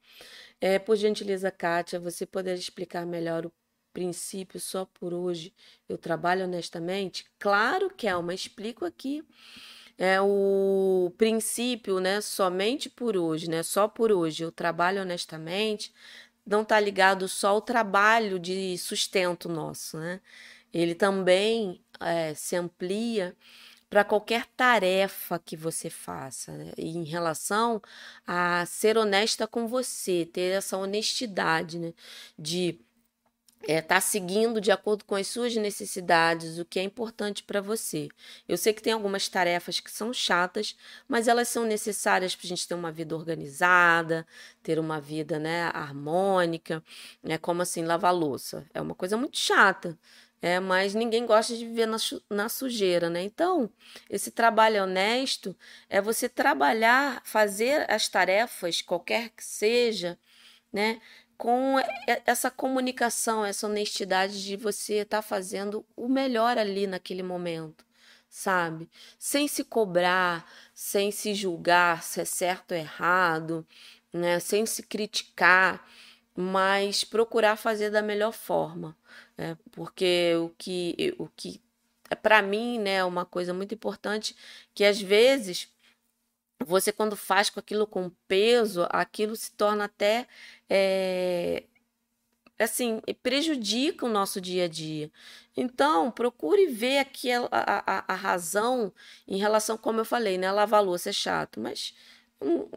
É, 0.61 0.78
por 0.78 0.97
gentileza, 0.97 1.51
Kátia, 1.51 2.01
você 2.01 2.26
poderia 2.26 2.59
explicar 2.61 3.07
melhor 3.07 3.47
o 3.47 3.53
princípio 3.93 4.59
só 4.61 4.84
por 4.84 5.12
hoje 5.14 5.53
eu 5.88 5.99
trabalho 5.99 6.45
honestamente? 6.45 7.24
Claro 7.38 7.90
que 7.90 8.07
é 8.07 8.16
uma 8.16 8.34
explico 8.34 8.84
aqui. 8.84 9.24
É 9.99 10.20
o 10.20 11.12
princípio, 11.18 12.01
né, 12.01 12.20
somente 12.20 12.88
por 12.90 13.16
hoje, 13.16 13.49
né, 13.49 13.62
só 13.62 13.86
por 13.86 14.11
hoje 14.11 14.43
eu 14.43 14.51
trabalho 14.51 15.03
honestamente, 15.03 15.93
não 16.47 16.62
está 16.62 16.80
ligado 16.80 17.28
só 17.28 17.51
ao 17.51 17.61
trabalho 17.61 18.38
de 18.38 18.76
sustento 18.78 19.49
nosso, 19.49 19.99
né? 19.99 20.20
Ele 20.72 20.95
também 20.95 21.80
é, 22.01 22.34
se 22.34 22.57
amplia 22.57 23.36
para 23.90 24.05
qualquer 24.05 24.47
tarefa 24.57 25.38
que 25.38 25.57
você 25.57 25.90
faça, 25.90 26.53
né? 26.57 26.72
em 26.78 27.05
relação 27.05 27.80
a 28.26 28.64
ser 28.66 28.97
honesta 28.97 29.47
com 29.47 29.66
você, 29.68 30.24
ter 30.32 30.53
essa 30.57 30.78
honestidade, 30.78 31.78
né? 31.78 31.93
De 32.38 32.80
está 33.63 33.73
é, 33.73 33.81
tá 33.81 34.01
seguindo 34.01 34.61
de 34.61 34.71
acordo 34.73 35.05
com 35.05 35.15
as 35.15 35.27
suas 35.29 35.55
necessidades, 35.57 36.59
o 36.59 36.65
que 36.65 36.79
é 36.79 36.83
importante 36.83 37.43
para 37.43 37.61
você. 37.61 38.09
Eu 38.49 38.57
sei 38.57 38.73
que 38.73 38.83
tem 38.83 38.93
algumas 38.93 39.29
tarefas 39.29 39.81
que 39.81 39.91
são 39.91 40.13
chatas, 40.13 40.77
mas 41.09 41.29
elas 41.29 41.49
são 41.49 41.65
necessárias 41.65 42.35
para 42.35 42.47
a 42.47 42.49
gente 42.49 42.67
ter 42.67 42.75
uma 42.75 42.91
vida 42.93 43.17
organizada, 43.17 44.27
ter 44.63 44.79
uma 44.79 45.01
vida 45.01 45.39
né, 45.39 45.65
harmônica, 45.75 46.83
né, 47.23 47.39
como 47.39 47.63
assim 47.63 47.85
lavar 47.85 48.15
louça. 48.15 48.67
É 48.75 48.81
uma 48.81 48.95
coisa 48.95 49.17
muito 49.17 49.39
chata. 49.39 49.99
é, 50.41 50.59
mas 50.59 50.93
ninguém 50.95 51.25
gosta 51.25 51.57
de 51.57 51.65
viver 51.65 51.87
na, 51.87 51.97
na 52.29 52.49
sujeira, 52.49 53.09
né? 53.09 53.23
Então, 53.23 53.71
esse 54.11 54.31
trabalho 54.31 54.83
honesto 54.83 55.57
é 55.89 56.01
você 56.01 56.29
trabalhar, 56.29 57.23
fazer 57.25 57.89
as 57.91 58.09
tarefas, 58.09 58.83
qualquer 58.83 59.31
que 59.31 59.45
seja, 59.45 60.19
né? 60.73 61.01
Com 61.43 61.74
essa 62.24 62.53
comunicação, 62.53 63.45
essa 63.45 63.66
honestidade 63.66 64.45
de 64.45 64.57
você 64.57 64.99
estar 64.99 65.16
tá 65.18 65.22
fazendo 65.22 65.84
o 65.97 66.09
melhor 66.09 66.57
ali 66.57 66.86
naquele 66.86 67.20
momento, 67.20 67.84
sabe? 68.28 68.88
Sem 69.18 69.49
se 69.49 69.64
cobrar, 69.64 70.49
sem 70.72 71.11
se 71.11 71.34
julgar 71.34 72.05
se 72.05 72.20
é 72.20 72.24
certo 72.24 72.70
ou 72.70 72.78
errado, 72.78 73.66
né? 74.12 74.38
Sem 74.38 74.64
se 74.66 74.84
criticar, 74.84 75.84
mas 76.36 77.03
procurar 77.03 77.57
fazer 77.57 77.90
da 77.90 78.03
melhor 78.03 78.32
forma, 78.32 78.97
né? 79.36 79.59
Porque 79.72 80.36
o 80.36 80.49
que 80.57 81.12
o 81.18 81.26
que 81.26 81.61
é 82.09 82.14
para 82.14 82.40
mim, 82.40 82.78
né, 82.78 83.03
uma 83.05 83.24
coisa 83.24 83.53
muito 83.53 83.74
importante 83.74 84.36
que 84.72 84.84
às 84.84 85.01
vezes 85.01 85.68
você 86.65 86.93
quando 86.93 87.17
faz 87.17 87.51
com 87.51 87.61
aquilo 87.61 87.87
com 87.87 88.11
peso, 88.29 88.87
aquilo 88.91 89.37
se 89.37 89.53
torna 89.53 89.85
até 89.85 90.27
é, 90.69 91.65
assim, 92.59 93.01
prejudica 93.23 94.07
o 94.07 94.09
nosso 94.09 94.41
dia 94.41 94.65
a 94.65 94.69
dia. 94.69 95.11
Então, 95.57 96.11
procure 96.11 96.67
ver 96.67 96.99
aqui 96.99 97.31
a, 97.33 97.49
a, 97.51 98.05
a 98.13 98.15
razão 98.15 98.93
em 99.27 99.37
relação, 99.39 99.77
como 99.77 100.01
eu 100.01 100.05
falei, 100.05 100.39
né? 100.39 100.51
Lavar 100.51 100.83
louça 100.83 101.11
é 101.11 101.13
chato, 101.13 101.61
mas 101.61 101.95
um, 102.41 102.69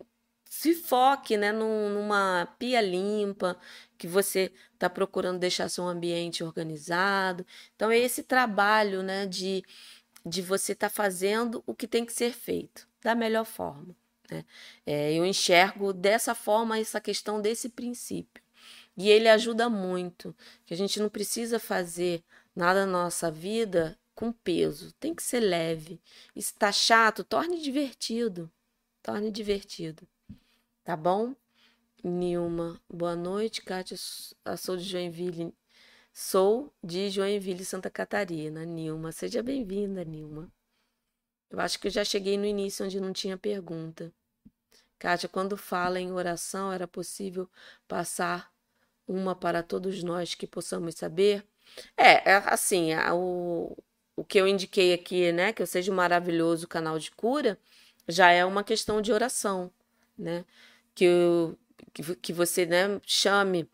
se 0.49 0.73
foque 0.73 1.37
né, 1.37 1.51
num, 1.51 1.89
numa 1.89 2.47
pia 2.57 2.81
limpa, 2.81 3.57
que 3.97 4.07
você 4.07 4.51
está 4.73 4.89
procurando 4.89 5.39
deixar 5.39 5.69
seu 5.69 5.85
ambiente 5.87 6.43
organizado. 6.43 7.45
Então, 7.75 7.89
é 7.91 7.97
esse 7.97 8.23
trabalho 8.23 9.01
né, 9.03 9.25
de, 9.25 9.63
de 10.25 10.41
você 10.41 10.71
estar 10.71 10.89
tá 10.89 10.95
fazendo 10.95 11.63
o 11.67 11.75
que 11.75 11.87
tem 11.87 12.05
que 12.05 12.13
ser 12.13 12.33
feito 12.33 12.87
da 13.01 13.13
melhor 13.13 13.45
forma. 13.45 13.95
Né? 14.29 14.43
É, 14.85 15.13
eu 15.13 15.25
enxergo 15.25 15.93
dessa 15.93 16.33
forma 16.33 16.79
essa 16.79 16.99
questão 16.99 17.41
desse 17.41 17.69
princípio. 17.69 18.43
E 18.97 19.09
ele 19.09 19.27
ajuda 19.27 19.69
muito, 19.69 20.35
que 20.65 20.73
a 20.73 20.77
gente 20.77 20.99
não 20.99 21.09
precisa 21.09 21.59
fazer 21.59 22.23
nada 22.55 22.85
na 22.85 23.03
nossa 23.03 23.29
vida 23.29 23.97
com 24.15 24.31
peso, 24.31 24.93
tem 24.93 25.13
que 25.13 25.21
ser 25.21 25.41
leve. 25.41 25.99
Está 26.33 26.71
chato, 26.71 27.23
torne 27.23 27.61
divertido. 27.61 28.49
Torne 29.03 29.29
divertido. 29.29 30.07
Tá 30.83 30.95
bom? 30.95 31.35
Nilma, 32.01 32.79
boa 32.89 33.15
noite. 33.15 33.61
Kátia, 33.61 33.97
sou 34.57 34.77
de 34.77 34.83
Joinville. 34.83 35.53
Sou 36.17 36.73
de 36.81 37.09
Joinville, 37.09 37.65
Santa 37.65 37.89
Catarina. 37.89 38.63
Nilma, 38.63 39.11
seja 39.11 39.43
bem-vinda, 39.43 40.01
Nilma. 40.05 40.49
Eu 41.49 41.59
acho 41.59 41.77
que 41.77 41.87
eu 41.87 41.91
já 41.91 42.05
cheguei 42.05 42.37
no 42.37 42.45
início 42.45 42.85
onde 42.85 43.01
não 43.01 43.11
tinha 43.11 43.37
pergunta. 43.37 44.13
Kátia, 44.97 45.27
quando 45.27 45.57
fala 45.57 45.99
em 45.99 46.13
oração, 46.13 46.71
era 46.71 46.87
possível 46.87 47.49
passar 47.85 48.49
uma 49.05 49.35
para 49.35 49.61
todos 49.61 50.01
nós 50.03 50.33
que 50.35 50.47
possamos 50.47 50.95
saber? 50.95 51.45
É, 51.97 52.31
é 52.31 52.35
assim, 52.45 52.95
o, 53.13 53.75
o 54.15 54.23
que 54.23 54.39
eu 54.39 54.47
indiquei 54.47 54.93
aqui, 54.93 55.33
né, 55.33 55.51
que 55.51 55.61
eu 55.61 55.67
seja 55.67 55.91
um 55.91 55.95
maravilhoso 55.95 56.65
canal 56.65 56.97
de 56.97 57.11
cura, 57.11 57.59
já 58.07 58.31
é 58.31 58.45
uma 58.45 58.63
questão 58.63 59.01
de 59.01 59.11
oração, 59.11 59.69
né? 60.17 60.45
que, 60.95 61.09
que, 61.93 62.15
que 62.15 62.33
você 62.33 62.65
né, 62.65 63.01
chame 63.05 63.69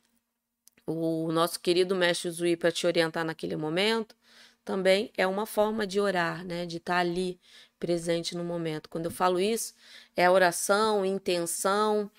o 0.86 1.32
nosso 1.32 1.60
querido 1.60 1.96
mestre 1.96 2.30
Zui 2.32 2.56
para 2.56 2.72
te 2.72 2.86
orientar 2.88 3.24
naquele 3.26 3.56
momento, 3.56 4.16
também 4.64 5.12
é 5.18 5.26
uma 5.26 5.46
forma 5.46 5.88
de 5.88 6.00
orar, 6.00 6.46
né? 6.46 6.66
De 6.66 6.78
estar 6.78 6.96
tá 6.96 7.00
ali 7.00 7.40
presente 7.80 8.36
no 8.36 8.44
momento. 8.44 8.90
Quando 8.90 9.06
eu 9.06 9.12
falo 9.12 9.40
isso, 9.40 9.74
é 10.16 10.30
oração, 10.30 11.06
intenção, 11.06 12.12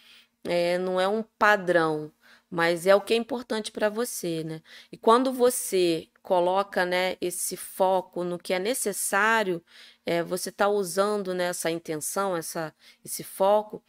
é, 0.45 0.79
não 0.79 1.01
é 1.01 1.07
um 1.07 1.23
padrão, 1.23 2.13
mas 2.51 2.87
é 2.87 2.95
o 2.95 3.01
que 3.01 3.15
é 3.15 3.17
importante 3.17 3.71
para 3.71 3.89
você, 3.89 4.43
né? 4.45 4.63
E 4.91 4.97
quando 4.97 5.33
você 5.33 6.09
coloca, 6.23 6.85
né, 6.85 7.17
esse 7.21 7.57
foco 7.57 8.25
no 8.25 8.39
que 8.39 8.53
é 8.53 8.59
necessário, 8.59 9.63
é, 10.07 10.23
você 10.23 10.51
está 10.51 10.69
usando 10.69 11.35
né, 11.35 11.45
essa 11.47 11.71
intenção, 11.71 12.37
essa, 12.37 12.75
esse 13.05 13.25
foco, 13.25 13.83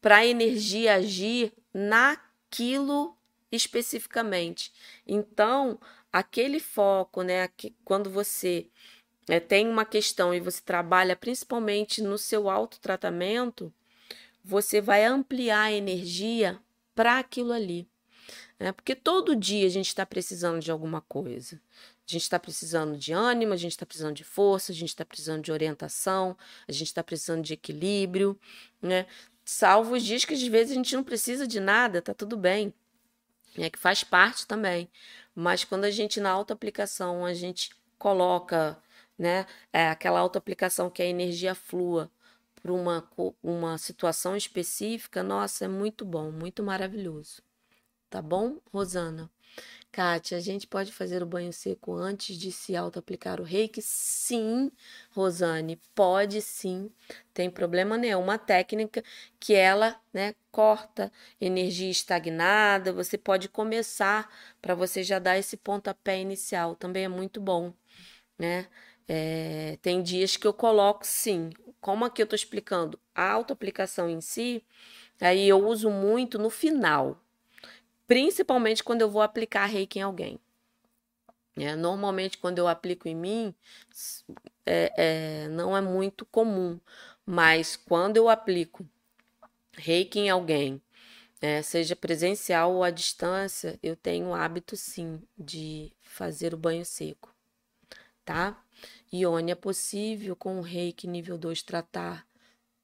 para 0.00 0.18
a 0.18 0.26
energia 0.26 0.94
agir 0.94 1.52
naquilo 1.74 3.16
especificamente. 3.50 4.72
Então, 5.06 5.78
aquele 6.12 6.60
foco, 6.60 7.22
né, 7.22 7.48
quando 7.84 8.10
você 8.10 8.68
é, 9.28 9.40
tem 9.40 9.68
uma 9.68 9.84
questão 9.84 10.34
e 10.34 10.40
você 10.40 10.60
trabalha 10.62 11.16
principalmente 11.16 12.02
no 12.02 12.16
seu 12.16 12.48
autotratamento, 12.48 13.72
você 14.44 14.80
vai 14.80 15.04
ampliar 15.04 15.62
a 15.62 15.72
energia 15.72 16.60
para 16.94 17.18
aquilo 17.18 17.52
ali. 17.52 17.88
Né? 18.58 18.72
Porque 18.72 18.94
todo 18.94 19.36
dia 19.36 19.66
a 19.66 19.70
gente 19.70 19.88
está 19.88 20.06
precisando 20.06 20.60
de 20.60 20.70
alguma 20.70 21.00
coisa. 21.00 21.60
A 22.08 22.12
gente 22.12 22.22
está 22.22 22.38
precisando 22.38 22.96
de 22.96 23.12
ânimo, 23.12 23.52
a 23.52 23.56
gente 23.56 23.72
está 23.72 23.84
precisando 23.84 24.14
de 24.14 24.22
força, 24.22 24.70
a 24.70 24.74
gente 24.74 24.90
está 24.90 25.04
precisando 25.04 25.42
de 25.42 25.50
orientação, 25.50 26.36
a 26.68 26.72
gente 26.72 26.86
está 26.86 27.02
precisando 27.02 27.42
de 27.42 27.54
equilíbrio, 27.54 28.38
né? 28.80 29.06
Salvo 29.44 29.94
os 29.94 30.04
dias 30.04 30.24
que 30.24 30.34
às 30.34 30.42
vezes 30.42 30.72
a 30.72 30.74
gente 30.74 30.94
não 30.94 31.04
precisa 31.04 31.46
de 31.46 31.58
nada, 31.58 32.00
tá 32.00 32.14
tudo 32.14 32.36
bem. 32.36 32.72
É 33.58 33.70
que 33.70 33.78
faz 33.78 34.04
parte 34.04 34.46
também. 34.46 34.88
Mas 35.34 35.64
quando 35.64 35.84
a 35.84 35.90
gente 35.90 36.20
na 36.20 36.30
auto-aplicação, 36.30 37.24
a 37.24 37.34
gente 37.34 37.70
coloca, 37.98 38.78
né, 39.18 39.46
é 39.72 39.88
aquela 39.88 40.20
auto-aplicação 40.20 40.90
que 40.90 41.02
a 41.02 41.06
energia 41.06 41.54
flua 41.54 42.10
para 42.62 42.72
uma, 42.72 43.08
uma 43.42 43.78
situação 43.78 44.36
específica, 44.36 45.22
nossa, 45.22 45.64
é 45.64 45.68
muito 45.68 46.04
bom, 46.04 46.30
muito 46.30 46.62
maravilhoso. 46.62 47.42
Tá 48.10 48.22
bom, 48.22 48.60
Rosana? 48.72 49.30
Kátia, 49.92 50.36
a 50.36 50.40
gente 50.40 50.66
pode 50.66 50.92
fazer 50.92 51.22
o 51.22 51.26
banho 51.26 51.50
seco 51.54 51.94
antes 51.94 52.36
de 52.36 52.52
se 52.52 52.76
auto-aplicar 52.76 53.40
o 53.40 53.44
reiki? 53.44 53.80
Sim, 53.80 54.70
Rosane, 55.10 55.80
pode 55.94 56.42
sim. 56.42 56.90
Tem 57.32 57.48
problema 57.50 57.96
nenhum. 57.96 58.20
Uma 58.20 58.36
técnica 58.38 59.02
que 59.40 59.54
ela 59.54 59.98
né, 60.12 60.34
corta 60.52 61.10
energia 61.40 61.90
estagnada. 61.90 62.92
Você 62.92 63.16
pode 63.16 63.48
começar 63.48 64.30
para 64.60 64.74
você 64.74 65.02
já 65.02 65.18
dar 65.18 65.38
esse 65.38 65.56
pontapé 65.56 66.20
inicial. 66.20 66.76
Também 66.76 67.04
é 67.04 67.08
muito 67.08 67.40
bom. 67.40 67.72
Né? 68.38 68.68
É, 69.08 69.78
tem 69.82 70.02
dias 70.02 70.36
que 70.36 70.46
eu 70.46 70.52
coloco 70.54 71.06
sim. 71.06 71.50
Como 71.80 72.04
aqui 72.04 72.20
eu 72.22 72.24
estou 72.24 72.36
explicando 72.36 73.00
a 73.14 73.30
auto-aplicação 73.32 74.10
em 74.10 74.20
si, 74.20 74.62
aí 75.20 75.48
eu 75.48 75.66
uso 75.66 75.90
muito 75.90 76.38
no 76.38 76.50
final 76.50 77.22
principalmente 78.06 78.82
quando 78.84 79.02
eu 79.02 79.10
vou 79.10 79.22
aplicar 79.22 79.66
reiki 79.66 79.98
em 79.98 80.02
alguém. 80.02 80.40
É, 81.56 81.74
normalmente, 81.74 82.36
quando 82.36 82.58
eu 82.58 82.68
aplico 82.68 83.08
em 83.08 83.14
mim, 83.14 83.54
é, 84.66 84.92
é, 85.44 85.48
não 85.48 85.74
é 85.76 85.80
muito 85.80 86.26
comum, 86.26 86.78
mas 87.24 87.76
quando 87.76 88.18
eu 88.18 88.28
aplico 88.28 88.86
reiki 89.72 90.18
em 90.18 90.28
alguém, 90.28 90.82
é, 91.40 91.62
seja 91.62 91.96
presencial 91.96 92.74
ou 92.74 92.84
à 92.84 92.90
distância, 92.90 93.78
eu 93.82 93.96
tenho 93.96 94.28
o 94.28 94.34
hábito 94.34 94.76
sim 94.76 95.22
de 95.36 95.92
fazer 96.02 96.52
o 96.52 96.58
banho 96.58 96.84
seco, 96.84 97.34
tá? 98.24 98.62
Ione, 99.12 99.52
é 99.52 99.54
possível 99.54 100.36
com 100.36 100.58
o 100.58 100.62
reiki 100.62 101.06
nível 101.06 101.38
2 101.38 101.62
tratar 101.62 102.26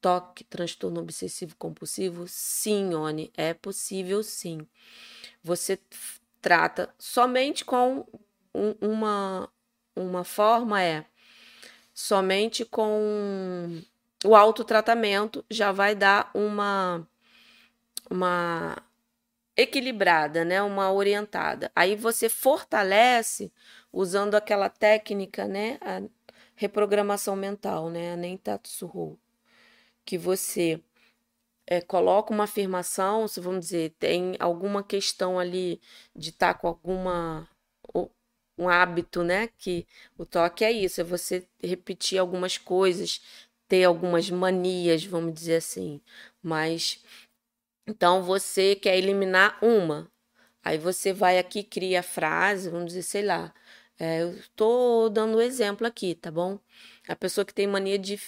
toque, 0.03 0.43
transtorno 0.43 0.99
obsessivo 0.99 1.55
compulsivo? 1.57 2.25
Sim, 2.27 2.93
Oni, 2.93 3.31
é 3.37 3.53
possível 3.53 4.21
sim. 4.21 4.67
Você 5.41 5.79
trata 6.41 6.93
somente 6.99 7.63
com 7.63 8.05
um, 8.53 8.75
uma, 8.81 9.49
uma 9.95 10.25
forma 10.25 10.83
é 10.83 11.05
somente 11.93 12.65
com 12.65 13.81
o 14.25 14.35
autotratamento 14.35 15.45
já 15.49 15.71
vai 15.71 15.95
dar 15.95 16.29
uma 16.33 17.07
uma 18.11 18.75
equilibrada, 19.55 20.43
né, 20.43 20.61
uma 20.61 20.91
orientada. 20.91 21.71
Aí 21.75 21.95
você 21.95 22.27
fortalece 22.29 23.51
usando 23.91 24.35
aquela 24.35 24.69
técnica, 24.69 25.47
né, 25.47 25.77
a 25.81 26.01
reprogramação 26.55 27.35
mental, 27.35 27.89
né, 27.89 28.13
a 28.13 28.17
Nentatsu 28.17 29.17
que 30.05 30.17
você 30.17 30.81
é, 31.67 31.81
coloca 31.81 32.33
uma 32.33 32.45
afirmação, 32.45 33.27
se 33.27 33.39
vamos 33.39 33.61
dizer, 33.61 33.95
tem 33.99 34.35
alguma 34.39 34.83
questão 34.83 35.39
ali 35.39 35.81
de 36.15 36.29
estar 36.29 36.53
tá 36.53 36.59
com 36.59 36.67
alguma 36.67 37.49
um 38.57 38.69
hábito, 38.69 39.23
né? 39.23 39.47
Que 39.57 39.85
o 40.17 40.25
toque 40.25 40.63
é 40.63 40.71
isso, 40.71 41.01
é 41.01 41.03
você 41.03 41.47
repetir 41.61 42.19
algumas 42.19 42.57
coisas, 42.57 43.21
ter 43.67 43.83
algumas 43.83 44.29
manias, 44.29 45.03
vamos 45.05 45.33
dizer 45.33 45.55
assim. 45.57 46.01
Mas 46.41 47.03
então 47.87 48.23
você 48.23 48.75
quer 48.75 48.97
eliminar 48.97 49.57
uma, 49.63 50.11
aí 50.63 50.77
você 50.77 51.13
vai 51.13 51.39
aqui 51.39 51.63
cria 51.63 52.01
a 52.01 52.03
frase, 52.03 52.69
vamos 52.69 52.87
dizer, 52.87 53.03
sei 53.03 53.23
lá, 53.25 53.53
É, 53.99 54.23
eu 54.23 54.31
estou 54.33 55.09
dando 55.09 55.37
um 55.37 55.41
exemplo 55.41 55.87
aqui, 55.87 56.15
tá 56.15 56.31
bom? 56.31 56.59
A 57.07 57.15
pessoa 57.15 57.45
que 57.45 57.53
tem 57.53 57.67
mania 57.67 57.97
de 57.99 58.19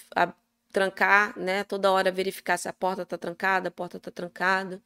trancar, 0.75 1.39
né? 1.39 1.63
Toda 1.63 1.89
hora 1.89 2.11
verificar 2.11 2.57
se 2.57 2.67
a 2.67 2.73
porta 2.73 3.03
está 3.03 3.17
trancada, 3.17 3.69
a 3.69 3.71
porta 3.71 3.95
está 3.95 4.11
trancada. 4.11 4.81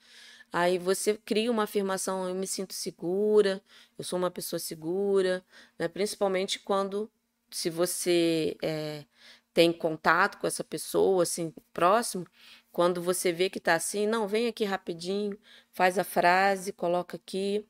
Aí 0.53 0.77
você 0.77 1.15
cria 1.25 1.51
uma 1.51 1.63
afirmação: 1.63 2.29
eu 2.29 2.35
me 2.35 2.45
sinto 2.45 2.75
segura, 2.75 3.59
eu 3.97 4.03
sou 4.03 4.19
uma 4.19 4.29
pessoa 4.29 4.59
segura, 4.59 5.43
né? 5.79 5.87
Principalmente 5.87 6.59
quando, 6.59 7.09
se 7.49 7.71
você 7.71 8.55
é, 8.61 9.03
tem 9.51 9.73
contato 9.73 10.37
com 10.39 10.45
essa 10.45 10.63
pessoa, 10.63 11.23
assim, 11.23 11.51
próximo, 11.73 12.25
quando 12.71 13.01
você 13.01 13.31
vê 13.31 13.49
que 13.49 13.57
está 13.57 13.73
assim, 13.73 14.05
não, 14.05 14.27
vem 14.27 14.47
aqui 14.47 14.65
rapidinho, 14.65 15.39
faz 15.71 15.97
a 15.97 16.03
frase, 16.03 16.71
coloca 16.71 17.17
aqui, 17.17 17.65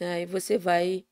aí 0.00 0.26
você 0.26 0.58
vai 0.58 1.06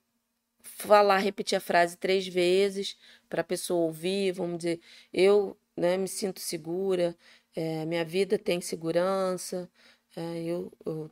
falar, 0.63 1.19
repetir 1.19 1.57
a 1.57 1.61
frase 1.61 1.97
três 1.97 2.27
vezes 2.29 2.97
para 3.29 3.41
a 3.43 3.45
pessoa 3.45 3.87
ouvir, 3.87 4.33
vamos 4.33 4.59
dizer, 4.59 4.81
eu 5.13 5.57
né, 5.77 5.97
me 5.97 6.09
sinto 6.09 6.41
segura, 6.41 7.17
é, 7.55 7.85
minha 7.87 8.05
vida 8.05 8.39
tem 8.39 8.61
segurança, 8.61 9.71
é, 10.17 10.43
eu, 10.43 10.73
eu, 10.85 11.11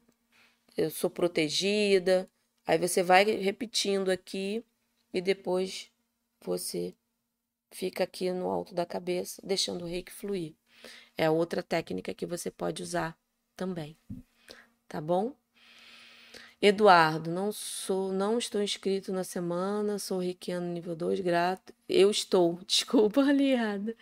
eu 0.77 0.91
sou 0.91 1.11
protegida. 1.11 2.31
Aí 2.67 2.79
você 2.79 3.03
vai 3.03 3.25
repetindo 3.25 4.11
aqui 4.11 4.65
e 5.13 5.21
depois 5.21 5.91
você 6.41 6.95
fica 7.71 8.05
aqui 8.05 8.31
no 8.33 8.49
alto 8.51 8.75
da 8.75 8.87
cabeça, 8.87 9.41
deixando 9.45 9.85
o 9.85 9.89
reiki 9.89 10.13
fluir. 10.13 10.55
É 11.17 11.31
outra 11.31 11.63
técnica 11.63 12.15
que 12.15 12.27
você 12.27 12.51
pode 12.51 12.83
usar 12.83 13.19
também. 13.57 13.97
Tá 14.89 15.01
bom? 15.01 15.35
Eduardo, 16.63 17.31
não 17.31 17.51
sou, 17.53 18.13
não 18.13 18.39
estou 18.39 18.63
inscrito 18.63 19.13
na 19.13 19.25
semana, 19.25 19.99
sou 19.99 20.19
reikiano 20.19 20.67
nível 20.67 20.95
2, 20.95 21.21
grato. 21.21 21.73
Eu 21.89 22.11
estou, 22.11 22.61
desculpa, 22.67 23.23
aliada. 23.23 23.95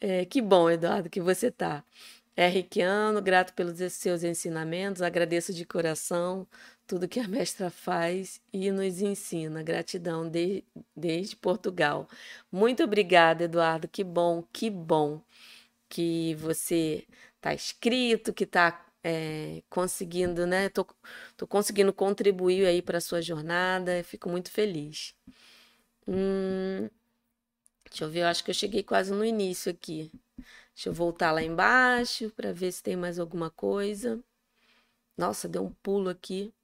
É, 0.00 0.24
que 0.24 0.40
bom, 0.40 0.70
Eduardo, 0.70 1.10
que 1.10 1.20
você 1.20 1.50
tá. 1.50 1.84
É 2.36 2.48
reikiano, 2.48 3.20
grato 3.22 3.54
pelos 3.54 3.78
seus 3.92 4.22
ensinamentos, 4.22 5.02
agradeço 5.02 5.52
de 5.54 5.64
coração 5.64 6.46
tudo 6.86 7.08
que 7.08 7.18
a 7.20 7.28
mestra 7.28 7.70
faz 7.70 8.40
e 8.52 8.70
nos 8.70 9.00
ensina. 9.00 9.62
Gratidão 9.62 10.28
de, 10.28 10.64
desde 10.94 11.36
Portugal. 11.36 12.08
Muito 12.50 12.82
obrigada, 12.84 13.44
Eduardo. 13.44 13.88
Que 13.88 14.04
bom, 14.04 14.44
que 14.52 14.70
bom 14.70 15.20
que 15.88 16.34
você 16.36 17.06
está 17.36 17.54
inscrito, 17.54 18.32
que 18.32 18.44
está 18.44 18.85
é, 19.06 19.62
conseguindo, 19.70 20.46
né? 20.46 20.68
Tô, 20.70 20.84
tô 21.36 21.46
conseguindo 21.46 21.92
contribuir 21.92 22.66
aí 22.66 22.82
para 22.82 23.00
sua 23.00 23.22
jornada. 23.22 24.02
Fico 24.04 24.28
muito 24.28 24.50
feliz. 24.50 25.14
Hum, 26.08 26.88
deixa 27.90 28.04
eu 28.04 28.10
ver, 28.10 28.20
eu 28.20 28.26
acho 28.28 28.44
que 28.44 28.50
eu 28.50 28.54
cheguei 28.54 28.82
quase 28.82 29.12
no 29.12 29.24
início 29.24 29.70
aqui. 29.72 30.10
Deixa 30.74 30.90
eu 30.90 30.94
voltar 30.94 31.32
lá 31.32 31.42
embaixo 31.42 32.30
para 32.32 32.52
ver 32.52 32.72
se 32.72 32.82
tem 32.82 32.96
mais 32.96 33.18
alguma 33.18 33.50
coisa. 33.50 34.22
Nossa, 35.18 35.48
deu 35.48 35.64
um 35.64 35.72
pulo 35.72 36.10
aqui. 36.10 36.54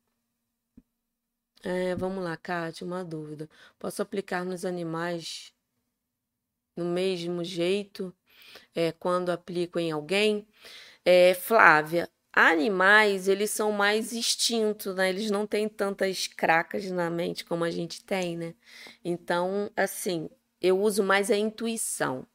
É, 1.64 1.94
vamos 1.96 2.22
lá, 2.24 2.36
Kátia, 2.36 2.86
uma 2.86 3.04
dúvida. 3.04 3.48
Posso 3.78 4.02
aplicar 4.02 4.44
nos 4.44 4.64
animais 4.64 5.52
no 6.76 6.84
mesmo 6.84 7.44
jeito 7.44 8.14
é, 8.74 8.92
quando 8.92 9.30
aplico 9.30 9.78
em 9.78 9.92
alguém? 9.92 10.46
É, 11.04 11.34
Flávia, 11.34 12.10
animais, 12.32 13.28
eles 13.28 13.50
são 13.50 13.72
mais 13.72 14.12
instintos, 14.12 14.94
né? 14.94 15.08
Eles 15.10 15.30
não 15.30 15.46
têm 15.46 15.68
tantas 15.68 16.26
cracas 16.26 16.90
na 16.90 17.10
mente 17.10 17.44
como 17.44 17.64
a 17.64 17.70
gente 17.70 18.02
tem, 18.04 18.36
né? 18.36 18.54
Então, 19.04 19.70
assim, 19.76 20.30
eu 20.60 20.80
uso 20.80 21.02
mais 21.02 21.30
a 21.30 21.36
intuição. 21.36 22.26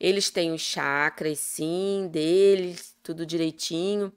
Eles 0.00 0.30
têm 0.30 0.52
os 0.52 0.60
chakras, 0.60 1.38
sim, 1.40 2.08
deles, 2.12 2.96
tudo 3.02 3.26
direitinho, 3.26 4.12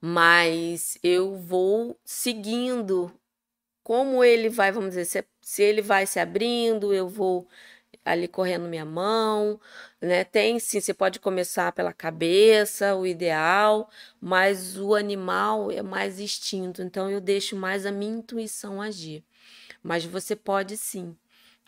mas 0.00 0.98
eu 1.02 1.36
vou 1.36 1.98
seguindo 2.04 3.12
como 3.82 4.24
ele 4.24 4.48
vai, 4.48 4.72
vamos 4.72 4.90
dizer, 4.90 5.04
se, 5.04 5.24
se 5.42 5.62
ele 5.62 5.82
vai 5.82 6.06
se 6.06 6.18
abrindo, 6.18 6.94
eu 6.94 7.08
vou 7.08 7.46
ali 8.04 8.28
correndo 8.28 8.68
minha 8.68 8.84
mão, 8.84 9.60
né? 10.00 10.24
Tem 10.24 10.58
sim, 10.58 10.80
você 10.80 10.92
pode 10.94 11.20
começar 11.20 11.72
pela 11.72 11.92
cabeça, 11.92 12.94
o 12.94 13.06
ideal, 13.06 13.88
mas 14.20 14.78
o 14.78 14.94
animal 14.94 15.70
é 15.70 15.82
mais 15.82 16.20
instinto, 16.20 16.82
então 16.82 17.10
eu 17.10 17.20
deixo 17.20 17.56
mais 17.56 17.86
a 17.86 17.92
minha 17.92 18.16
intuição 18.18 18.80
agir. 18.82 19.24
Mas 19.82 20.04
você 20.04 20.36
pode 20.36 20.76
sim. 20.76 21.16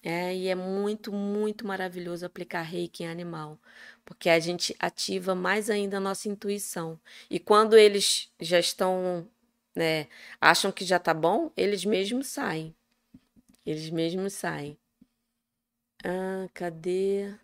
É, 0.02 0.34
e 0.36 0.48
é 0.48 0.54
muito, 0.54 1.12
muito 1.12 1.66
maravilhoso 1.66 2.24
aplicar 2.26 2.62
reiki 2.62 3.02
em 3.04 3.08
animal, 3.08 3.58
porque 4.04 4.28
a 4.30 4.38
gente 4.38 4.76
ativa 4.78 5.34
mais 5.34 5.68
ainda 5.70 5.96
a 5.96 6.00
nossa 6.00 6.28
intuição. 6.28 7.00
E 7.30 7.40
quando 7.40 7.76
eles 7.76 8.30
já 8.40 8.58
estão 8.60 9.28
né, 9.76 10.08
acham 10.40 10.72
que 10.72 10.84
já 10.84 10.98
tá 10.98 11.12
bom, 11.12 11.52
eles 11.56 11.84
mesmos 11.84 12.28
saem. 12.28 12.74
Eles 13.64 13.90
mesmos 13.90 14.32
saem. 14.32 14.78
Ah, 16.06 16.48
cadê? 16.54 17.36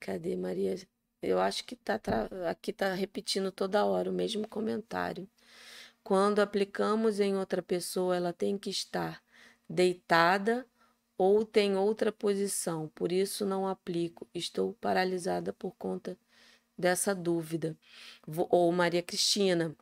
Cadê 0.00 0.34
Maria? 0.36 0.76
Eu 1.22 1.38
acho 1.40 1.64
que 1.64 1.76
tá 1.76 2.00
aqui 2.48 2.72
tá 2.72 2.94
repetindo 2.94 3.52
toda 3.52 3.84
hora 3.84 4.10
o 4.10 4.12
mesmo 4.12 4.48
comentário. 4.48 5.28
Quando 6.04 6.40
aplicamos 6.40 7.20
em 7.20 7.36
outra 7.36 7.62
pessoa, 7.62 8.16
ela 8.16 8.32
tem 8.32 8.58
que 8.58 8.70
estar 8.70 9.22
deitada 9.68 10.66
ou 11.18 11.44
tem 11.44 11.76
outra 11.76 12.12
posição. 12.12 12.88
Por 12.94 13.12
isso 13.12 13.44
não 13.46 13.66
aplico. 13.68 14.28
Estou 14.34 14.74
paralisada 14.74 15.52
por 15.52 15.72
conta 15.76 16.18
dessa 16.78 17.14
dúvida. 17.14 17.76
Ou 18.50 18.72
Maria 18.72 19.02
Cristina, 19.02 19.76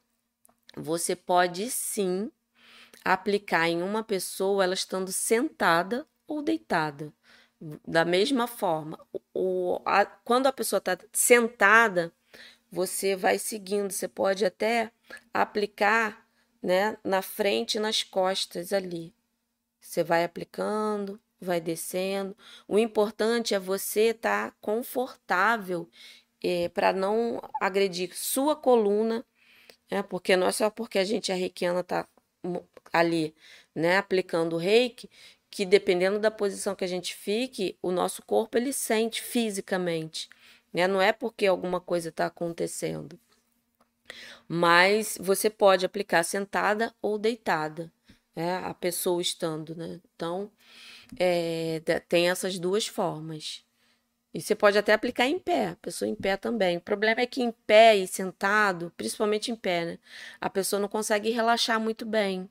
você 0.77 1.17
pode 1.17 1.71
sim 1.71 2.31
aplicar 3.05 3.69
em 3.69 3.83
uma 3.83 4.03
pessoa 4.03 4.65
ela 4.65 4.75
estando 4.75 5.13
sentada 5.13 6.07
ou 6.27 6.43
deitada. 6.43 7.13
Da 7.87 8.05
mesma 8.05 8.47
forma, 8.47 8.99
o, 9.35 9.81
a, 9.85 10.07
quando 10.07 10.47
a 10.47 10.53
pessoa 10.53 10.79
está 10.79 10.97
sentada, 11.13 12.13
você 12.71 13.17
vai 13.17 13.39
seguindo, 13.39 13.91
você 13.91 14.07
pode 14.07 14.45
até 14.45 14.93
aplicar 15.33 16.27
né, 16.63 16.97
na 17.03 17.23
frente 17.23 17.77
e 17.77 17.81
nas 17.81 18.03
costas 18.03 18.73
ali. 18.73 19.15
Você 19.81 20.05
vai 20.05 20.23
aplicando, 20.23 21.21
vai 21.41 21.61
descendo. 21.61 22.37
O 22.67 22.79
importante 22.79 23.55
é 23.55 23.59
você 23.59 24.11
estar 24.11 24.51
tá 24.51 24.57
confortável 24.61 25.89
é, 26.43 26.69
para 26.69 26.93
não 26.93 27.41
agredir 27.61 28.15
sua 28.15 28.55
coluna, 28.55 29.25
né? 29.91 30.03
porque 30.03 30.37
não 30.37 30.47
é 30.49 30.53
só 30.53 30.71
porque 30.71 30.99
a 30.99 31.05
gente 31.05 31.33
é 31.33 31.35
reikiana 31.35 31.81
está 31.81 32.07
ali, 32.93 33.35
né, 33.75 33.97
aplicando 33.97 34.57
o 34.57 34.59
reiki, 34.59 35.09
que 35.51 35.65
dependendo 35.65 36.19
da 36.19 36.31
posição 36.31 36.75
que 36.75 36.85
a 36.85 36.89
gente 36.89 37.15
fique, 37.15 37.77
o 37.83 37.91
nosso 37.91 38.23
corpo 38.23 38.57
ele 38.59 38.73
sente 38.73 39.23
fisicamente, 39.23 40.29
né? 40.73 40.87
Não 40.87 41.01
é 41.01 41.13
porque 41.13 41.47
alguma 41.47 41.81
coisa 41.81 42.11
está 42.11 42.27
acontecendo. 42.27 43.19
Mas 44.47 45.17
você 45.21 45.51
pode 45.51 45.85
aplicar 45.85 46.23
sentada 46.23 46.95
ou 47.01 47.19
deitada, 47.19 47.93
né? 48.35 48.57
A 48.59 48.75
pessoa 48.75 49.21
estando, 49.21 49.75
né? 49.75 50.01
Então, 50.15 50.51
é, 51.19 51.81
tem 52.09 52.31
essas 52.31 52.59
duas 52.59 52.87
formas. 52.87 53.65
E 54.39 54.41
você 54.41 54.55
pode 54.55 54.79
até 54.79 54.93
aplicar 54.93 55.27
em 55.27 55.37
pé, 55.37 55.71
a 55.71 55.77
pessoa 55.83 56.09
em 56.09 56.15
pé 56.15 56.37
também. 56.37 56.77
O 56.77 56.81
problema 56.81 57.21
é 57.21 57.27
que 57.27 57.43
em 57.43 57.51
pé 57.51 57.97
e 57.97 58.07
sentado, 58.07 58.93
principalmente 58.97 59.51
em 59.51 59.57
pé, 59.57 59.85
né? 59.85 59.99
A 60.41 60.49
pessoa 60.49 60.79
não 60.79 60.87
consegue 60.87 61.29
relaxar 61.31 61.81
muito 61.81 62.07
bem. 62.07 62.49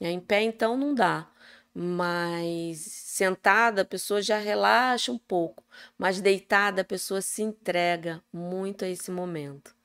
Em 0.00 0.18
pé, 0.18 0.40
então, 0.40 0.74
não 0.74 0.94
dá. 0.94 1.28
Mas 1.74 2.78
sentada, 2.78 3.82
a 3.82 3.84
pessoa 3.84 4.22
já 4.22 4.38
relaxa 4.38 5.12
um 5.12 5.18
pouco. 5.18 5.62
Mas 5.98 6.18
deitada, 6.18 6.80
a 6.80 6.84
pessoa 6.84 7.20
se 7.20 7.42
entrega 7.42 8.24
muito 8.32 8.82
a 8.82 8.88
esse 8.88 9.10
momento. 9.10 9.76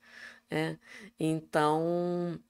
Né? 0.50 0.78
Então, 1.20 2.40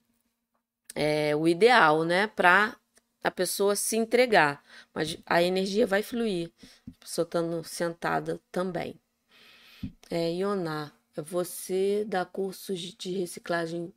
é 0.95 1.35
o 1.35 1.49
ideal, 1.49 2.05
né? 2.05 2.27
Para 2.27 2.77
a 3.23 3.31
pessoa 3.31 3.75
se 3.75 3.97
entregar, 3.97 4.63
mas 4.93 5.17
a 5.25 5.41
energia 5.43 5.85
vai 5.85 6.01
fluir, 6.03 6.51
a 6.87 7.03
pessoa 7.05 7.23
estando 7.23 7.63
sentada 7.63 8.39
também. 8.51 8.99
É, 10.09 10.31
Ioná, 10.33 10.91
você 11.15 12.03
dá 12.07 12.25
cursos 12.25 12.79
de 12.79 13.11
reciclagem 13.11 13.93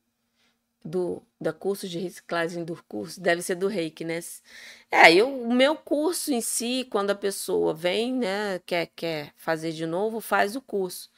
do 0.84 1.22
da 1.40 1.52
curso 1.52 1.88
de 1.88 1.98
reciclagem 1.98 2.64
do 2.64 2.76
curso, 2.88 3.20
deve 3.20 3.42
ser 3.42 3.54
do 3.56 3.68
Reiki, 3.68 4.04
né? 4.04 4.20
É, 4.90 5.12
eu, 5.14 5.28
o 5.28 5.52
meu 5.54 5.76
curso 5.76 6.32
em 6.32 6.40
si, 6.40 6.86
quando 6.90 7.10
a 7.10 7.14
pessoa 7.14 7.74
vem, 7.74 8.12
né, 8.14 8.58
quer, 8.66 8.86
quer 8.94 9.32
fazer 9.36 9.72
de 9.72 9.86
novo, 9.86 10.20
faz 10.20 10.56
o 10.56 10.60
curso. 10.62 11.10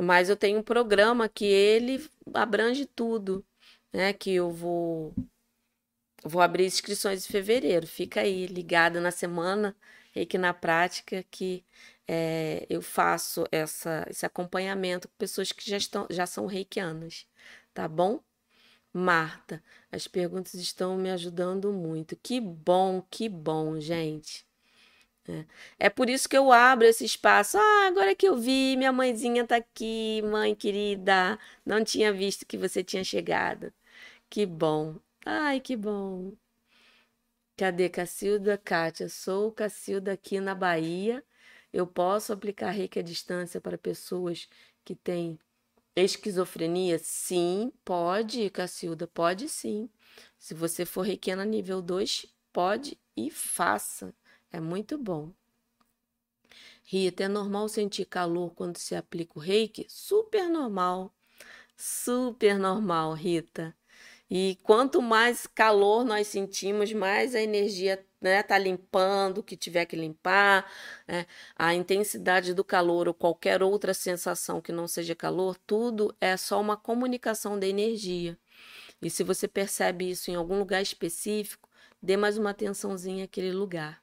Mas 0.00 0.28
eu 0.28 0.36
tenho 0.36 0.58
um 0.58 0.62
programa 0.62 1.28
que 1.28 1.44
ele 1.44 2.04
abrange 2.34 2.86
tudo, 2.86 3.44
né? 3.92 4.12
Que 4.12 4.34
eu 4.34 4.50
vou 4.50 5.14
vou 6.24 6.42
abrir 6.42 6.66
inscrições 6.66 7.24
em 7.24 7.32
fevereiro. 7.32 7.86
Fica 7.86 8.20
aí 8.20 8.46
ligada 8.46 9.00
na 9.00 9.10
semana 9.10 9.76
Reiki 10.14 10.38
na 10.38 10.54
prática 10.54 11.24
que 11.30 11.64
é, 12.06 12.66
eu 12.70 12.80
faço 12.80 13.44
essa, 13.50 14.06
esse 14.08 14.24
acompanhamento 14.24 15.08
com 15.08 15.14
pessoas 15.18 15.50
que 15.50 15.68
já, 15.68 15.76
estão, 15.76 16.06
já 16.10 16.24
são 16.26 16.46
reikianas, 16.46 17.26
tá 17.72 17.88
bom? 17.88 18.20
Marta, 18.92 19.62
as 19.90 20.06
perguntas 20.06 20.54
estão 20.54 20.96
me 20.96 21.10
ajudando 21.10 21.72
muito. 21.72 22.16
Que 22.16 22.40
bom, 22.40 23.02
que 23.10 23.28
bom, 23.28 23.80
gente. 23.80 24.46
É. 25.26 25.44
é 25.86 25.90
por 25.90 26.08
isso 26.10 26.28
que 26.28 26.36
eu 26.36 26.52
abro 26.52 26.86
esse 26.86 27.04
espaço. 27.04 27.58
Ah, 27.58 27.86
agora 27.88 28.14
que 28.14 28.28
eu 28.28 28.36
vi, 28.36 28.76
minha 28.76 28.92
mãezinha 28.92 29.46
tá 29.46 29.56
aqui, 29.56 30.22
mãe 30.22 30.54
querida. 30.54 31.38
Não 31.66 31.82
tinha 31.82 32.12
visto 32.12 32.46
que 32.46 32.56
você 32.58 32.84
tinha 32.84 33.02
chegado. 33.02 33.72
Que 34.30 34.46
bom. 34.46 34.96
Ai, 35.26 35.60
que 35.60 35.76
bom. 35.76 36.36
Cadê 37.56 37.88
Cacilda? 37.88 38.58
Kátia, 38.58 39.08
sou 39.08 39.52
Cacilda 39.52 40.12
aqui 40.12 40.40
na 40.40 40.54
Bahia. 40.54 41.24
Eu 41.72 41.86
posso 41.86 42.32
aplicar 42.32 42.70
reiki 42.70 42.98
à 42.98 43.02
distância 43.02 43.60
para 43.60 43.78
pessoas 43.78 44.48
que 44.84 44.94
têm 44.94 45.38
esquizofrenia? 45.96 46.98
Sim, 46.98 47.72
pode, 47.84 48.50
Cacilda, 48.50 49.06
pode 49.06 49.48
sim. 49.48 49.90
Se 50.38 50.54
você 50.54 50.84
for 50.86 51.02
reikiana 51.02 51.44
nível 51.44 51.82
2, 51.82 52.26
pode 52.52 52.98
e 53.16 53.30
faça. 53.30 54.14
É 54.52 54.60
muito 54.60 54.98
bom. 54.98 55.32
Rita, 56.84 57.24
é 57.24 57.28
normal 57.28 57.68
sentir 57.68 58.04
calor 58.06 58.54
quando 58.54 58.76
se 58.78 58.94
aplica 58.94 59.38
o 59.38 59.42
reiki? 59.42 59.86
Super 59.88 60.48
normal. 60.48 61.12
Super 61.76 62.58
normal, 62.58 63.14
Rita. 63.14 63.76
E 64.36 64.58
quanto 64.64 65.00
mais 65.00 65.46
calor 65.46 66.04
nós 66.04 66.26
sentimos, 66.26 66.92
mais 66.92 67.36
a 67.36 67.40
energia 67.40 68.04
né, 68.20 68.42
tá 68.42 68.58
limpando 68.58 69.38
o 69.38 69.42
que 69.44 69.56
tiver 69.56 69.86
que 69.86 69.94
limpar, 69.94 70.68
né? 71.06 71.24
a 71.54 71.72
intensidade 71.72 72.52
do 72.52 72.64
calor 72.64 73.06
ou 73.06 73.14
qualquer 73.14 73.62
outra 73.62 73.94
sensação 73.94 74.60
que 74.60 74.72
não 74.72 74.88
seja 74.88 75.14
calor, 75.14 75.56
tudo 75.64 76.12
é 76.20 76.36
só 76.36 76.60
uma 76.60 76.76
comunicação 76.76 77.56
da 77.56 77.64
energia. 77.64 78.36
E 79.00 79.08
se 79.08 79.22
você 79.22 79.46
percebe 79.46 80.10
isso 80.10 80.32
em 80.32 80.34
algum 80.34 80.58
lugar 80.58 80.82
específico, 80.82 81.70
dê 82.02 82.16
mais 82.16 82.36
uma 82.36 82.50
atençãozinha 82.50 83.26
àquele 83.26 83.52
lugar, 83.52 84.02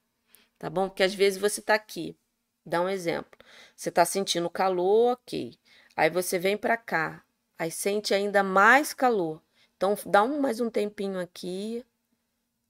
tá 0.58 0.70
bom? 0.70 0.88
Porque 0.88 1.04
às 1.04 1.14
vezes 1.14 1.38
você 1.38 1.60
está 1.60 1.74
aqui, 1.74 2.18
dá 2.66 2.82
um 2.82 2.88
exemplo, 2.88 3.38
você 3.76 3.90
está 3.90 4.06
sentindo 4.06 4.50
calor, 4.50 5.12
ok. 5.12 5.60
Aí 5.94 6.10
você 6.10 6.40
vem 6.40 6.56
para 6.56 6.78
cá, 6.78 7.22
aí 7.60 7.70
sente 7.70 8.14
ainda 8.14 8.42
mais 8.42 8.94
calor. 8.94 9.42
Então, 9.82 9.98
dá 10.06 10.22
um, 10.22 10.40
mais 10.40 10.60
um 10.60 10.70
tempinho 10.70 11.20
aqui, 11.20 11.84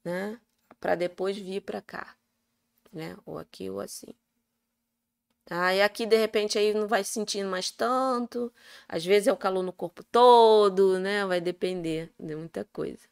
né? 0.01 0.39
Para 0.79 0.95
depois 0.95 1.37
vir 1.37 1.59
para 1.59 1.81
cá, 1.81 2.15
né? 2.89 3.17
Ou 3.25 3.37
aqui 3.37 3.69
ou 3.69 3.81
assim. 3.81 4.13
Aí 5.49 5.81
aqui, 5.81 6.05
de 6.05 6.15
repente, 6.15 6.57
aí 6.57 6.73
não 6.73 6.87
vai 6.87 7.03
sentindo 7.03 7.49
mais 7.49 7.69
tanto. 7.69 8.49
Às 8.87 9.03
vezes 9.05 9.27
é 9.27 9.33
o 9.33 9.35
calor 9.35 9.61
no 9.61 9.73
corpo 9.73 10.05
todo, 10.05 10.99
né? 10.99 11.25
Vai 11.25 11.41
depender 11.41 12.09
de 12.17 12.33
muita 12.33 12.63
coisa. 12.63 13.05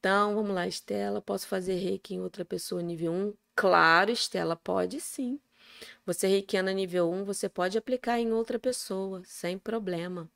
Então, 0.00 0.34
vamos 0.34 0.54
lá, 0.54 0.66
Estela. 0.66 1.20
Posso 1.20 1.46
fazer 1.46 1.74
reiki 1.74 2.14
em 2.14 2.22
outra 2.22 2.42
pessoa 2.42 2.80
nível 2.80 3.12
1? 3.12 3.34
Claro, 3.54 4.12
Estela, 4.12 4.56
pode 4.56 4.98
sim. 4.98 5.38
Você 6.06 6.26
reikiana 6.26 6.72
nível 6.72 7.10
1, 7.10 7.22
você 7.22 7.50
pode 7.50 7.76
aplicar 7.76 8.18
em 8.18 8.32
outra 8.32 8.58
pessoa, 8.58 9.20
sem 9.26 9.58
problema. 9.58 10.26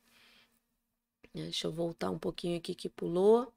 Deixa 1.33 1.67
eu 1.67 1.71
voltar 1.71 2.09
um 2.09 2.17
pouquinho 2.17 2.57
aqui 2.57 2.73
que 2.73 2.89
pulou. 2.89 3.53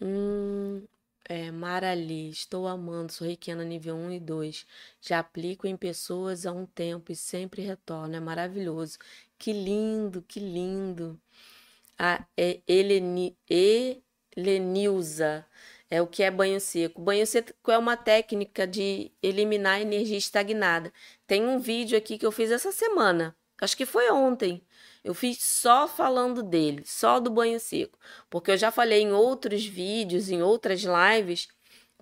Hum, 0.00 0.82
é, 1.28 1.50
Marali, 1.50 2.28
estou 2.28 2.66
amando, 2.68 3.12
sou 3.12 3.26
reikiana 3.26 3.64
nível 3.64 3.96
1 3.96 4.12
e 4.12 4.20
2. 4.20 4.66
Já 5.00 5.20
aplico 5.20 5.66
em 5.66 5.76
pessoas 5.76 6.44
há 6.44 6.52
um 6.52 6.66
tempo 6.66 7.12
e 7.12 7.16
sempre 7.16 7.62
retorno. 7.62 8.16
É 8.16 8.20
maravilhoso. 8.20 8.98
Que 9.38 9.52
lindo, 9.52 10.22
que 10.22 10.40
lindo. 10.40 11.18
A 11.98 12.24
é, 12.36 12.60
Eleni, 12.66 13.36
Elenilza, 14.36 15.46
é 15.90 16.02
o 16.02 16.06
que 16.06 16.22
é 16.22 16.30
banho 16.30 16.60
seco. 16.60 17.00
Banho 17.00 17.26
seco 17.26 17.70
é 17.70 17.78
uma 17.78 17.96
técnica 17.96 18.66
de 18.66 19.12
eliminar 19.22 19.80
energia 19.80 20.18
estagnada. 20.18 20.92
Tem 21.26 21.46
um 21.46 21.58
vídeo 21.60 21.96
aqui 21.96 22.18
que 22.18 22.26
eu 22.26 22.32
fiz 22.32 22.50
essa 22.50 22.72
semana. 22.72 23.36
Acho 23.60 23.76
que 23.76 23.86
foi 23.86 24.10
ontem 24.10 24.62
eu 25.04 25.14
fiz 25.14 25.42
só 25.42 25.86
falando 25.86 26.42
dele, 26.42 26.82
só 26.86 27.20
do 27.20 27.30
banho 27.30 27.60
seco, 27.60 27.98
porque 28.30 28.52
eu 28.52 28.56
já 28.56 28.70
falei 28.70 29.02
em 29.02 29.12
outros 29.12 29.64
vídeos, 29.66 30.30
em 30.30 30.42
outras 30.42 30.82
lives, 30.82 31.48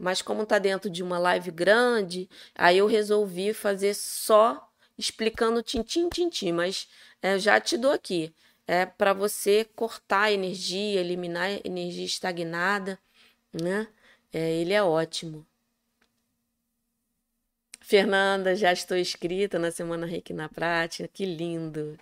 mas 0.00 0.22
como 0.22 0.46
tá 0.46 0.58
dentro 0.58 0.88
de 0.88 1.02
uma 1.02 1.18
live 1.18 1.50
grande, 1.50 2.28
aí 2.54 2.78
eu 2.78 2.86
resolvi 2.86 3.52
fazer 3.52 3.94
só 3.94 4.68
explicando 4.96 5.62
tintim 5.62 6.08
tintim, 6.08 6.52
mas 6.52 6.88
é, 7.20 7.38
já 7.38 7.60
te 7.60 7.76
dou 7.76 7.92
aqui. 7.92 8.34
É 8.66 8.86
para 8.86 9.12
você 9.12 9.64
cortar 9.64 10.22
a 10.24 10.32
energia, 10.32 11.00
eliminar 11.00 11.48
a 11.48 11.60
energia 11.64 12.04
estagnada, 12.06 12.98
né? 13.52 13.88
É, 14.32 14.52
ele 14.52 14.72
é 14.72 14.82
ótimo. 14.82 15.46
Fernanda, 17.80 18.54
já 18.56 18.72
estou 18.72 18.96
inscrita 18.96 19.58
na 19.58 19.70
Semana 19.70 20.06
Reiki 20.06 20.32
na 20.32 20.48
Prática, 20.48 21.08
que 21.08 21.26
lindo. 21.26 21.98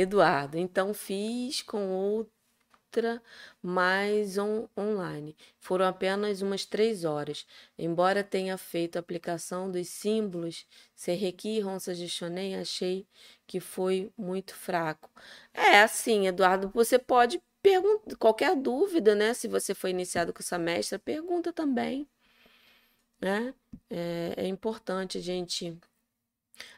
Eduardo, 0.00 0.56
então 0.56 0.94
fiz 0.94 1.60
com 1.60 1.88
outra 1.90 3.20
mais 3.60 4.38
on, 4.38 4.68
online. 4.76 5.36
Foram 5.58 5.86
apenas 5.86 6.40
umas 6.40 6.64
três 6.64 7.04
horas. 7.04 7.44
Embora 7.76 8.22
tenha 8.22 8.56
feito 8.56 8.96
a 8.96 9.00
aplicação 9.00 9.68
dos 9.68 9.88
símbolos 9.88 10.66
Serrequi 10.94 11.56
e 11.56 11.60
Ronças 11.60 11.98
de 11.98 12.08
Shonen, 12.08 12.56
achei 12.56 13.08
que 13.44 13.58
foi 13.58 14.12
muito 14.16 14.54
fraco. 14.54 15.10
É 15.52 15.80
assim, 15.82 16.28
Eduardo, 16.28 16.70
você 16.72 16.96
pode 16.96 17.42
perguntar 17.60 18.16
qualquer 18.16 18.54
dúvida, 18.54 19.16
né? 19.16 19.34
Se 19.34 19.48
você 19.48 19.74
foi 19.74 19.90
iniciado 19.90 20.32
com 20.32 20.40
essa 20.40 20.58
mestra, 20.58 20.96
pergunta 20.96 21.52
também. 21.52 22.08
Né? 23.20 23.52
É, 23.90 24.34
é 24.36 24.46
importante 24.46 25.18
a 25.18 25.20
gente 25.20 25.76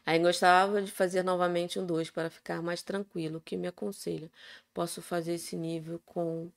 Aí 0.04 0.18
gostava 0.18 0.82
de 0.82 0.90
fazer 0.90 1.22
novamente 1.22 1.78
um 1.78 1.86
2 1.86 2.10
para 2.10 2.30
ficar 2.30 2.62
mais 2.62 2.82
tranquilo. 2.82 3.38
O 3.38 3.40
que 3.40 3.56
me 3.56 3.68
aconselha? 3.68 4.30
Posso 4.74 5.02
fazer 5.02 5.34
esse 5.34 5.56
nível 5.56 6.00
com 6.06 6.50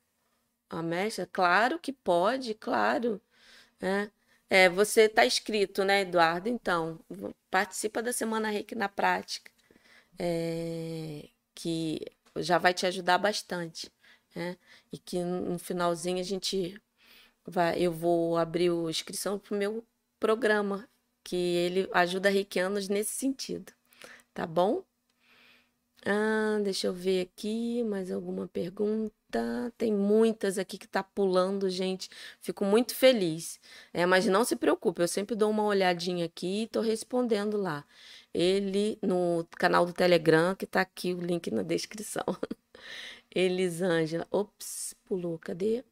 a 0.70 0.82
mestra? 0.84 1.28
Claro 1.32 1.80
que 1.80 1.94
pode, 1.94 2.54
claro. 2.56 3.22
Né? 3.82 4.12
É, 4.50 4.70
você 4.70 5.04
está 5.04 5.26
inscrito, 5.26 5.84
né, 5.84 6.02
Eduardo? 6.02 6.50
Então, 6.50 7.00
participa 7.52 8.02
da 8.04 8.14
Semana 8.14 8.50
Reiki 8.50 8.76
na 8.76 8.90
prática, 8.90 9.52
é, 10.20 11.30
que 11.56 12.02
já 12.38 12.58
vai 12.58 12.74
te 12.74 12.86
ajudar 12.86 13.18
bastante. 13.18 13.92
Né? 14.36 14.58
E 14.92 14.98
que 14.98 15.20
no 15.24 15.60
finalzinho 15.60 16.20
a 16.20 16.24
gente 16.24 16.80
vai, 17.46 17.80
eu 17.80 17.92
vou 17.92 18.38
abrir 18.38 18.70
a 18.72 18.90
inscrição 18.90 19.40
para 19.40 19.56
o 19.56 19.58
meu 19.58 19.86
programa 20.20 20.88
que 21.24 21.36
ele 21.36 21.90
ajuda 21.94 22.30
reikianos 22.30 22.90
nesse 22.90 23.14
sentido, 23.14 23.74
tá 24.34 24.46
bom? 24.48 24.84
Ah, 26.06 26.60
deixa 26.64 26.88
eu 26.88 26.94
ver 26.94 27.22
aqui 27.22 27.82
mais 27.84 28.12
alguma 28.12 28.48
pergunta. 28.48 29.14
Tem 29.78 29.94
muitas 29.94 30.58
aqui 30.58 30.78
que 30.78 30.88
tá 30.88 31.02
pulando, 31.02 31.70
gente. 31.70 32.10
Fico 32.42 32.66
muito 32.66 32.94
feliz. 32.94 33.60
É, 33.94 34.06
mas 34.06 34.26
não 34.26 34.44
se 34.44 34.56
preocupe, 34.56 35.02
eu 35.02 35.08
sempre 35.08 35.36
dou 35.36 35.50
uma 35.50 35.64
olhadinha 35.64 36.26
aqui 36.26 36.64
e 36.64 36.68
tô 36.68 36.82
respondendo 36.82 37.58
lá. 37.58 37.86
Ele 38.34 38.98
no 39.02 39.46
canal 39.58 39.86
do 39.86 39.94
Telegram, 39.94 40.56
que 40.56 40.66
tá 40.66 40.82
aqui 40.82 41.14
o 41.14 41.22
link 41.22 41.50
na 41.52 41.64
descrição. 41.64 42.26
Elisângela, 43.34 44.28
ops, 44.32 44.96
pulou, 45.06 45.40
cadê? 45.40 45.84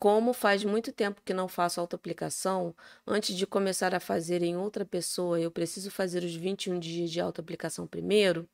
Como 0.00 0.32
faz 0.32 0.64
muito 0.64 0.92
tempo 0.92 1.20
que 1.22 1.34
não 1.34 1.46
faço 1.46 1.78
autoaplicação, 1.78 2.74
antes 3.06 3.36
de 3.36 3.46
começar 3.46 3.94
a 3.94 4.00
fazer 4.00 4.42
em 4.42 4.56
outra 4.56 4.82
pessoa, 4.82 5.38
eu 5.38 5.50
preciso 5.50 5.90
fazer 5.90 6.24
os 6.24 6.34
21 6.34 6.78
dias 6.78 7.10
de 7.10 7.20
autoaplicação 7.20 7.86
primeiro? 7.86 8.48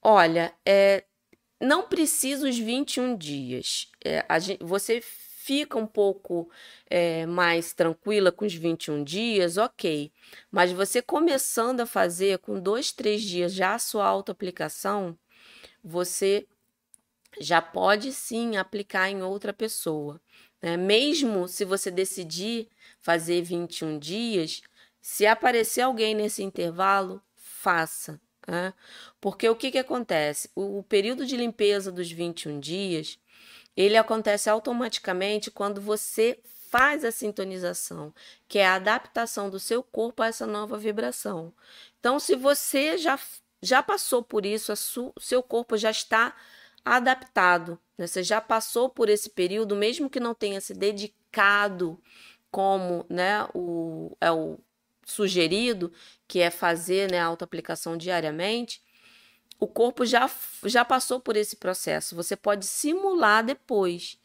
Olha, 0.00 0.54
é, 0.64 1.04
não 1.60 1.88
precisa 1.88 2.48
os 2.48 2.56
21 2.56 3.16
dias. 3.16 3.90
É, 4.04 4.24
gente, 4.38 4.62
você 4.62 5.00
fica 5.00 5.76
um 5.76 5.88
pouco 5.88 6.48
é, 6.88 7.26
mais 7.26 7.72
tranquila 7.72 8.30
com 8.30 8.44
os 8.44 8.54
21 8.54 9.02
dias, 9.02 9.56
ok. 9.56 10.12
Mas 10.52 10.70
você 10.70 11.02
começando 11.02 11.80
a 11.80 11.86
fazer 11.86 12.38
com 12.38 12.60
dois, 12.60 12.92
três 12.92 13.22
dias 13.22 13.52
já 13.52 13.74
a 13.74 13.78
sua 13.80 14.06
autoaplicação, 14.06 15.18
você 15.82 16.46
já 17.40 17.60
pode 17.60 18.12
sim 18.12 18.56
aplicar 18.56 19.08
em 19.10 19.22
outra 19.22 19.52
pessoa. 19.52 20.20
Né? 20.62 20.76
Mesmo 20.76 21.48
se 21.48 21.64
você 21.64 21.90
decidir 21.90 22.68
fazer 23.00 23.42
21 23.42 23.98
dias, 23.98 24.62
se 25.00 25.26
aparecer 25.26 25.82
alguém 25.82 26.14
nesse 26.14 26.42
intervalo, 26.42 27.22
faça. 27.36 28.20
Né? 28.46 28.72
Porque 29.20 29.48
o 29.48 29.56
que, 29.56 29.70
que 29.70 29.78
acontece? 29.78 30.50
O, 30.54 30.78
o 30.78 30.82
período 30.82 31.26
de 31.26 31.36
limpeza 31.36 31.90
dos 31.92 32.10
21 32.10 32.60
dias 32.60 33.18
ele 33.76 33.96
acontece 33.96 34.48
automaticamente 34.48 35.50
quando 35.50 35.80
você 35.80 36.38
faz 36.70 37.04
a 37.04 37.10
sintonização, 37.10 38.12
que 38.48 38.58
é 38.58 38.66
a 38.66 38.74
adaptação 38.74 39.50
do 39.50 39.60
seu 39.60 39.82
corpo 39.82 40.22
a 40.22 40.26
essa 40.26 40.46
nova 40.46 40.76
vibração. 40.76 41.52
Então, 41.98 42.18
se 42.18 42.34
você 42.34 42.98
já, 42.98 43.18
já 43.62 43.82
passou 43.82 44.22
por 44.22 44.44
isso, 44.44 44.72
o 44.72 45.20
seu 45.20 45.42
corpo 45.42 45.76
já 45.76 45.90
está 45.90 46.34
adaptado, 46.84 47.78
né? 47.96 48.06
você 48.06 48.22
já 48.22 48.40
passou 48.40 48.88
por 48.88 49.08
esse 49.08 49.30
período, 49.30 49.74
mesmo 49.74 50.10
que 50.10 50.20
não 50.20 50.34
tenha 50.34 50.60
se 50.60 50.74
dedicado 50.74 51.98
como 52.50 53.04
né, 53.08 53.48
o, 53.54 54.16
é 54.20 54.30
o 54.30 54.58
sugerido, 55.04 55.92
que 56.28 56.40
é 56.40 56.50
fazer 56.50 57.10
né, 57.10 57.18
a 57.18 57.26
autoaplicação 57.26 57.96
diariamente, 57.96 58.82
o 59.58 59.66
corpo 59.66 60.04
já, 60.04 60.30
já 60.64 60.84
passou 60.84 61.20
por 61.20 61.36
esse 61.36 61.56
processo. 61.56 62.14
Você 62.14 62.36
pode 62.36 62.66
simular 62.66 63.44
depois. 63.44 64.18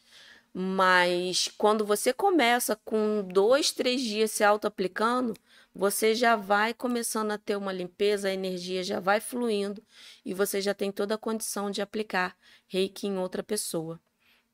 Mas 0.54 1.50
quando 1.58 1.86
você 1.86 2.12
começa 2.12 2.76
com 2.84 3.24
dois, 3.24 3.72
três 3.72 4.02
dias 4.02 4.32
se 4.32 4.44
auto-aplicando, 4.44 5.34
você 5.80 6.14
já 6.14 6.36
vai 6.36 6.74
começando 6.74 7.32
a 7.32 7.38
ter 7.38 7.56
uma 7.56 7.72
limpeza, 7.72 8.28
a 8.28 8.34
energia 8.34 8.84
já 8.84 9.00
vai 9.00 9.22
fluindo 9.22 9.82
e 10.26 10.34
você 10.34 10.60
já 10.60 10.74
tem 10.74 10.92
toda 10.92 11.16
a 11.16 11.18
condição 11.18 11.72
de 11.72 11.82
aplicar 11.82 12.36
reiki 12.68 13.08
em 13.08 13.18
outra 13.18 13.42
pessoa, 13.42 13.98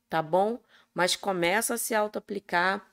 tá 0.07 0.21
bom? 0.21 0.59
Mas 0.93 1.15
começa 1.15 1.73
a 1.73 1.77
se 1.79 1.95
auto-aplicar 1.95 2.87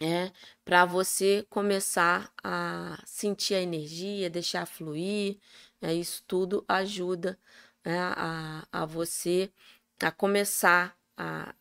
é, 0.00 0.32
para 0.64 0.86
você 0.86 1.46
começar 1.50 2.32
a 2.42 2.98
sentir 3.04 3.54
a 3.56 3.60
energia, 3.60 4.30
deixar 4.30 4.64
fluir, 4.64 5.36
é, 5.82 5.92
isso 5.92 6.24
tudo 6.26 6.64
ajuda 6.66 7.38
é, 7.84 7.98
a, 7.98 8.66
a 8.72 8.86
você 8.86 9.52
a 10.02 10.10
começar 10.10 10.96
a, 11.14 11.54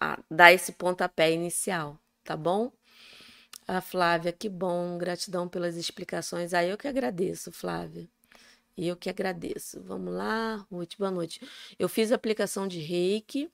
a 0.00 0.16
dar 0.30 0.52
esse 0.52 0.70
pontapé 0.74 1.32
inicial, 1.32 1.98
tá 2.22 2.36
bom? 2.36 2.70
A 3.66 3.80
Flávia, 3.80 4.32
que 4.32 4.48
bom, 4.48 4.98
gratidão 4.98 5.48
pelas 5.48 5.76
explicações. 5.76 6.52
Aí 6.54 6.68
ah, 6.68 6.70
eu 6.72 6.78
que 6.78 6.88
agradeço, 6.88 7.50
Flávia. 7.50 8.08
Eu 8.76 8.96
que 8.96 9.08
agradeço. 9.08 9.80
Vamos 9.82 10.12
lá, 10.14 10.56
Ruth, 10.70 10.94
boa 10.98 11.10
noite. 11.10 11.40
Eu 11.78 11.88
fiz 11.88 12.12
aplicação 12.12 12.68
de 12.68 12.80
reiki, 12.80 13.50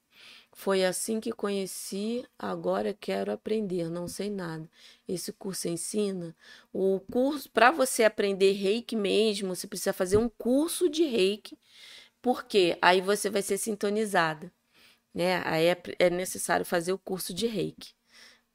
foi 0.52 0.84
assim 0.84 1.20
que 1.20 1.32
conheci, 1.32 2.26
agora 2.38 2.94
quero 2.94 3.32
aprender, 3.32 3.90
não 3.90 4.08
sei 4.08 4.30
nada. 4.30 4.68
Esse 5.08 5.32
curso 5.32 5.68
ensina. 5.68 6.36
O 6.72 7.00
curso, 7.12 7.50
para 7.50 7.70
você 7.70 8.04
aprender 8.04 8.52
reiki 8.52 8.96
mesmo, 8.96 9.54
você 9.54 9.66
precisa 9.66 9.92
fazer 9.92 10.16
um 10.16 10.28
curso 10.28 10.88
de 10.88 11.04
reiki, 11.04 11.58
porque 12.22 12.78
aí 12.82 13.00
você 13.00 13.30
vai 13.30 13.42
ser 13.42 13.58
sintonizada 13.58 14.52
né? 15.14 15.42
Aí 15.44 15.66
é, 15.66 15.82
é 15.98 16.10
necessário 16.10 16.64
fazer 16.64 16.92
o 16.92 16.98
curso 16.98 17.34
de 17.34 17.46
reiki, 17.46 17.94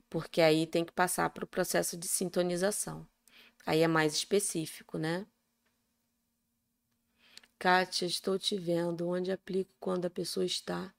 porque 0.09 0.41
aí 0.41 0.67
tem 0.67 0.85
que 0.85 0.91
passar 0.91 1.29
para 1.29 1.43
o 1.43 1.47
processo 1.47 1.97
de 1.97 2.07
sintonização. 2.07 3.07
Aí 3.65 3.81
é 3.81 3.87
mais 3.87 4.13
específico, 4.13 4.97
né? 4.97 5.25
Kátia, 7.57 8.05
estou 8.05 8.37
te 8.37 8.57
vendo. 8.57 9.07
Onde 9.09 9.31
aplico 9.31 9.71
quando 9.79 10.05
a 10.05 10.09
pessoa 10.09 10.45
está 10.45 10.93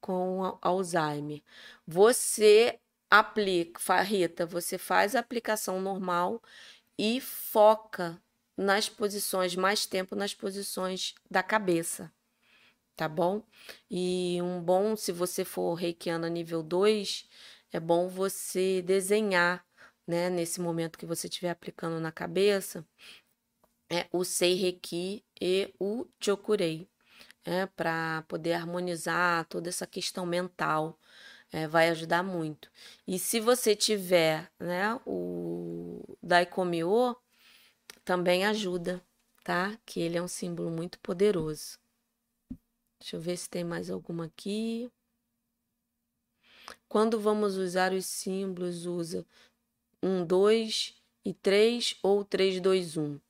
com 0.00 0.58
Alzheimer? 0.60 1.42
Você 1.86 2.78
aplica, 3.10 4.02
Rita, 4.02 4.46
você 4.46 4.78
faz 4.78 5.14
a 5.14 5.20
aplicação 5.20 5.80
normal 5.80 6.42
e 6.98 7.20
foca 7.20 8.20
nas 8.56 8.88
posições, 8.88 9.54
mais 9.54 9.86
tempo 9.86 10.16
nas 10.16 10.34
posições 10.34 11.14
da 11.30 11.42
cabeça 11.42 12.12
tá 12.98 13.08
bom? 13.08 13.44
E 13.88 14.42
um 14.42 14.60
bom, 14.60 14.96
se 14.96 15.12
você 15.12 15.44
for 15.44 15.74
reikiana 15.74 16.28
nível 16.28 16.64
2, 16.64 17.28
é 17.72 17.80
bom 17.80 18.08
você 18.08 18.82
desenhar, 18.82 19.64
né, 20.06 20.30
nesse 20.30 20.60
momento 20.60 20.98
que 20.98 21.06
você 21.06 21.26
estiver 21.28 21.50
aplicando 21.50 22.00
na 22.00 22.10
cabeça, 22.12 22.86
é, 23.90 24.06
o 24.12 24.24
Sei 24.24 24.54
Reiki 24.54 25.24
e 25.40 25.72
o 25.78 26.06
Chokurei, 26.20 26.88
é, 27.44 27.66
para 27.66 28.22
poder 28.28 28.54
harmonizar 28.54 29.46
toda 29.46 29.68
essa 29.68 29.86
questão 29.86 30.26
mental. 30.26 30.98
É, 31.50 31.66
vai 31.66 31.88
ajudar 31.88 32.22
muito. 32.22 32.70
E 33.06 33.18
se 33.18 33.40
você 33.40 33.74
tiver 33.74 34.52
né, 34.60 35.00
o 35.06 36.02
Daikomyo, 36.22 37.16
também 38.04 38.44
ajuda, 38.44 39.02
tá? 39.42 39.78
Que 39.86 40.00
ele 40.00 40.18
é 40.18 40.22
um 40.22 40.28
símbolo 40.28 40.70
muito 40.70 40.98
poderoso. 41.00 41.78
Deixa 43.00 43.16
eu 43.16 43.20
ver 43.20 43.36
se 43.36 43.48
tem 43.48 43.64
mais 43.64 43.90
alguma 43.90 44.26
aqui. 44.26 44.90
Quando 46.88 47.20
vamos 47.20 47.56
usar 47.56 47.92
os 47.92 48.06
símbolos, 48.06 48.86
usa 48.86 49.26
1, 50.02 50.24
2 50.24 50.94
e 51.24 51.34
3 51.34 51.96
ou 52.02 52.24
3, 52.24 52.60
2, 52.60 52.96
1. 52.96 53.20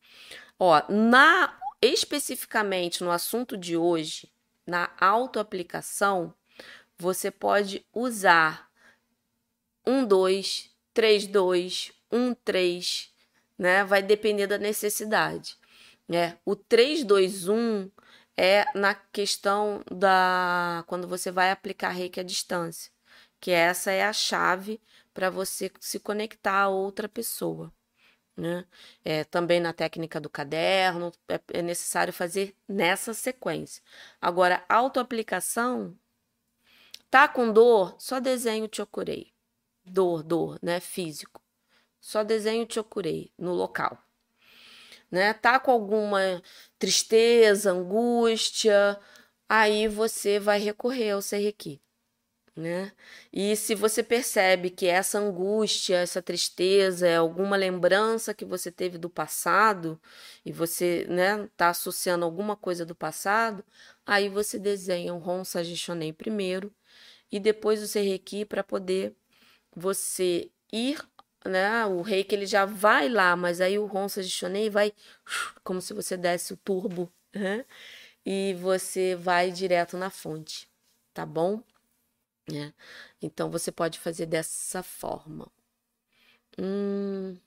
Ó, 0.59 0.83
na, 0.89 1.59
especificamente 1.81 3.03
no 3.03 3.11
assunto 3.11 3.57
de 3.57 3.77
hoje, 3.77 4.31
na 4.67 4.91
autoaplicação, 5.01 6.35
você 6.99 7.31
pode 7.31 7.85
usar 7.93 8.69
1, 9.87 10.05
2, 10.05 10.71
3, 10.93 11.27
2, 11.27 11.93
1, 12.11 12.35
3, 12.35 13.13
né? 13.57 13.85
Vai 13.85 14.03
depender 14.03 14.47
da 14.47 14.59
necessidade. 14.59 15.57
Né? 16.09 16.39
O 16.45 16.57
3, 16.57 17.05
2, 17.05 17.49
1 17.49 17.91
é 18.37 18.65
na 18.75 18.95
questão 18.95 19.83
da 19.91 20.85
quando 20.87 21.09
você 21.09 21.31
vai 21.31 21.51
aplicar 21.51 21.91
reiki 21.91 22.21
à 22.21 22.23
distância, 22.23 22.91
que 23.41 23.51
essa 23.51 23.91
é 23.91 24.05
a 24.05 24.13
chave 24.13 24.81
para 25.15 25.31
você 25.31 25.71
se 25.81 25.99
conectar 25.99 26.63
a 26.63 26.69
outra 26.69 27.09
pessoa. 27.09 27.73
Né? 28.37 28.65
É, 29.05 29.25
também 29.25 29.61
na 29.61 29.73
técnica 29.73 30.21
do 30.21 30.31
caderno, 30.31 31.13
é, 31.29 31.41
é 31.55 31.63
necessário 31.63 32.13
fazer 32.13 32.55
nessa 32.69 33.13
sequência. 33.13 33.83
Agora, 34.21 34.65
autoaplicação, 34.69 35.97
tá 37.11 37.27
com 37.27 37.53
dor? 37.53 37.97
Só 37.99 38.21
desenho 38.21 38.69
chokurei. 38.73 39.33
Dor, 39.85 40.23
dor, 40.23 40.59
né? 40.63 40.81
Físico. 40.81 41.43
Só 42.01 42.23
desenho 42.23 42.67
chokurei 42.71 43.33
no 43.37 43.53
local 43.55 43.99
né? 45.11 45.33
Tá 45.35 45.59
com 45.59 45.71
alguma 45.71 46.43
tristeza, 46.79 47.73
angústia, 47.73 48.99
aí 49.49 49.89
você 49.89 50.39
vai 50.39 50.59
recorrer 50.61 51.13
ao 51.13 51.23
Serrequi, 51.23 51.81
né? 52.59 52.93
E 53.33 53.55
se 53.57 53.75
você 53.75 54.03
percebe 54.03 54.71
que 54.71 54.87
essa 54.87 55.19
angústia, 55.19 55.97
essa 55.99 56.21
tristeza 56.21 57.07
é 57.07 57.17
alguma 57.17 57.57
lembrança 57.57 58.35
que 58.35 58.45
você 58.45 58.71
teve 58.71 58.99
do 58.99 59.09
passado 59.09 60.01
e 60.45 60.53
você, 60.53 61.07
né, 61.09 61.49
tá 61.57 61.69
associando 61.71 62.25
alguma 62.25 62.57
coisa 62.57 62.85
do 62.85 62.95
passado, 62.95 63.65
aí 64.05 64.29
você 64.29 64.59
desenha 64.59 65.15
o 65.15 65.19
Ron 65.19 65.45
Sagichonei 65.45 66.13
primeiro 66.13 66.73
e 67.31 67.39
depois 67.41 67.83
o 67.83 67.87
Serrequi 67.89 68.45
para 68.45 68.65
poder 68.65 69.15
você 69.77 70.51
ir 70.73 70.99
né? 71.45 71.87
O 71.87 72.03
rei 72.03 72.25
que 72.25 72.35
ele 72.35 72.47
já 72.47 72.65
vai 72.65 73.09
lá, 73.09 73.37
mas 73.37 73.61
aí 73.61 73.79
o 73.79 73.87
Ronça 73.87 74.23
de 74.23 74.31
Chonei 74.31 74.69
vai 74.71 74.93
como 75.65 75.81
se 75.81 75.95
você 75.95 76.17
desse 76.17 76.53
o 76.53 76.57
turbo, 76.57 77.13
né? 77.35 77.65
E 78.25 78.55
você 78.61 79.15
vai 79.17 79.51
direto 79.51 79.97
na 79.97 80.11
fonte, 80.11 80.69
tá 81.15 81.25
bom? 81.27 81.63
É. 82.53 82.73
Então 83.23 83.51
você 83.51 83.71
pode 83.73 83.99
fazer 83.99 84.27
dessa 84.27 84.83
forma. 84.83 85.51
Hum. 86.59 87.39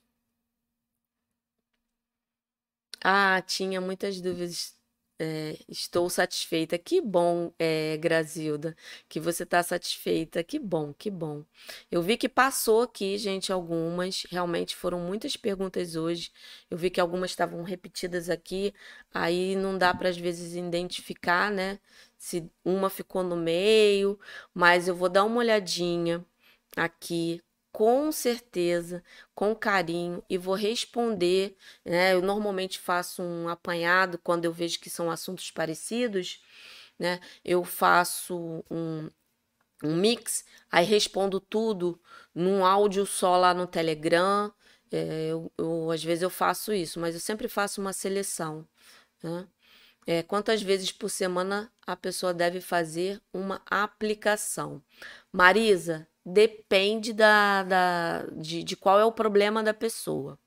Ah, 3.04 3.42
tinha 3.42 3.80
muitas 3.80 4.20
dúvidas 4.20 4.76
é, 5.18 5.56
estou 5.68 6.08
satisfeita. 6.10 6.78
Que 6.78 7.00
bom, 7.00 7.52
é, 7.58 7.96
Grazilda, 7.98 8.76
que 9.08 9.20
você 9.20 9.44
está 9.44 9.62
satisfeita. 9.62 10.42
Que 10.42 10.58
bom, 10.58 10.92
que 10.94 11.10
bom. 11.10 11.44
Eu 11.90 12.02
vi 12.02 12.16
que 12.16 12.28
passou 12.28 12.82
aqui, 12.82 13.16
gente, 13.18 13.52
algumas. 13.52 14.24
Realmente 14.30 14.74
foram 14.76 15.00
muitas 15.00 15.36
perguntas 15.36 15.94
hoje. 15.96 16.30
Eu 16.70 16.76
vi 16.78 16.90
que 16.90 17.00
algumas 17.00 17.30
estavam 17.30 17.62
repetidas 17.62 18.28
aqui. 18.30 18.74
Aí 19.14 19.54
não 19.56 19.76
dá 19.78 19.94
para, 19.94 20.08
às 20.08 20.16
vezes, 20.18 20.54
identificar, 20.56 21.50
né? 21.52 21.78
Se 22.22 22.48
uma 22.64 22.88
ficou 22.88 23.24
no 23.24 23.34
meio. 23.36 24.18
Mas 24.54 24.86
eu 24.86 24.94
vou 24.94 25.08
dar 25.08 25.24
uma 25.24 25.38
olhadinha 25.38 26.24
aqui 26.76 27.42
com 27.72 28.12
certeza, 28.12 29.02
com 29.34 29.54
carinho 29.56 30.22
e 30.30 30.38
vou 30.38 30.54
responder. 30.54 31.56
Né? 31.84 32.14
Eu 32.14 32.22
normalmente 32.22 32.78
faço 32.78 33.22
um 33.22 33.48
apanhado 33.48 34.18
quando 34.18 34.44
eu 34.44 34.52
vejo 34.52 34.78
que 34.78 34.88
são 34.90 35.10
assuntos 35.10 35.50
parecidos, 35.50 36.40
né? 36.98 37.20
Eu 37.44 37.64
faço 37.64 38.64
um, 38.70 39.10
um 39.82 39.96
mix, 39.96 40.44
aí 40.70 40.84
respondo 40.84 41.40
tudo 41.40 42.00
num 42.34 42.64
áudio 42.64 43.06
só 43.06 43.36
lá 43.36 43.54
no 43.54 43.66
Telegram. 43.66 44.52
É, 44.92 45.28
eu, 45.30 45.52
eu, 45.58 45.90
às 45.90 46.04
vezes 46.04 46.22
eu 46.22 46.30
faço 46.30 46.72
isso, 46.72 47.00
mas 47.00 47.14
eu 47.14 47.20
sempre 47.20 47.48
faço 47.48 47.80
uma 47.80 47.92
seleção. 47.92 48.66
Né? 49.22 49.48
É, 50.06 50.22
quantas 50.22 50.62
vezes 50.62 50.90
por 50.92 51.08
semana 51.08 51.72
a 51.86 51.96
pessoa 51.96 52.34
deve 52.34 52.60
fazer 52.60 53.20
uma 53.32 53.62
aplicação. 53.66 54.82
Marisa, 55.32 56.06
depende 56.24 57.12
da, 57.12 57.62
da, 57.62 58.26
de, 58.32 58.62
de 58.62 58.76
qual 58.76 58.98
é 58.98 59.04
o 59.04 59.12
problema 59.12 59.62
da 59.62 59.74
pessoa. 59.74 60.38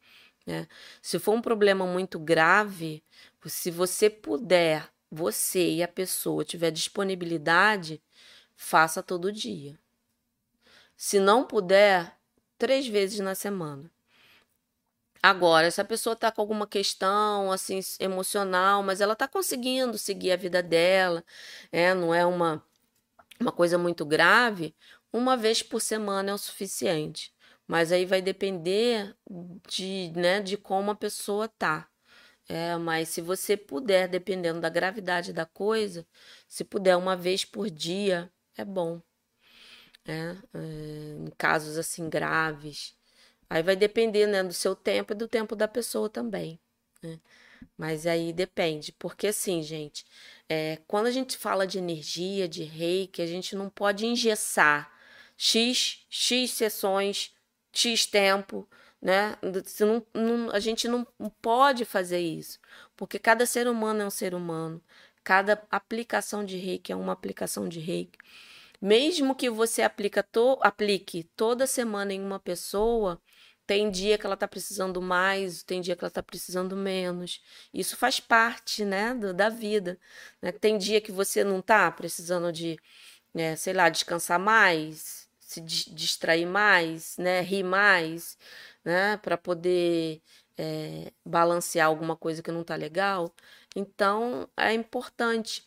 Né? 0.46 0.68
Se 1.02 1.20
for 1.20 1.34
um 1.34 1.42
problema 1.42 1.86
muito 1.86 2.20
grave, 2.20 3.04
se 3.46 3.72
você 3.72 4.10
puder, 4.10 4.90
você 5.10 5.76
e 5.76 5.84
a 5.84 5.88
pessoa 5.88 6.44
tiver 6.44 6.72
disponibilidade, 6.72 8.02
faça 8.56 9.02
todo 9.02 9.32
dia. 9.32 9.78
Se 10.96 11.20
não 11.20 11.44
puder, 11.46 12.18
três 12.58 12.88
vezes 12.88 13.20
na 13.20 13.36
semana. 13.36 13.92
Agora, 15.26 15.72
se 15.72 15.82
a 15.82 15.86
pessoa 15.86 16.14
está 16.14 16.32
com 16.32 16.40
alguma 16.40 16.68
questão 16.68 17.52
assim 17.52 17.80
emocional, 18.00 18.84
mas 18.84 19.02
ela 19.02 19.14
está 19.14 19.28
conseguindo 19.28 19.98
seguir 19.98 20.32
a 20.32 20.36
vida 20.36 20.62
dela, 20.62 21.26
é, 21.72 21.96
não 21.96 22.14
é 22.14 22.24
uma, 22.24 22.64
uma 23.40 23.52
coisa 23.52 23.76
muito 23.78 24.06
grave, 24.06 24.76
uma 25.12 25.36
vez 25.36 25.64
por 25.64 25.82
semana 25.82 26.30
é 26.30 26.34
o 26.34 26.38
suficiente. 26.38 27.34
Mas 27.68 27.92
aí 27.92 28.06
vai 28.06 28.22
depender 28.22 29.16
de, 29.68 30.12
né, 30.16 30.42
de 30.42 30.58
como 30.58 30.92
a 30.92 30.96
pessoa 30.96 31.48
tá. 31.48 31.88
É, 32.48 32.78
mas 32.78 33.10
se 33.10 33.22
você 33.22 33.58
puder, 33.58 34.08
dependendo 34.08 34.62
da 34.62 34.70
gravidade 34.70 35.34
da 35.34 35.46
coisa, 35.46 36.06
se 36.48 36.64
puder 36.64 36.98
uma 36.98 37.16
vez 37.16 37.44
por 37.44 37.72
dia, 37.72 38.32
é 38.56 38.64
bom. 38.64 39.02
É, 40.08 40.36
é, 40.54 41.18
em 41.20 41.32
casos 41.36 41.78
assim 41.80 42.10
graves. 42.10 42.96
Aí 43.50 43.62
vai 43.64 43.76
depender 43.76 44.28
né, 44.28 44.44
do 44.44 44.54
seu 44.54 44.76
tempo 44.76 45.14
e 45.14 45.16
do 45.16 45.28
tempo 45.28 45.56
da 45.56 45.68
pessoa 45.68 46.10
também. 46.10 46.60
Né? 47.02 47.20
Mas 47.78 48.08
aí 48.08 48.32
depende, 48.32 48.92
porque 48.94 49.28
assim, 49.28 49.62
gente, 49.62 50.06
é, 50.48 50.80
quando 50.88 51.08
a 51.08 51.12
gente 51.12 51.38
fala 51.38 51.68
de 51.68 51.78
energia, 51.78 52.48
de 52.48 52.64
reiki, 52.64 53.22
a 53.22 53.28
gente 53.28 53.56
não 53.56 53.70
pode 53.70 54.06
engessar 54.06 54.92
X, 55.38 56.06
X 56.10 56.52
sessões, 56.52 57.34
X 57.74 58.06
tempo, 58.06 58.68
né? 59.02 59.38
Não, 59.80 60.06
não, 60.14 60.52
a 60.52 60.60
gente 60.60 60.88
não 60.88 61.06
pode 61.42 61.86
fazer 61.86 62.20
isso, 62.20 62.60
porque 62.96 63.20
cada 63.20 63.46
ser 63.46 63.68
humano 63.68 64.02
é 64.02 64.06
um 64.06 64.10
ser 64.10 64.34
humano, 64.34 64.82
cada 65.24 65.62
aplicação 65.70 66.46
de 66.46 66.58
reiki 66.58 66.92
é 66.92 66.96
uma 66.96 67.14
aplicação 67.14 67.68
de 67.68 67.80
reiki. 67.80 68.18
Mesmo 68.82 69.36
que 69.36 69.50
você 69.50 69.82
aplica 69.82 70.22
to, 70.24 70.60
aplique 70.62 71.24
toda 71.36 71.66
semana 71.68 72.14
em 72.14 72.22
uma 72.22 72.40
pessoa, 72.40 73.22
tem 73.68 73.90
dia 73.90 74.18
que 74.18 74.26
ela 74.26 74.36
está 74.36 74.48
precisando 74.48 75.02
mais, 75.02 75.64
tem 75.64 75.82
dia 75.82 75.96
que 75.96 76.04
ela 76.04 76.10
está 76.10 76.24
precisando 76.24 76.76
menos. 76.76 77.42
Isso 77.74 77.98
faz 77.98 78.20
parte, 78.20 78.86
né, 78.86 79.14
do, 79.16 79.34
da 79.34 79.50
vida. 79.50 80.00
Né? 80.42 80.52
Tem 80.52 80.78
dia 80.78 81.02
que 81.02 81.12
você 81.12 81.44
não 81.44 81.60
está 81.60 81.92
precisando 81.92 82.52
de, 82.52 82.78
né, 83.34 83.56
sei 83.56 83.74
lá, 83.74 83.90
descansar 83.90 84.40
mais, 84.40 85.28
se 85.40 85.62
distrair 85.62 86.46
mais, 86.46 87.18
né, 87.18 87.42
rir 87.42 87.64
mais, 87.64 88.38
né, 88.84 89.18
para 89.18 89.38
poder 89.38 90.22
é, 90.58 91.12
balancear 91.26 91.88
alguma 91.88 92.16
coisa 92.16 92.44
que 92.44 92.52
não 92.52 92.62
está 92.62 92.76
legal. 92.76 93.34
Então 93.76 94.50
é 94.58 94.74
importante 94.74 95.64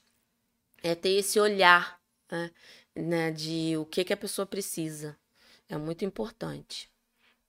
é 0.82 0.94
ter 0.94 1.10
esse 1.10 1.40
olhar, 1.40 2.00
né, 2.30 2.50
né, 2.96 3.30
de 3.32 3.76
o 3.76 3.84
que 3.86 4.04
que 4.04 4.12
a 4.12 4.16
pessoa 4.16 4.46
precisa. 4.46 5.18
É 5.68 5.76
muito 5.76 6.04
importante 6.04 6.90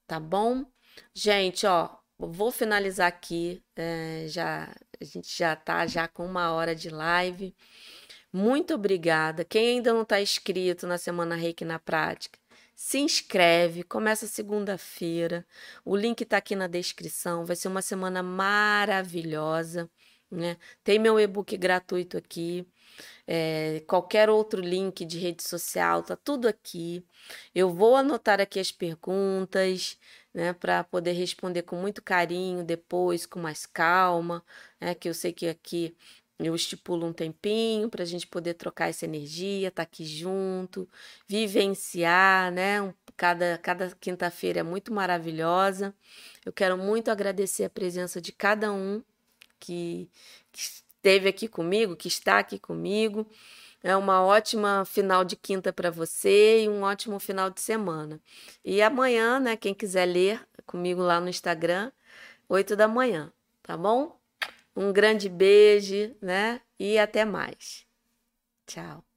tá 0.10 0.20
bom? 0.20 0.66
Gente, 1.14 1.68
ó, 1.68 1.90
vou 2.18 2.52
finalizar 2.52 3.08
aqui. 3.08 3.64
É, 3.76 4.26
já 4.28 4.76
a 5.00 5.06
gente 5.06 5.38
já 5.38 5.56
tá 5.56 5.86
já 5.88 6.08
com 6.08 6.26
uma 6.26 6.52
hora 6.52 6.76
de 6.76 6.90
live. 6.90 7.56
Muito 8.34 8.74
obrigada. 8.74 9.46
Quem 9.46 9.78
ainda 9.78 9.94
não 9.94 10.02
está 10.04 10.22
inscrito 10.22 10.88
na 10.88 10.98
Semana 10.98 11.36
Reiki 11.36 11.64
na 11.66 11.80
Prática, 11.80 12.40
se 12.76 13.00
inscreve. 13.00 13.84
Começa 13.84 14.28
segunda-feira. 14.28 15.46
O 15.86 15.96
link 15.96 16.22
está 16.22 16.38
aqui 16.38 16.56
na 16.56 16.68
descrição. 16.68 17.46
Vai 17.46 17.56
ser 17.56 17.68
uma 17.68 17.82
semana 17.82 18.24
maravilhosa. 18.24 19.90
Né? 20.32 20.58
Tem 20.84 21.00
meu 21.00 21.20
e-book 21.20 21.56
gratuito 21.58 22.18
aqui. 22.18 22.68
É, 23.28 23.84
qualquer 23.88 24.30
outro 24.30 24.62
link 24.62 25.06
de 25.06 25.18
rede 25.20 25.44
social, 25.44 26.04
tá 26.04 26.16
tudo 26.16 26.48
aqui. 26.48 27.04
Eu 27.54 27.70
vou 27.74 27.96
anotar 27.96 28.42
aqui 28.42 28.60
as 28.60 28.72
perguntas, 28.72 29.98
né, 30.34 30.54
para 30.54 30.84
poder 30.84 31.14
responder 31.14 31.64
com 31.64 31.76
muito 31.76 32.02
carinho 32.02 32.64
depois, 32.64 33.26
com 33.26 33.40
mais 33.40 33.66
calma, 33.66 34.44
né, 34.80 34.94
que 34.96 35.10
eu 35.10 35.14
sei 35.14 35.34
que 35.34 35.48
aqui 35.48 35.96
eu 36.40 36.56
estipulo 36.56 37.06
um 37.06 37.14
tempinho 37.14 37.90
para 37.90 38.04
a 38.04 38.06
gente 38.06 38.26
poder 38.26 38.54
trocar 38.54 38.90
essa 38.90 39.06
energia, 39.06 39.68
estar 39.68 39.84
tá 39.84 39.84
aqui 39.84 40.06
junto, 40.06 40.88
vivenciar, 41.28 42.52
né? 42.52 42.82
Um, 42.82 42.94
cada 43.18 43.58
cada 43.58 43.92
quinta-feira 44.00 44.62
é 44.62 44.64
muito 44.64 44.94
maravilhosa. 44.94 45.94
Eu 46.46 46.54
quero 46.54 46.78
muito 46.78 47.12
agradecer 47.12 47.66
a 47.66 47.70
presença 47.70 48.22
de 48.22 48.32
cada 48.32 48.72
um 48.72 49.04
que, 49.60 50.10
que 50.52 50.62
esteve 51.00 51.30
aqui 51.30 51.48
comigo, 51.48 51.96
que 51.96 52.08
está 52.08 52.40
aqui 52.40 52.60
comigo. 52.60 53.26
É 53.82 53.96
uma 53.96 54.22
ótima 54.24 54.84
final 54.86 55.24
de 55.24 55.36
quinta 55.38 55.72
para 55.72 55.90
você 55.90 56.64
e 56.64 56.70
um 56.70 56.84
ótimo 56.84 57.18
final 57.20 57.50
de 57.50 57.62
semana. 57.62 58.22
E 58.64 58.82
amanhã, 58.82 59.40
né, 59.40 59.56
quem 59.56 59.74
quiser 59.74 60.06
ler 60.06 60.46
comigo 60.66 61.02
lá 61.02 61.20
no 61.22 61.30
Instagram, 61.30 61.92
8 62.48 62.76
da 62.76 62.88
manhã, 62.88 63.32
tá 63.64 63.78
bom? 63.78 64.20
Um 64.76 64.92
grande 64.92 65.30
beijo, 65.30 66.16
né? 66.22 66.62
E 66.78 67.00
até 67.00 67.26
mais. 67.26 67.86
Tchau. 68.68 69.09